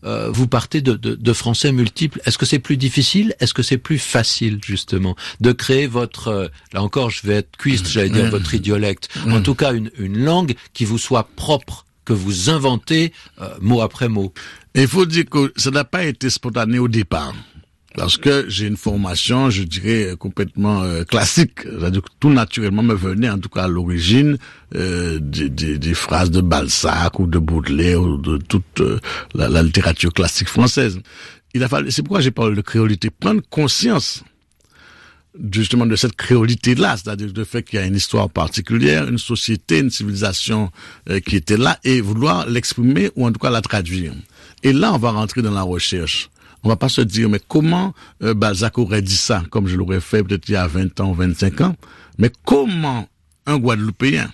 euh, 0.04 0.30
vous 0.30 0.46
partez 0.46 0.80
de, 0.80 0.94
de, 0.94 1.14
de 1.14 1.32
français 1.32 1.72
multiples. 1.72 2.20
Est-ce 2.24 2.38
que 2.38 2.46
c'est 2.46 2.58
plus 2.58 2.76
difficile? 2.76 3.34
Est-ce 3.40 3.52
que 3.54 3.62
c'est 3.62 3.78
plus 3.78 3.98
facile 3.98 4.58
justement 4.64 5.16
de 5.40 5.52
créer 5.52 5.86
votre 5.86 6.28
euh, 6.28 6.48
là 6.72 6.82
encore 6.82 7.10
je 7.10 7.26
vais 7.26 7.34
être 7.34 7.56
cuiste, 7.56 7.88
j'allais 7.92 8.10
dire 8.10 8.26
Mm. 8.26 8.30
votre 8.30 8.54
idiolecte. 8.54 9.08
Mm. 9.26 9.32
En 9.34 9.40
tout 9.42 9.54
cas 9.54 9.72
une, 9.72 9.90
une 9.98 10.18
langue 10.24 10.54
qui 10.72 10.84
vous 10.84 10.98
soit 10.98 11.28
propre, 11.36 11.84
que 12.04 12.12
vous 12.12 12.50
inventez 12.50 13.12
euh, 13.40 13.48
mot 13.60 13.80
après 13.82 14.08
mot. 14.08 14.32
Il 14.74 14.86
faut 14.88 15.06
dire 15.06 15.24
que 15.28 15.52
ça 15.56 15.70
n'a 15.70 15.84
pas 15.84 16.04
été 16.04 16.30
spontané 16.30 16.78
au 16.78 16.88
départ. 16.88 17.34
Parce 17.96 18.16
que 18.16 18.44
j'ai 18.48 18.66
une 18.66 18.76
formation, 18.76 19.50
je 19.50 19.64
dirais, 19.64 20.14
complètement 20.18 20.82
euh, 20.82 21.02
classique. 21.02 21.62
C'est-à-dire 21.62 22.02
que 22.02 22.08
tout 22.20 22.30
naturellement 22.30 22.84
me 22.84 22.94
venait, 22.94 23.28
en 23.28 23.38
tout 23.38 23.48
cas 23.48 23.64
à 23.64 23.68
l'origine, 23.68 24.38
euh, 24.76 25.18
des, 25.20 25.48
des, 25.48 25.76
des 25.76 25.94
phrases 25.94 26.30
de 26.30 26.40
Balzac 26.40 27.18
ou 27.18 27.26
de 27.26 27.38
Baudelaire 27.38 28.00
ou 28.00 28.16
de 28.16 28.38
toute 28.38 28.80
euh, 28.80 29.00
la, 29.34 29.48
la 29.48 29.62
littérature 29.62 30.12
classique 30.12 30.48
française. 30.48 31.00
Il 31.52 31.64
a 31.64 31.68
fallu, 31.68 31.90
c'est 31.90 32.02
pourquoi 32.02 32.20
j'ai 32.20 32.30
parlé 32.30 32.54
de 32.54 32.60
créolité, 32.60 33.10
prendre 33.10 33.42
conscience 33.50 34.22
justement 35.52 35.86
de 35.86 35.96
cette 35.96 36.16
créolité-là, 36.16 36.96
c'est-à-dire 36.96 37.32
du 37.32 37.44
fait 37.44 37.62
qu'il 37.62 37.78
y 37.78 37.82
a 37.82 37.86
une 37.86 37.96
histoire 37.96 38.28
particulière, 38.30 39.08
une 39.08 39.18
société, 39.18 39.78
une 39.78 39.90
civilisation 39.90 40.70
euh, 41.08 41.20
qui 41.20 41.36
était 41.36 41.56
là, 41.56 41.78
et 41.84 42.00
vouloir 42.00 42.48
l'exprimer 42.48 43.10
ou 43.16 43.26
en 43.26 43.32
tout 43.32 43.38
cas 43.38 43.50
la 43.50 43.62
traduire. 43.62 44.12
Et 44.62 44.72
là, 44.72 44.92
on 44.92 44.98
va 44.98 45.10
rentrer 45.10 45.42
dans 45.42 45.52
la 45.52 45.62
recherche. 45.62 46.30
On 46.62 46.68
va 46.68 46.76
pas 46.76 46.88
se 46.88 47.00
dire, 47.00 47.28
mais 47.28 47.40
comment 47.46 47.94
euh, 48.22 48.34
Balzac 48.34 48.78
aurait 48.78 49.02
dit 49.02 49.16
ça, 49.16 49.42
comme 49.50 49.66
je 49.66 49.76
l'aurais 49.76 50.00
fait 50.00 50.22
peut-être 50.22 50.48
il 50.48 50.52
y 50.52 50.56
a 50.56 50.66
20 50.66 51.00
ans 51.00 51.10
ou 51.10 51.14
25 51.14 51.60
ans, 51.62 51.76
mais 52.18 52.30
comment 52.44 53.08
un 53.46 53.58
Guadeloupéen, 53.58 54.30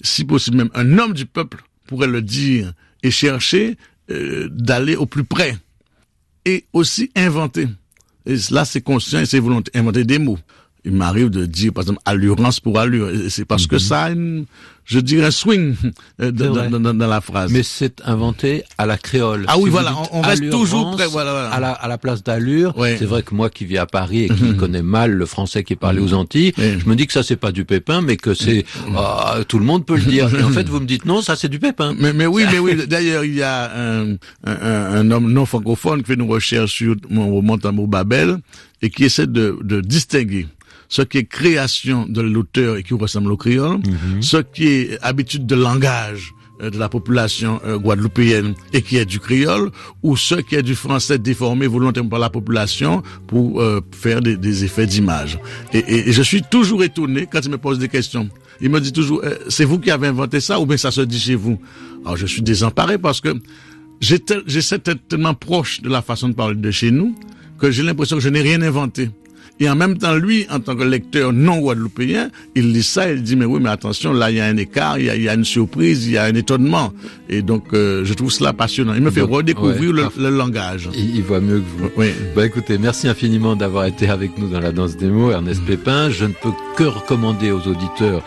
si 0.00 0.24
possible 0.24 0.56
même 0.56 0.70
un 0.74 0.98
homme 0.98 1.12
du 1.12 1.26
peuple, 1.26 1.62
pourrait 1.86 2.08
le 2.08 2.22
dire 2.22 2.72
et 3.02 3.10
chercher 3.10 3.76
euh, 4.10 4.48
d'aller 4.50 4.96
au 4.96 5.06
plus 5.06 5.24
près 5.24 5.56
et 6.44 6.64
aussi 6.72 7.10
inventer? 7.14 7.68
Et 8.26 8.36
là, 8.50 8.64
c'est 8.64 8.82
conscient 8.82 9.20
et 9.20 9.26
c'est 9.26 9.38
volonté. 9.38 9.70
Inventer 9.74 10.04
des 10.04 10.18
mots. 10.18 10.38
Il 10.88 10.94
m'arrive 10.94 11.28
de 11.28 11.44
dire, 11.44 11.72
par 11.74 11.82
exemple, 11.82 12.00
allurance 12.06 12.60
pour 12.60 12.78
allure. 12.78 13.10
C'est 13.28 13.44
parce 13.44 13.66
que 13.66 13.76
ça 13.78 14.04
a 14.04 14.10
une, 14.10 14.46
je 14.86 14.98
dirais, 15.00 15.30
swing 15.30 15.74
dans, 16.18 16.30
vrai. 16.54 16.68
dans- 16.70 16.80
dans- 16.80 16.94
dans 16.94 17.06
la 17.06 17.20
phrase. 17.20 17.52
Mais 17.52 17.62
c'est 17.62 18.00
inventé 18.06 18.62
à 18.78 18.86
la 18.86 18.96
créole. 18.96 19.44
Ah 19.48 19.58
oui, 19.58 19.68
voilà, 19.68 19.94
on- 20.12 20.22
reste 20.22 20.48
toujours 20.48 20.92
près, 20.92 21.06
voilà, 21.06 21.32
voilà. 21.32 21.48
À 21.50 21.60
la, 21.60 21.72
à 21.72 21.88
la 21.88 21.98
place 21.98 22.22
d'allure. 22.24 22.74
Ouais. 22.78 22.96
C'est 22.98 23.04
vrai 23.04 23.22
que 23.22 23.34
moi 23.34 23.50
qui 23.50 23.66
vis 23.66 23.76
à 23.76 23.84
Paris 23.84 24.24
et 24.24 24.28
qui 24.30 24.56
connais 24.56 24.80
mal 24.82 25.12
le 25.12 25.26
français 25.26 25.62
qui 25.62 25.74
est 25.74 25.76
parlé 25.76 26.00
aux 26.00 26.14
Antilles, 26.14 26.54
je 26.56 26.88
me 26.88 26.96
dis 26.96 27.06
que 27.06 27.12
ça 27.12 27.22
c'est 27.22 27.36
pas 27.36 27.52
du 27.52 27.66
pépin, 27.66 28.00
mais 28.00 28.16
que 28.16 28.32
c'est 28.32 28.64
ah, 28.96 29.40
tout 29.46 29.58
le 29.58 29.66
monde 29.66 29.84
peut 29.84 29.96
le 29.96 30.02
dire. 30.02 30.34
Et 30.34 30.42
en 30.42 30.48
fait, 30.50 30.66
vous 30.70 30.80
me 30.80 30.86
dites 30.86 31.04
non, 31.04 31.20
ça 31.20 31.36
c'est 31.36 31.50
du 31.50 31.58
pépin. 31.58 31.94
Mais, 31.98 32.14
mais 32.14 32.26
oui, 32.26 32.44
mais 32.50 32.58
oui. 32.58 32.86
D'ailleurs, 32.88 33.24
il 33.26 33.34
y 33.34 33.42
a 33.42 33.70
un, 33.78 34.12
un, 34.12 34.16
un- 34.46 34.94
un 35.00 35.10
homme 35.10 35.30
non 35.30 35.44
francophone 35.44 36.00
qui 36.00 36.06
fait 36.06 36.14
une 36.14 36.22
recherche 36.30 36.72
sur 36.72 36.96
mon 37.10 37.28
roman 37.28 37.58
Tambour 37.58 37.88
Babel 37.88 38.38
et 38.80 38.90
qui 38.90 39.04
essaie 39.04 39.26
de, 39.26 39.58
de 39.62 39.80
distinguer 39.80 40.46
ce 40.88 41.02
qui 41.02 41.18
est 41.18 41.24
création 41.24 42.06
de 42.08 42.20
l'auteur 42.20 42.76
et 42.78 42.82
qui 42.82 42.94
ressemble 42.94 43.30
au 43.32 43.36
créole, 43.36 43.80
ce 44.20 44.38
qui 44.38 44.66
est 44.68 44.98
habitude 45.02 45.46
de 45.46 45.54
langage 45.54 46.32
euh, 46.62 46.70
de 46.70 46.78
la 46.78 46.88
population 46.88 47.60
euh, 47.64 47.78
guadeloupéenne 47.78 48.54
et 48.72 48.82
qui 48.82 48.96
est 48.96 49.04
du 49.04 49.20
créole, 49.20 49.70
ou 50.02 50.16
ce 50.16 50.34
qui 50.36 50.54
est 50.56 50.62
du 50.62 50.74
français 50.74 51.18
déformé 51.18 51.66
volontairement 51.66 52.10
par 52.10 52.18
la 52.18 52.30
population 52.30 53.02
pour 53.26 53.60
euh, 53.60 53.80
faire 53.92 54.20
des, 54.22 54.36
des 54.36 54.64
effets 54.64 54.86
d'image. 54.86 55.38
Et, 55.72 55.78
et- 55.78 56.08
et 56.08 56.12
je 56.12 56.22
suis 56.22 56.42
toujours 56.42 56.82
étonné 56.82 57.28
quand 57.30 57.40
il 57.44 57.50
me 57.50 57.58
pose 57.58 57.78
des 57.78 57.88
questions. 57.88 58.28
Il 58.60 58.70
me 58.70 58.80
dit 58.80 58.92
toujours, 58.92 59.20
euh, 59.24 59.34
c'est 59.48 59.64
vous 59.64 59.78
qui 59.78 59.90
avez 59.90 60.08
inventé 60.08 60.40
ça 60.40 60.58
ou 60.58 60.66
bien 60.66 60.76
ça 60.76 60.90
se 60.90 61.02
dit 61.02 61.20
chez 61.20 61.36
vous? 61.36 61.60
Alors 62.04 62.16
je 62.16 62.26
suis 62.26 62.42
désemparé 62.42 62.98
parce 62.98 63.20
que 63.20 63.28
j'essaie 64.00 64.78
d'être 64.78 65.06
tellement 65.08 65.34
proche 65.34 65.80
de 65.80 65.88
la 65.88 66.02
façon 66.02 66.28
de 66.28 66.34
parler 66.34 66.54
de 66.56 66.70
chez 66.70 66.90
nous 66.90 67.14
que 67.58 67.70
j'ai 67.70 67.82
l'impression 67.82 68.16
que 68.16 68.22
je 68.22 68.28
n'ai 68.28 68.40
rien 68.40 68.62
inventé. 68.62 69.10
Et 69.60 69.68
en 69.68 69.74
même 69.74 69.98
temps, 69.98 70.14
lui, 70.14 70.46
en 70.50 70.60
tant 70.60 70.76
que 70.76 70.84
lecteur 70.84 71.32
non 71.32 71.58
guadeloupéen, 71.58 72.30
il 72.54 72.72
lit 72.72 72.82
ça, 72.82 73.10
il 73.10 73.22
dit, 73.22 73.34
mais 73.34 73.44
oui, 73.44 73.58
mais 73.60 73.70
attention, 73.70 74.12
là, 74.12 74.30
il 74.30 74.36
y 74.36 74.40
a 74.40 74.44
un 74.46 74.56
écart, 74.56 74.98
il 74.98 75.06
y 75.06 75.10
a, 75.10 75.16
il 75.16 75.22
y 75.22 75.28
a 75.28 75.34
une 75.34 75.44
surprise, 75.44 76.06
il 76.06 76.12
y 76.12 76.16
a 76.18 76.24
un 76.24 76.34
étonnement. 76.34 76.92
Et 77.28 77.42
donc, 77.42 77.64
euh, 77.74 78.04
je 78.04 78.14
trouve 78.14 78.30
cela 78.30 78.52
passionnant. 78.52 78.94
Il 78.94 79.02
me 79.02 79.10
fait 79.10 79.20
Donc, 79.20 79.32
redécouvrir 79.32 79.92
ouais, 79.92 80.02
le, 80.16 80.30
le 80.30 80.36
langage. 80.36 80.88
Il, 80.94 81.16
il 81.16 81.22
voit 81.22 81.40
mieux 81.40 81.58
que 81.58 81.64
vous. 81.76 81.90
Oui. 81.96 82.12
Bah 82.36 82.46
écoutez, 82.46 82.78
merci 82.78 83.08
infiniment 83.08 83.56
d'avoir 83.56 83.86
été 83.86 84.08
avec 84.08 84.38
nous 84.38 84.48
dans 84.48 84.60
la 84.60 84.70
danse 84.70 84.96
des 84.96 85.08
mots, 85.08 85.32
Ernest 85.32 85.64
Pépin. 85.64 86.08
Je 86.10 86.26
ne 86.26 86.32
peux 86.32 86.52
que 86.76 86.84
recommander 86.84 87.50
aux 87.50 87.66
auditeurs 87.66 88.22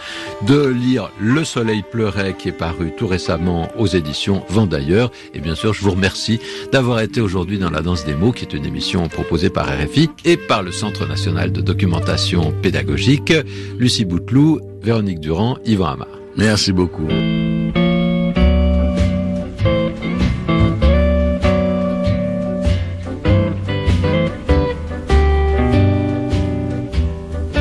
de 0.46 0.68
lire 0.68 1.10
Le 1.20 1.46
Soleil 1.46 1.84
pleurait, 1.90 2.36
qui 2.38 2.50
est 2.50 2.58
paru 2.58 2.92
tout 2.98 3.08
récemment 3.08 3.70
aux 3.78 3.88
éditions 3.88 4.44
Vendailleurs. 4.50 5.12
Et 5.34 5.40
bien 5.40 5.56
sûr, 5.56 5.74
je 5.74 5.82
vous 5.82 5.92
remercie 5.92 6.40
d'avoir 6.74 7.00
été 7.00 7.22
aujourd'hui 7.22 7.58
dans 7.58 7.70
la 7.70 7.82
danse 7.82 8.06
des 8.06 8.16
mots, 8.16 8.34
qui 8.34 8.44
est 8.44 8.54
une 8.54 8.66
émission 8.66 9.08
proposée 9.08 9.50
par 9.50 9.68
RFI 9.68 10.10
et 10.26 10.36
par 10.36 10.62
le 10.62 10.72
Centre 10.74 11.08
national 11.08 11.21
de 11.30 11.62
documentation 11.62 12.52
pédagogique. 12.64 13.34
Lucie 13.78 14.06
Bouteloup, 14.06 14.60
Véronique 14.82 15.20
Durand, 15.20 15.58
Yvan 15.66 15.94
Amar. 15.94 16.08
Merci 16.36 16.72
beaucoup. 16.72 17.08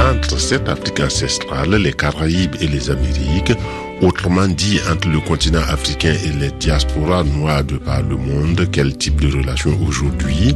Entre 0.00 0.38
cette 0.38 0.68
Afrique 0.68 1.00
ancestrale, 1.00 1.74
les 1.74 1.92
Caraïbes 1.92 2.56
et 2.60 2.66
les 2.66 2.90
Amériques, 2.90 3.52
autrement 4.00 4.48
dit 4.48 4.78
entre 4.90 5.08
le 5.08 5.20
continent 5.20 5.62
africain 5.68 6.14
et 6.24 6.32
les 6.32 6.50
diasporas 6.52 7.24
noires 7.24 7.64
de 7.64 7.76
par 7.76 8.02
le 8.02 8.16
monde, 8.16 8.66
quel 8.72 8.96
type 8.96 9.20
de 9.20 9.36
relation 9.38 9.78
aujourd'hui? 9.86 10.54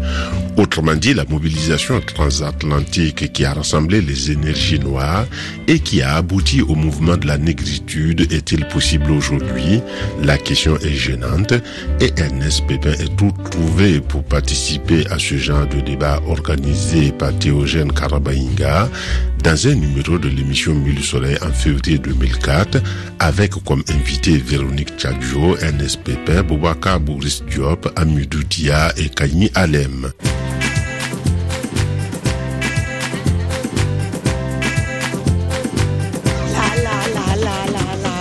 Autrement 0.57 0.95
dit, 0.95 1.15
la 1.15 1.25
mobilisation 1.29 2.01
transatlantique 2.01 3.33
qui 3.33 3.45
a 3.45 3.55
rassemblé 3.55 4.01
les 4.01 4.31
énergies 4.31 4.79
noires 4.79 5.27
et 5.67 5.79
qui 5.79 6.01
a 6.03 6.17
abouti 6.17 6.63
au 6.63 6.75
mouvement 6.75 7.17
de 7.17 7.27
la 7.27 7.39
négritude 7.39 8.33
est-il 8.33 8.67
possible 8.69 9.11
aujourd'hui? 9.11 9.81
La 10.23 10.39
question 10.39 10.77
est 10.79 10.95
gênante 10.95 11.53
et 12.01 12.13
Ernest 12.17 12.67
Pépin 12.67 12.93
est 12.93 13.17
tout 13.17 13.33
trouvé 13.51 14.01
pour 14.01 14.23
participer 14.25 15.07
à 15.11 15.19
ce 15.19 15.37
genre 15.37 15.67
de 15.67 15.81
débat 15.81 16.21
organisé 16.29 17.13
par 17.13 17.37
Théogène 17.39 17.93
Karabainga 17.93 18.89
dans 19.45 19.69
un 19.69 19.75
numéro 19.75 20.19
de 20.19 20.29
l'émission 20.29 20.75
Mille 20.75 21.05
Soleil 21.05 21.37
en 21.43 21.53
février 21.53 21.99
2004 21.99 22.79
avec 23.19 23.53
comme 23.65 23.85
invité 23.91 24.39
Véronique 24.39 24.97
Tchadjo, 24.97 25.57
Ernest 25.59 26.03
Pépin, 26.03 26.43
Boubacar 26.43 26.99
Boris 26.99 27.45
Diop, 27.45 27.93
Amidou 27.95 28.43
Dia 28.45 28.93
et 28.97 29.11
Kanye 29.11 29.51
Alem. 29.55 30.11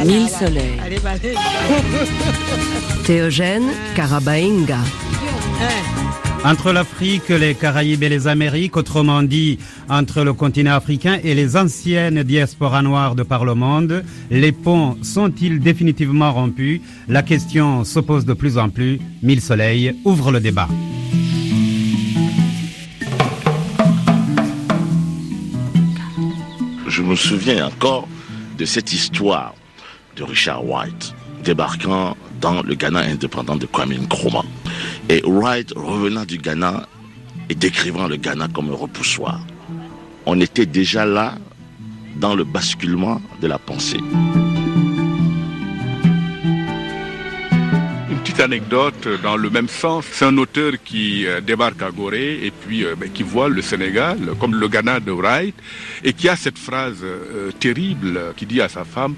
Mille 0.06 0.28
soleils. 0.28 0.82
Théogène 3.06 3.72
Karabainga. 3.96 4.80
Entre 6.46 6.74
l'Afrique, 6.74 7.30
les 7.30 7.56
Caraïbes 7.56 8.04
et 8.04 8.10
les 8.10 8.28
Amériques, 8.28 8.76
autrement 8.76 9.24
dit, 9.24 9.60
entre 9.88 10.24
le 10.24 10.34
continent 10.34 10.74
africain 10.74 11.18
et 11.24 11.36
les 11.36 11.56
anciennes 11.56 12.22
diasporas 12.24 12.82
noires 12.82 13.16
de 13.16 13.24
par 13.24 13.46
le 13.46 13.56
monde, 13.56 14.04
les 14.30 14.52
ponts 14.52 14.98
sont-ils 15.02 15.62
définitivement 15.62 16.34
rompus? 16.34 16.82
La 17.08 17.24
question 17.24 17.86
se 17.86 18.02
pose 18.02 18.26
de 18.26 18.34
plus 18.34 18.58
en 18.58 18.70
plus. 18.70 19.00
Mille 19.22 19.40
Soleil 19.40 19.96
ouvre 20.04 20.34
le 20.34 20.42
débat. 20.42 20.68
Je 26.88 27.02
me 27.02 27.16
souviens 27.16 27.68
encore 27.68 28.10
de 28.58 28.66
cette 28.66 28.92
histoire 28.92 29.56
de 30.18 30.24
Richard 30.24 30.66
White 30.66 31.16
débarquant 31.44 32.18
dans 32.44 32.62
le 32.62 32.76
Ghana 32.76 33.00
indépendant 33.00 33.56
de 33.56 33.66
Kwame 33.66 33.94
Nkrumah. 33.94 34.44
Et 35.08 35.22
Wright 35.26 35.72
revenant 35.78 36.26
du 36.26 36.38
Ghana 36.38 36.88
et 37.50 37.56
décrivant 37.56 38.08
le 38.08 38.18
Ghana 38.18 38.50
comme 38.54 38.70
un 38.70 38.76
repoussoir. 38.76 39.40
On 40.26 40.40
était 40.42 40.66
déjà 40.66 41.06
là 41.06 41.36
dans 42.18 42.36
le 42.36 42.44
basculement 42.44 43.22
de 43.42 43.48
la 43.48 43.58
pensée. 43.58 44.02
Une 48.12 48.18
petite 48.20 48.42
anecdote 48.42 49.08
dans 49.24 49.38
le 49.38 49.50
même 49.50 49.70
sens. 49.70 50.04
C'est 50.12 50.26
un 50.26 50.38
auteur 50.38 50.74
qui 50.84 51.26
euh, 51.26 51.40
débarque 51.40 51.82
à 51.82 51.92
Gorée 51.92 52.46
et 52.46 52.52
puis 52.52 52.84
euh, 52.84 52.96
ben, 53.00 53.10
qui 53.10 53.24
voit 53.24 53.48
le 53.48 53.62
Sénégal 53.62 54.18
comme 54.40 54.56
le 54.56 54.68
Ghana 54.68 55.00
de 55.00 55.12
Wright 55.12 55.56
et 56.04 56.12
qui 56.12 56.28
a 56.28 56.36
cette 56.36 56.58
phrase 56.58 56.98
euh, 57.04 57.52
terrible 57.58 58.34
qui 58.36 58.46
dit 58.46 58.60
à 58.60 58.68
sa 58.68 58.84
femme 58.84 59.16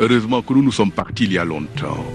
Heureusement 0.00 0.40
que 0.42 0.54
nous 0.54 0.62
nous 0.62 0.72
sommes 0.72 0.92
partis 0.92 1.24
il 1.24 1.32
y 1.32 1.38
a 1.38 1.44
longtemps. 1.44 2.06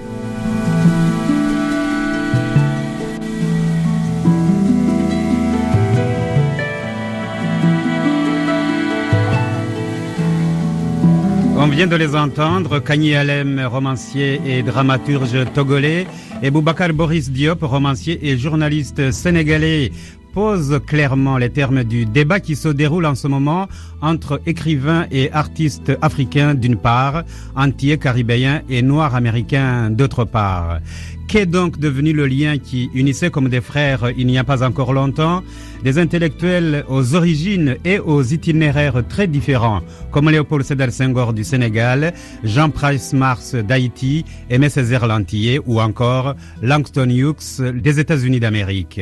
Vient 11.74 11.88
de 11.88 11.96
les 11.96 12.16
entendre, 12.16 12.80
Kanye 12.80 13.16
Alem, 13.16 13.60
romancier 13.66 14.40
et 14.46 14.62
dramaturge 14.62 15.44
togolais, 15.56 16.06
et 16.44 16.52
Boubacar 16.52 16.94
Boris 16.94 17.32
Diop, 17.32 17.64
romancier 17.64 18.30
et 18.30 18.38
journaliste 18.38 19.10
sénégalais, 19.10 19.92
pose 20.36 20.80
clairement 20.86 21.38
les 21.38 21.50
termes 21.50 21.84
du 21.84 22.06
débat 22.06 22.40
qui 22.40 22.56
se 22.56 22.68
déroule 22.68 23.08
en 23.08 23.16
ce 23.16 23.28
moment 23.28 23.68
entre 24.02 24.40
écrivains 24.46 25.08
et 25.10 25.32
artistes 25.32 25.92
africains 26.04 26.54
d'une 26.54 26.78
part, 26.78 27.24
antillais 27.56 27.98
caribéens 27.98 28.62
et 28.70 28.84
noirs 28.84 29.16
américains 29.16 29.90
d'autre 29.90 30.26
part. 30.26 30.80
Qu'est 31.28 31.46
donc 31.46 31.80
devenu 31.80 32.14
le 32.14 32.28
lien 32.28 32.58
qui 32.58 32.90
unissait 32.94 33.32
comme 33.32 33.50
des 33.50 33.62
frères 33.62 34.12
il 34.16 34.28
n'y 34.28 34.38
a 34.38 34.44
pas 34.44 34.64
encore 34.64 34.94
longtemps 34.94 35.44
des 35.84 35.98
intellectuels 35.98 36.86
aux 36.88 37.16
origines 37.16 37.76
et 37.84 38.00
aux 38.00 38.24
itinéraires 38.24 39.04
très 39.08 39.28
différents, 39.28 39.82
comme 40.12 40.30
Léopold 40.30 40.64
Sédar 40.64 40.92
Senghor 40.92 41.34
du 41.34 41.44
Sénégal, 41.44 42.14
Jean 42.44 42.70
Price 42.70 43.14
Mars 43.14 43.56
d'Haïti, 43.56 44.24
Aimé 44.50 44.70
Césaire 44.70 45.08
Lantillé 45.08 45.60
ou 45.66 45.82
encore 45.82 46.36
Langston 46.62 47.10
Hughes 47.10 47.62
des 47.74 48.00
États-Unis 48.00 48.40
d'Amérique. 48.40 49.02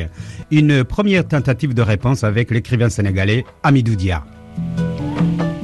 Une 0.50 0.84
première 0.84 1.26
tentative 1.26 1.74
de 1.74 1.82
réponse 1.82 2.24
avec 2.24 2.50
l'écrivain 2.50 2.88
sénégalais 2.88 3.44
Amidou 3.62 3.94
Dia. 3.94 4.24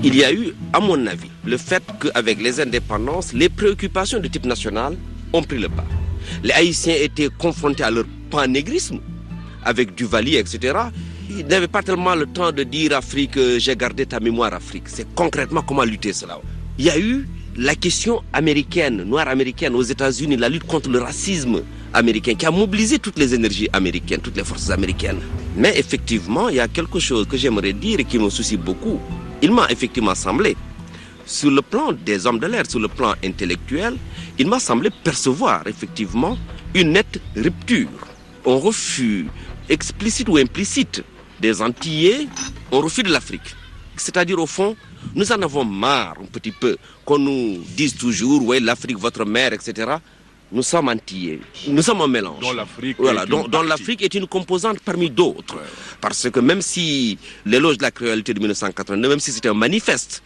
Il 0.05 0.15
y 0.15 0.23
a 0.23 0.33
eu, 0.33 0.55
à 0.73 0.79
mon 0.81 1.05
avis, 1.07 1.31
le 1.45 1.57
fait 1.57 1.83
qu'avec 2.01 2.41
les 2.41 2.61
indépendances, 2.61 3.33
les 3.33 3.49
préoccupations 3.49 4.21
de 4.21 4.29
type 4.29 4.47
national 4.47 4.97
ont 5.33 5.43
pris 5.43 5.59
le 5.59 5.69
pas 5.69 5.85
les 6.43 6.53
Haïtiens 6.53 6.95
étaient 7.01 7.29
confrontés 7.37 7.83
à 7.83 7.91
leur 7.91 8.05
panégrisme 8.31 9.01
avec 9.64 9.95
Duvalier, 9.95 10.39
etc. 10.39 10.79
Ils 11.31 11.47
n'avaient 11.47 11.68
pas 11.68 11.83
tellement 11.83 12.14
le 12.14 12.26
temps 12.26 12.53
de 12.53 12.62
dire 12.62 12.97
Afrique, 12.97 13.37
euh, 13.37 13.59
j'ai 13.59 13.76
gardé 13.76 14.07
ta 14.07 14.18
mémoire 14.20 14.55
Afrique. 14.55 14.85
C'est 14.87 15.07
concrètement 15.14 15.62
comment 15.62 15.85
lutter 15.85 16.12
cela. 16.12 16.41
Il 16.79 16.87
y 16.87 16.91
a 16.91 16.99
eu 16.99 17.29
la 17.57 17.74
question 17.74 18.22
américaine, 18.33 19.03
noire 19.03 19.29
américaine 19.29 19.74
aux 19.74 19.83
États-Unis, 19.83 20.37
la 20.37 20.49
lutte 20.49 20.64
contre 20.64 20.89
le 20.91 21.01
racisme 21.01 21.62
américain 21.93 22.35
qui 22.35 22.47
a 22.47 22.51
mobilisé 22.51 22.99
toutes 22.99 23.18
les 23.18 23.35
énergies 23.35 23.68
américaines, 23.72 24.20
toutes 24.20 24.37
les 24.37 24.45
forces 24.45 24.70
américaines. 24.70 25.18
Mais 25.57 25.76
effectivement, 25.76 26.49
il 26.49 26.57
y 26.57 26.61
a 26.61 26.68
quelque 26.68 26.99
chose 27.01 27.26
que 27.26 27.37
j'aimerais 27.37 27.72
dire 27.72 28.01
et 28.01 28.05
qui 28.05 28.18
me 28.18 28.31
soucie 28.31 28.57
beaucoup. 28.57 29.01
Il 29.43 29.53
m'a 29.53 29.66
effectivement 29.70 30.14
semblé 30.14 30.57
sur 31.29 31.51
le 31.51 31.61
plan 31.62 31.93
des 31.93 32.26
hommes 32.26 32.39
de 32.39 32.47
l'air, 32.47 32.64
sur 32.68 32.81
le 32.81 32.89
plan 32.89 33.14
intellectuel, 33.22 33.97
il 34.39 34.49
m'a 34.49 34.59
semblé 34.59 34.91
percevoir 34.91 35.66
effectivement 35.66 36.37
une 36.74 36.93
nette 36.93 37.20
rupture. 37.37 37.89
On 38.45 38.59
refus 38.59 39.26
explicite 39.68 40.29
ou 40.31 40.39
implicite 40.39 41.05
des 41.39 41.61
Antillais, 41.61 42.26
on 42.72 42.81
refus 42.81 43.03
de 43.03 43.11
l'Afrique. 43.11 43.55
C'est-à-dire 43.97 44.39
au 44.39 44.47
fond, 44.47 44.74
nous 45.14 45.31
en 45.31 45.43
avons 45.43 45.64
marre 45.64 46.16
un 46.22 46.26
petit 46.26 46.51
peu 46.53 46.76
qu'on 47.05 47.18
nous 47.18 47.59
dise 47.76 47.95
toujours, 47.97 48.45
ouais, 48.47 48.59
l'Afrique, 48.59 48.99
votre 48.99 49.24
mère, 49.26 49.53
etc. 49.53 49.97
Nous 50.51 50.62
sommes 50.62 50.89
antillais, 50.89 51.41
nous 51.68 51.83
sommes 51.83 52.01
un 52.01 52.07
mélange. 52.09 52.41
Dans 52.41 52.55
l'Afrique 52.55 52.97
voilà, 52.99 53.26
dont, 53.26 53.47
l'Afrique 53.62 54.01
est 54.01 54.14
une 54.14 54.26
composante 54.26 54.79
parmi 54.81 55.11
d'autres. 55.11 55.59
Parce 56.01 56.31
que 56.31 56.41
même 56.41 56.62
si 56.62 57.18
l'éloge 57.45 57.76
de 57.76 57.83
la 57.83 57.91
cruauté 57.91 58.33
de 58.33 58.41
1982, 58.41 59.09
même 59.11 59.20
si 59.20 59.31
c'était 59.31 59.51
un 59.51 59.55
manifeste, 59.55 60.22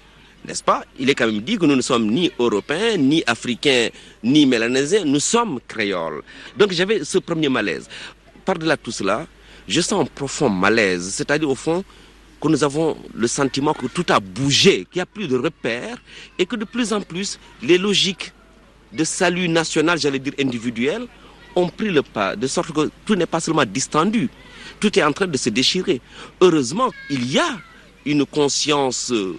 n'est-ce 0.47 0.63
pas? 0.63 0.85
Il 0.99 1.09
est 1.11 1.15
quand 1.15 1.27
même 1.27 1.41
dit 1.41 1.57
que 1.59 1.67
nous 1.67 1.77
ne 1.77 1.83
sommes 1.83 2.07
ni 2.11 2.31
européens, 2.39 2.97
ni 2.97 3.23
africains, 3.27 3.89
ni 4.23 4.47
mélanésiens, 4.47 5.05
nous 5.05 5.21
sommes 5.21 5.61
créoles. 5.69 6.23
Donc 6.57 6.73
j'avais 6.73 7.05
ce 7.05 7.19
premier 7.19 7.49
malaise. 7.49 7.89
Par-delà 8.45 8.77
tout 8.77 8.91
cela, 8.91 9.27
je 9.69 9.81
sens 9.81 10.03
un 10.03 10.07
profond 10.07 10.49
malaise, 10.49 11.11
c'est-à-dire 11.15 11.49
au 11.49 11.55
fond 11.55 11.85
que 12.41 12.49
nous 12.49 12.65
avons 12.65 12.97
le 13.15 13.27
sentiment 13.29 13.73
que 13.73 13.87
tout 13.87 14.05
a 14.09 14.19
bougé, 14.19 14.85
qu'il 14.91 14.97
n'y 14.99 15.03
a 15.03 15.07
plus 15.07 15.29
de 15.29 15.37
repères 15.37 15.97
et 16.39 16.47
que 16.47 16.57
de 16.57 16.65
plus 16.65 16.93
en 16.93 17.01
plus 17.01 17.39
les 17.63 17.79
logiques 17.79 18.33
de 18.93 19.05
salut 19.05 19.49
national, 19.49 19.99
j'allais 19.99 20.19
dire 20.19 20.35
individuel, 20.41 21.07
ont 21.55 21.69
pris 21.69 21.91
le 21.91 22.03
pas, 22.03 22.35
de 22.35 22.47
sorte 22.47 22.73
que 22.73 22.91
tout 23.05 23.15
n'est 23.15 23.27
pas 23.27 23.41
seulement 23.41 23.65
distendu, 23.65 24.29
tout 24.81 24.99
est 24.99 25.03
en 25.03 25.13
train 25.13 25.27
de 25.27 25.37
se 25.37 25.51
déchirer. 25.51 26.01
Heureusement, 26.41 26.91
il 27.11 27.31
y 27.31 27.39
a 27.39 27.59
une 28.05 28.27
conscience 28.27 29.13
euh, 29.13 29.37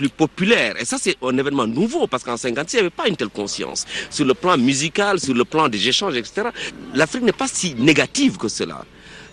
plus 0.00 0.08
populaire. 0.08 0.74
Et 0.80 0.86
ça, 0.86 0.96
c'est 0.98 1.16
un 1.22 1.36
événement 1.36 1.66
nouveau 1.66 2.06
parce 2.06 2.24
qu'en 2.24 2.38
56, 2.38 2.72
il 2.72 2.76
n'y 2.76 2.80
avait 2.80 2.90
pas 2.90 3.06
une 3.06 3.16
telle 3.16 3.28
conscience. 3.28 3.84
Sur 4.08 4.24
le 4.24 4.32
plan 4.32 4.56
musical, 4.56 5.20
sur 5.20 5.34
le 5.34 5.44
plan 5.44 5.68
des 5.68 5.86
échanges, 5.86 6.16
etc., 6.16 6.48
l'Afrique 6.94 7.22
n'est 7.22 7.32
pas 7.32 7.48
si 7.48 7.74
négative 7.74 8.38
que 8.38 8.48
cela. 8.48 8.82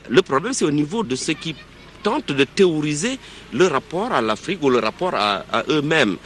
Le 0.09 0.21
problème, 0.21 0.51
c'est 0.51 0.65
au 0.65 0.71
niveau 0.71 1.03
de 1.03 1.15
ceux 1.15 1.33
qui 1.33 1.55
tentent 2.03 2.33
de 2.33 2.43
théoriser 2.43 3.17
le 3.53 3.67
rapport 3.67 4.11
à 4.11 4.21
l'Afrique 4.21 4.61
ou 4.61 4.69
le 4.69 4.79
rapport 4.79 5.15
à, 5.15 5.45
eux-mêmes. 5.69 6.17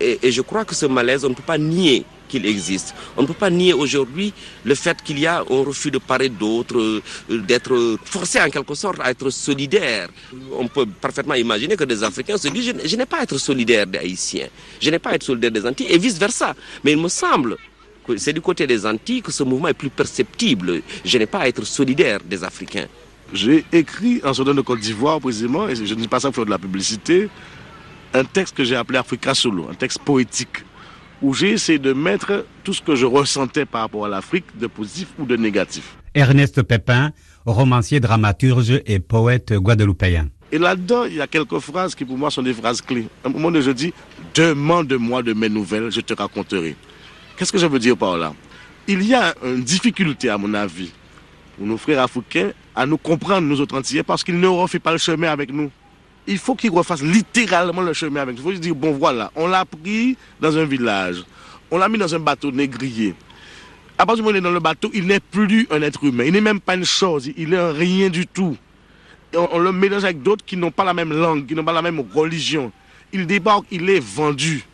Et, 0.00 0.32
je 0.32 0.42
crois 0.42 0.64
que 0.64 0.74
ce 0.74 0.86
malaise, 0.86 1.24
on 1.24 1.28
ne 1.28 1.34
peut 1.34 1.42
pas 1.54 1.58
nier 1.58 2.04
qu'il 2.28 2.46
existe. 2.46 2.94
On 3.16 3.22
ne 3.22 3.26
peut 3.26 3.34
pas 3.34 3.50
nier 3.50 3.72
aujourd'hui 3.72 4.32
le 4.64 4.74
fait 4.74 5.02
qu'il 5.02 5.18
y 5.18 5.26
a 5.26 5.40
un 5.40 5.64
refus 5.64 5.90
de 5.90 5.98
part 5.98 6.20
et 6.22 6.28
d'autre, 6.28 6.78
euh, 6.78 7.02
d'être 7.28 7.98
forcé 8.04 8.40
en 8.40 8.50
quelque 8.50 8.74
sorte 8.74 9.00
à 9.00 9.10
être 9.10 9.30
solidaire. 9.30 10.08
On 10.52 10.68
peut 10.68 10.86
parfaitement 10.86 11.34
imaginer 11.34 11.76
que 11.76 11.84
des 11.84 12.02
Africains 12.02 12.36
se 12.38 12.48
disent 12.48 12.74
je, 12.84 12.96
n'ai 12.96 13.06
pas 13.06 13.18
à 13.20 13.22
être 13.22 13.38
solidaire 13.38 13.86
des 13.86 13.98
Haïtiens, 13.98 14.48
je 14.80 14.90
n'ai 14.90 14.98
pas 14.98 15.10
à 15.10 15.14
être 15.14 15.24
solidaire 15.24 15.50
des 15.50 15.66
Antilles, 15.66 15.88
et 15.90 15.98
vice-versa. 15.98 16.54
Mais 16.82 16.92
il 16.92 16.98
me 16.98 17.08
semble 17.08 17.56
que 18.06 18.16
c'est 18.16 18.32
du 18.32 18.40
côté 18.40 18.66
des 18.66 18.84
Antilles 18.86 19.22
que 19.22 19.32
ce 19.32 19.42
mouvement 19.42 19.68
est 19.68 19.74
plus 19.74 19.90
perceptible. 19.90 20.82
Je 21.04 21.18
n'ai 21.18 21.26
pas 21.26 21.40
à 21.40 21.48
être 21.48 21.64
solidaire 21.64 22.20
des 22.24 22.44
Africains. 22.44 22.86
J'ai 23.32 23.64
écrit 23.72 24.20
en 24.22 24.34
Soudan 24.34 24.54
de 24.54 24.60
Côte 24.60 24.80
d'Ivoire 24.80 25.20
précisément, 25.20 25.68
et 25.68 25.74
je 25.74 25.82
ne 25.82 26.00
dis 26.00 26.08
pas 26.08 26.20
ça 26.20 26.28
pour 26.28 26.36
faire 26.36 26.44
de 26.44 26.50
la 26.50 26.58
publicité, 26.58 27.28
un 28.12 28.24
texte 28.24 28.56
que 28.56 28.64
j'ai 28.64 28.76
appelé 28.76 28.98
Africa 28.98 29.34
Solo, 29.34 29.68
un 29.70 29.74
texte 29.74 29.98
poétique 30.00 30.58
où 31.24 31.32
j'ai 31.32 31.52
essayé 31.52 31.78
de 31.78 31.94
mettre 31.94 32.44
tout 32.64 32.74
ce 32.74 32.82
que 32.82 32.94
je 32.94 33.06
ressentais 33.06 33.64
par 33.64 33.80
rapport 33.80 34.04
à 34.04 34.08
l'Afrique, 34.10 34.44
de 34.58 34.66
positif 34.66 35.08
ou 35.18 35.24
de 35.24 35.36
négatif. 35.36 35.96
Ernest 36.14 36.62
Pépin, 36.62 37.12
romancier, 37.46 37.98
dramaturge 37.98 38.82
et 38.84 38.98
poète 39.00 39.54
guadeloupéen. 39.54 40.28
Et 40.52 40.58
là-dedans, 40.58 41.04
il 41.06 41.14
y 41.14 41.22
a 41.22 41.26
quelques 41.26 41.58
phrases 41.60 41.94
qui 41.94 42.04
pour 42.04 42.18
moi 42.18 42.30
sont 42.30 42.42
des 42.42 42.52
phrases 42.52 42.82
clés. 42.82 43.08
À 43.24 43.28
un 43.28 43.30
moment 43.30 43.50
donné, 43.50 43.62
je 43.64 43.70
dis, 43.70 43.94
demande-moi 44.34 45.22
de 45.22 45.32
mes 45.32 45.48
nouvelles, 45.48 45.90
je 45.90 46.02
te 46.02 46.12
raconterai. 46.12 46.76
Qu'est-ce 47.38 47.50
que 47.50 47.58
je 47.58 47.66
veux 47.66 47.78
dire 47.78 47.96
par 47.96 48.18
là? 48.18 48.34
Il 48.86 49.02
y 49.02 49.14
a 49.14 49.34
une 49.42 49.64
difficulté, 49.64 50.28
à 50.28 50.36
mon 50.36 50.52
avis, 50.52 50.92
pour 51.56 51.66
nos 51.66 51.78
frères 51.78 52.02
africains 52.02 52.50
à 52.76 52.84
nous 52.84 52.98
comprendre, 52.98 53.48
nous 53.48 53.62
autres 53.62 53.78
Antillais, 53.78 54.02
parce 54.02 54.22
qu'ils 54.22 54.38
ne 54.38 54.46
refait 54.46 54.78
pas 54.78 54.92
le 54.92 54.98
chemin 54.98 55.28
avec 55.28 55.50
nous 55.50 55.70
il 56.26 56.38
faut 56.38 56.54
qu'il 56.54 56.70
refasse 56.70 57.02
littéralement 57.02 57.82
le 57.82 57.92
chemin 57.92 58.22
avec. 58.22 58.36
Il 58.36 58.42
faut 58.42 58.52
se 58.52 58.58
dire, 58.58 58.74
bon 58.74 58.92
voilà, 58.92 59.30
on 59.36 59.46
l'a 59.46 59.64
pris 59.64 60.16
dans 60.40 60.56
un 60.56 60.64
village, 60.64 61.24
on 61.70 61.78
l'a 61.78 61.88
mis 61.88 61.98
dans 61.98 62.14
un 62.14 62.18
bateau 62.18 62.50
négrier. 62.50 63.14
À 63.96 64.06
partir 64.06 64.16
du 64.16 64.22
moment 64.22 64.32
où 64.32 64.36
il 64.36 64.38
est 64.38 64.48
dans 64.48 64.50
le 64.54 64.60
bateau, 64.60 64.90
il 64.92 65.06
n'est 65.06 65.20
plus 65.20 65.66
un 65.70 65.80
être 65.82 66.02
humain, 66.04 66.24
il 66.24 66.32
n'est 66.32 66.40
même 66.40 66.60
pas 66.60 66.74
une 66.74 66.84
chose, 66.84 67.30
il 67.36 67.50
n'est 67.50 67.70
rien 67.70 68.08
du 68.08 68.26
tout. 68.26 68.56
on, 69.36 69.58
le 69.58 69.72
mélange 69.72 70.04
avec 70.04 70.22
d'autres 70.22 70.44
qui 70.44 70.56
n'ont 70.56 70.72
pas 70.72 70.84
la 70.84 70.94
même 70.94 71.12
langue, 71.12 71.46
qui 71.46 71.54
n'ont 71.54 71.64
pas 71.64 71.72
la 71.72 71.82
même 71.82 72.02
religion. 72.12 72.72
Il 73.12 73.26
débarque, 73.26 73.66
il 73.70 73.88
est 73.88 74.00
vendu. 74.00 74.64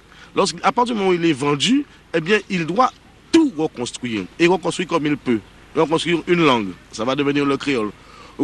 à 0.62 0.72
partir 0.72 0.94
du 0.94 1.00
moment 1.00 1.10
où 1.10 1.14
il 1.14 1.24
est 1.26 1.34
vendu, 1.34 1.84
eh 2.14 2.20
bien, 2.20 2.38
il 2.48 2.64
doit 2.64 2.90
tout 3.30 3.52
reconstruire. 3.56 4.24
Et 4.38 4.46
reconstruire 4.46 4.88
comme 4.88 5.06
il 5.06 5.16
peut. 5.16 5.40
Reconstruire 5.76 6.22
une 6.26 6.44
langue. 6.44 6.70
Ça 6.90 7.04
va 7.04 7.14
devenir 7.14 7.44
le 7.44 7.56
créole 7.56 7.90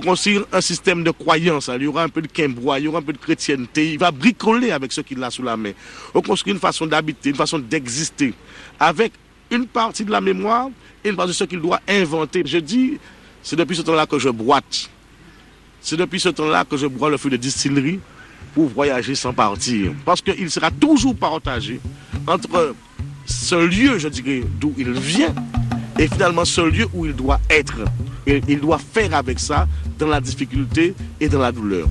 construire 0.01 0.45
un 0.53 0.61
système 0.61 1.03
de 1.03 1.11
croyance. 1.11 1.71
Il 1.75 1.85
y 1.85 1.87
aura 1.87 2.03
un 2.03 2.09
peu 2.09 2.23
de 2.23 2.27
quimbois, 2.27 2.79
il 2.79 2.85
y 2.85 2.89
aura 2.89 2.99
un 2.99 3.03
peu 3.03 3.13
de 3.13 3.19
chrétienté. 3.19 3.93
Il 3.93 3.99
va 3.99 4.11
bricoler 4.11 4.71
avec 4.71 4.93
ce 4.93 5.01
qu'il 5.01 5.23
a 5.25 5.31
sous 5.31 5.43
la 5.43 5.57
main. 5.57 5.73
construire 6.13 6.55
une 6.55 6.61
façon 6.61 6.87
d'habiter, 6.87 7.31
une 7.31 7.37
façon 7.37 7.59
d'exister. 7.59 8.35
Avec 8.79 9.13
une 9.51 9.67
partie 9.67 10.05
de 10.05 10.11
la 10.11 10.21
mémoire 10.21 10.69
et 11.05 11.09
une 11.09 11.17
partie 11.17 11.33
de 11.33 11.37
ce 11.37 11.45
qu'il 11.45 11.61
doit 11.61 11.81
inventer. 11.89 12.43
Je 12.45 12.59
dis, 12.59 12.99
c'est 13.43 13.57
depuis 13.57 13.77
ce 13.77 13.83
temps-là 13.83 14.07
que 14.07 14.19
je 14.19 14.29
boite. 14.29 14.91
C'est 15.81 15.97
depuis 15.97 16.21
ce 16.21 16.31
temps-là 16.31 16.65
que 16.65 16.77
je 16.77 16.87
bois 16.87 17.11
le 17.11 17.17
feu 17.17 17.31
de 17.31 17.37
distillerie 17.37 18.01
pour 18.55 18.67
voyager 18.67 19.15
sans 19.15 19.33
partir. 19.33 19.93
Parce 20.05 20.21
qu'il 20.21 20.51
sera 20.51 20.71
toujours 20.71 21.15
partagé 21.15 21.81
entre 22.27 22.75
ce 23.25 23.55
lieu, 23.55 23.99
je 23.99 24.09
dirais, 24.09 24.43
d'où 24.61 24.75
il 24.77 24.93
vient 24.93 25.35
et 25.99 26.09
finalement 26.09 26.45
ce 26.45 26.61
lieu 26.61 26.87
où 26.95 27.07
il 27.07 27.15
doit 27.15 27.41
être. 27.51 27.85
Il 28.27 28.61
doit 28.61 28.79
faire 28.79 29.15
avec 29.15 29.39
ça 29.39 29.67
dans 29.99 30.09
la 30.09 30.21
difficulté 30.21 30.95
et 31.21 31.29
dans 31.29 31.39
la 31.39 31.53
douleur. 31.53 31.89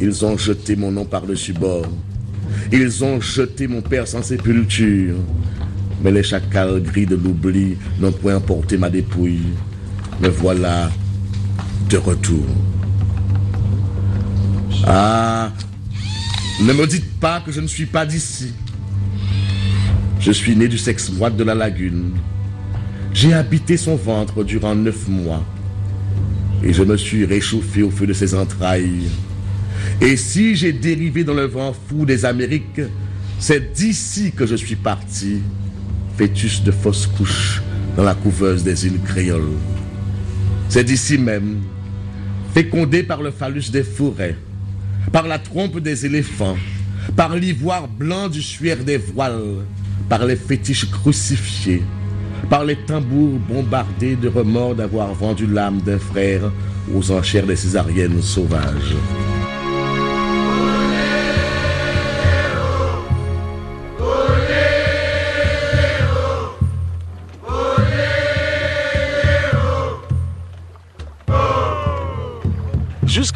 Ils 0.00 0.24
ont 0.24 0.36
jeté 0.36 0.76
mon 0.76 0.90
nom 0.90 1.04
par-dessus 1.04 1.52
bord. 1.52 1.86
Ils 2.72 3.04
ont 3.04 3.20
jeté 3.20 3.66
mon 3.66 3.80
père 3.80 4.06
sans 4.06 4.22
sépulture. 4.22 5.16
Mais 6.02 6.10
les 6.10 6.22
chacals 6.22 6.82
gris 6.82 7.06
de 7.06 7.16
l'oubli 7.16 7.76
n'ont 8.00 8.12
point 8.12 8.36
emporté 8.36 8.76
ma 8.76 8.90
dépouille. 8.90 9.54
Me 10.20 10.28
voilà 10.28 10.90
de 11.88 11.96
retour. 11.96 12.44
Ah, 14.86 15.52
ne 16.60 16.72
me 16.72 16.86
dites 16.86 17.18
pas 17.20 17.40
que 17.40 17.50
je 17.52 17.60
ne 17.60 17.66
suis 17.66 17.86
pas 17.86 18.04
d'ici. 18.06 18.52
Je 20.20 20.32
suis 20.32 20.56
né 20.56 20.68
du 20.68 20.78
sexe 20.78 21.10
moite 21.10 21.36
de 21.36 21.44
la 21.44 21.54
lagune. 21.54 22.12
J'ai 23.12 23.32
habité 23.32 23.76
son 23.76 23.96
ventre 23.96 24.44
durant 24.44 24.74
neuf 24.74 25.08
mois. 25.08 25.44
Et 26.62 26.72
je 26.72 26.82
me 26.82 26.96
suis 26.96 27.24
réchauffé 27.24 27.82
au 27.82 27.90
feu 27.90 28.06
de 28.06 28.12
ses 28.12 28.34
entrailles. 28.34 29.08
Et 30.00 30.16
si 30.16 30.54
j'ai 30.54 30.72
dérivé 30.72 31.24
dans 31.24 31.34
le 31.34 31.44
vent 31.44 31.74
fou 31.74 32.06
des 32.06 32.24
Amériques, 32.24 32.80
c'est 33.38 33.72
d'ici 33.72 34.32
que 34.32 34.46
je 34.46 34.56
suis 34.56 34.76
parti, 34.76 35.40
fœtus 36.16 36.62
de 36.62 36.70
fausse 36.70 37.06
couche 37.06 37.62
dans 37.96 38.04
la 38.04 38.14
couveuse 38.14 38.64
des 38.64 38.86
îles 38.86 39.00
créoles. 39.04 39.52
C'est 40.68 40.84
d'ici 40.84 41.18
même, 41.18 41.62
fécondé 42.52 43.02
par 43.02 43.22
le 43.22 43.30
phallus 43.30 43.70
des 43.70 43.84
forêts, 43.84 44.36
par 45.12 45.26
la 45.26 45.38
trompe 45.38 45.78
des 45.78 46.06
éléphants, 46.06 46.56
par 47.16 47.34
l'ivoire 47.36 47.88
blanc 47.88 48.28
du 48.28 48.42
suaire 48.42 48.82
des 48.84 48.96
voiles, 48.96 49.64
par 50.08 50.24
les 50.24 50.36
fétiches 50.36 50.90
crucifiés, 50.90 51.82
par 52.50 52.64
les 52.64 52.76
tambours 52.76 53.38
bombardés 53.48 54.16
de 54.16 54.28
remords 54.28 54.74
d'avoir 54.74 55.14
vendu 55.14 55.46
l'âme 55.46 55.80
d'un 55.80 55.98
frère 55.98 56.50
aux 56.92 57.10
enchères 57.10 57.46
des 57.46 57.56
césariennes 57.56 58.22
sauvages. 58.22 58.94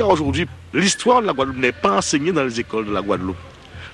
Aujourd'hui, 0.09 0.46
l'histoire 0.72 1.20
de 1.20 1.26
la 1.26 1.34
Guadeloupe 1.34 1.59
n'est 1.59 1.72
pas 1.72 1.98
enseignée 1.98 2.32
dans 2.32 2.42
les 2.42 2.59
écoles 2.59 2.86
de 2.86 2.92
la 2.92 3.02
Guadeloupe. 3.02 3.36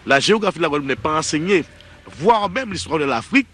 La 0.06 0.20
géographie 0.20 0.58
de 0.58 0.62
la 0.62 0.68
Guadeloupe 0.68 0.88
n'est 0.88 0.96
pas 0.96 1.18
enseignée, 1.18 1.64
voire 2.18 2.48
même 2.48 2.70
l'histoire 2.72 3.00
de 3.00 3.04
l'Afrique 3.04 3.48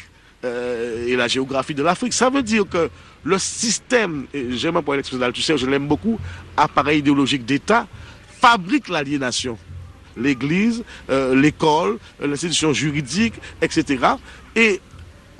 euh, 0.44 1.06
et 1.06 1.16
la 1.16 1.26
géographie 1.26 1.74
de 1.74 1.82
l'Afrique. 1.82 2.12
Ça 2.12 2.28
veut 2.28 2.42
dire 2.42 2.64
que 2.68 2.90
le 3.24 3.38
système, 3.38 4.26
j'aime 4.50 4.76
un 4.76 4.82
point 4.82 4.96
l'expression 4.96 5.32
sais, 5.34 5.56
je 5.56 5.66
l'aime 5.66 5.88
beaucoup, 5.88 6.18
appareil 6.54 6.98
idéologique 6.98 7.46
d'État, 7.46 7.86
fabrique 8.40 8.88
l'aliénation. 8.88 9.56
L'Église, 10.18 10.84
euh, 11.08 11.34
l'école, 11.34 11.98
l'institution 12.20 12.74
juridique, 12.74 13.34
etc. 13.62 14.04
Et 14.54 14.82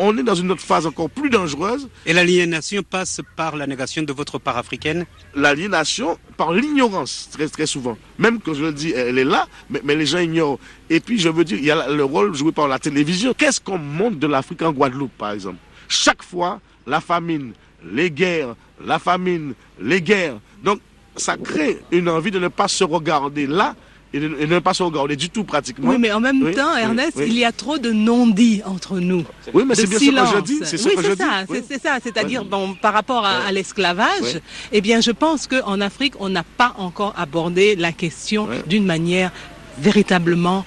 on 0.00 0.16
est 0.16 0.22
dans 0.22 0.34
une 0.34 0.50
autre 0.50 0.62
phase 0.62 0.86
encore 0.86 1.10
plus 1.10 1.28
dangereuse. 1.28 1.88
Et 2.06 2.12
l'aliénation 2.12 2.82
passe 2.82 3.20
par 3.36 3.54
la 3.54 3.66
négation 3.66 4.02
de 4.02 4.12
votre 4.12 4.38
part 4.38 4.56
africaine? 4.56 5.04
L'aliénation 5.34 6.18
par 6.38 6.52
l'ignorance, 6.52 7.28
très, 7.30 7.48
très 7.48 7.66
souvent. 7.66 7.98
Même 8.18 8.40
quand 8.40 8.54
je 8.54 8.64
le 8.64 8.72
dis, 8.72 8.92
elle 8.92 9.18
est 9.18 9.24
là, 9.24 9.46
mais, 9.68 9.94
les 9.94 10.06
gens 10.06 10.18
ignorent. 10.18 10.58
Et 10.88 11.00
puis, 11.00 11.18
je 11.18 11.28
veux 11.28 11.44
dire, 11.44 11.58
il 11.58 11.64
y 11.64 11.70
a 11.70 11.88
le 11.88 12.04
rôle 12.04 12.34
joué 12.34 12.50
par 12.50 12.66
la 12.66 12.78
télévision. 12.78 13.34
Qu'est-ce 13.36 13.60
qu'on 13.60 13.78
montre 13.78 14.16
de 14.16 14.26
l'Afrique 14.26 14.62
en 14.62 14.72
Guadeloupe, 14.72 15.12
par 15.18 15.32
exemple? 15.32 15.58
Chaque 15.88 16.22
fois, 16.22 16.60
la 16.86 17.00
famine, 17.00 17.52
les 17.84 18.10
guerres, 18.10 18.54
la 18.84 18.98
famine, 18.98 19.52
les 19.80 20.00
guerres. 20.00 20.38
Donc, 20.64 20.80
ça 21.16 21.36
crée 21.36 21.78
une 21.90 22.08
envie 22.08 22.30
de 22.30 22.38
ne 22.38 22.48
pas 22.48 22.68
se 22.68 22.84
regarder 22.84 23.46
là 23.46 23.76
et 24.12 24.18
ne, 24.18 24.58
pas 24.58 24.74
se 24.74 24.82
regarder 24.82 25.16
du 25.16 25.30
tout 25.30 25.44
pratiquement. 25.44 25.90
Oui, 25.90 25.96
mais 25.98 26.10
en 26.10 26.20
même 26.20 26.52
temps, 26.52 26.76
Ernest, 26.76 27.18
il 27.18 27.34
y 27.34 27.44
a 27.44 27.52
trop 27.52 27.78
de 27.78 27.92
non-dits 27.92 28.62
entre 28.64 28.98
nous. 28.98 29.24
Oui, 29.54 29.64
mais 29.66 29.74
c'est 29.74 29.86
bien 29.86 29.98
ce 29.98 30.04
que 30.04 30.36
je 30.36 30.42
dis. 30.42 30.60
C'est 30.64 30.84
oui, 30.84 30.92
ça, 31.16 31.44
c'est 31.68 31.80
ça. 31.80 31.98
C'est-à-dire, 32.02 32.44
bon, 32.44 32.74
par 32.74 32.92
rapport 32.92 33.24
à, 33.24 33.50
l'esclavage, 33.52 34.40
eh 34.72 34.80
bien, 34.80 35.00
je 35.00 35.10
pense 35.10 35.46
qu'en 35.46 35.80
Afrique, 35.80 36.14
on 36.18 36.28
n'a 36.28 36.42
pas 36.42 36.74
encore 36.78 37.14
abordé 37.16 37.76
la 37.76 37.92
question 37.92 38.48
d'une 38.66 38.84
manière 38.84 39.30
véritablement 39.78 40.64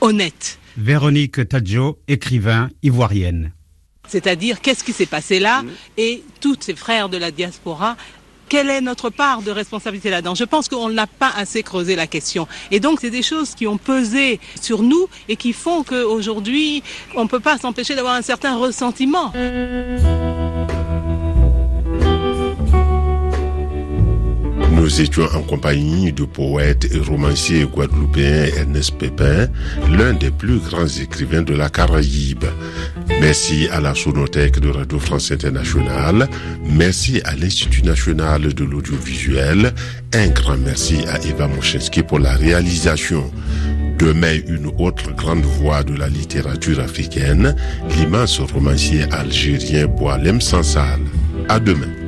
honnête. 0.00 0.58
Véronique 0.76 1.48
Tadjo, 1.48 1.98
écrivain 2.06 2.68
ivoirienne. 2.82 3.52
C'est-à-dire, 4.08 4.60
qu'est-ce 4.60 4.84
qui 4.84 4.92
s'est 4.92 5.06
passé 5.06 5.40
là? 5.40 5.64
Et 5.96 6.22
tous 6.40 6.56
ces 6.60 6.74
frères 6.74 7.08
de 7.08 7.16
la 7.16 7.30
diaspora 7.30 7.96
quelle 8.48 8.70
est 8.70 8.80
notre 8.80 9.10
part 9.10 9.42
de 9.42 9.50
responsabilité 9.50 10.10
là-dedans? 10.10 10.34
Je 10.34 10.44
pense 10.44 10.68
qu'on 10.68 10.88
n'a 10.88 11.06
pas 11.06 11.32
assez 11.36 11.62
creusé 11.62 11.96
la 11.96 12.06
question. 12.06 12.46
Et 12.70 12.80
donc, 12.80 13.00
c'est 13.00 13.10
des 13.10 13.22
choses 13.22 13.54
qui 13.54 13.66
ont 13.66 13.78
pesé 13.78 14.40
sur 14.60 14.82
nous 14.82 15.08
et 15.28 15.36
qui 15.36 15.52
font 15.52 15.82
qu'aujourd'hui, 15.82 16.82
on 17.14 17.24
ne 17.24 17.28
peut 17.28 17.40
pas 17.40 17.58
s'empêcher 17.58 17.94
d'avoir 17.94 18.14
un 18.14 18.22
certain 18.22 18.56
ressentiment. 18.56 19.32
Nous 24.76 25.00
étions 25.00 25.24
en 25.34 25.40
compagnie 25.40 26.12
du 26.12 26.26
poète 26.26 26.86
et 26.92 26.98
romancier 26.98 27.64
guadeloupéen 27.64 28.44
Ernest 28.58 28.94
Pépin, 28.98 29.48
l'un 29.90 30.12
des 30.12 30.30
plus 30.30 30.58
grands 30.58 30.86
écrivains 30.86 31.40
de 31.40 31.54
la 31.54 31.70
Caraïbe. 31.70 32.44
Merci 33.20 33.68
à 33.72 33.80
la 33.80 33.94
Sonothèque 33.94 34.60
de 34.60 34.68
Radio 34.68 34.98
France 34.98 35.32
Internationale, 35.32 36.28
merci 36.62 37.22
à 37.24 37.34
l'Institut 37.34 37.84
national 37.84 38.52
de 38.52 38.64
l'audiovisuel, 38.64 39.72
un 40.12 40.26
grand 40.28 40.58
merci 40.58 40.98
à 41.08 41.24
Eva 41.24 41.48
Mochinski 41.48 42.02
pour 42.02 42.18
la 42.18 42.34
réalisation. 42.36 43.30
Demain, 43.98 44.38
une 44.46 44.70
autre 44.78 45.10
grande 45.16 45.44
voix 45.44 45.84
de 45.84 45.94
la 45.94 46.08
littérature 46.08 46.80
africaine, 46.80 47.56
l'immense 47.96 48.40
romancier 48.40 49.04
algérien 49.10 49.86
Boalem 49.86 50.42
Sansal. 50.42 51.00
À 51.48 51.58
demain. 51.58 52.05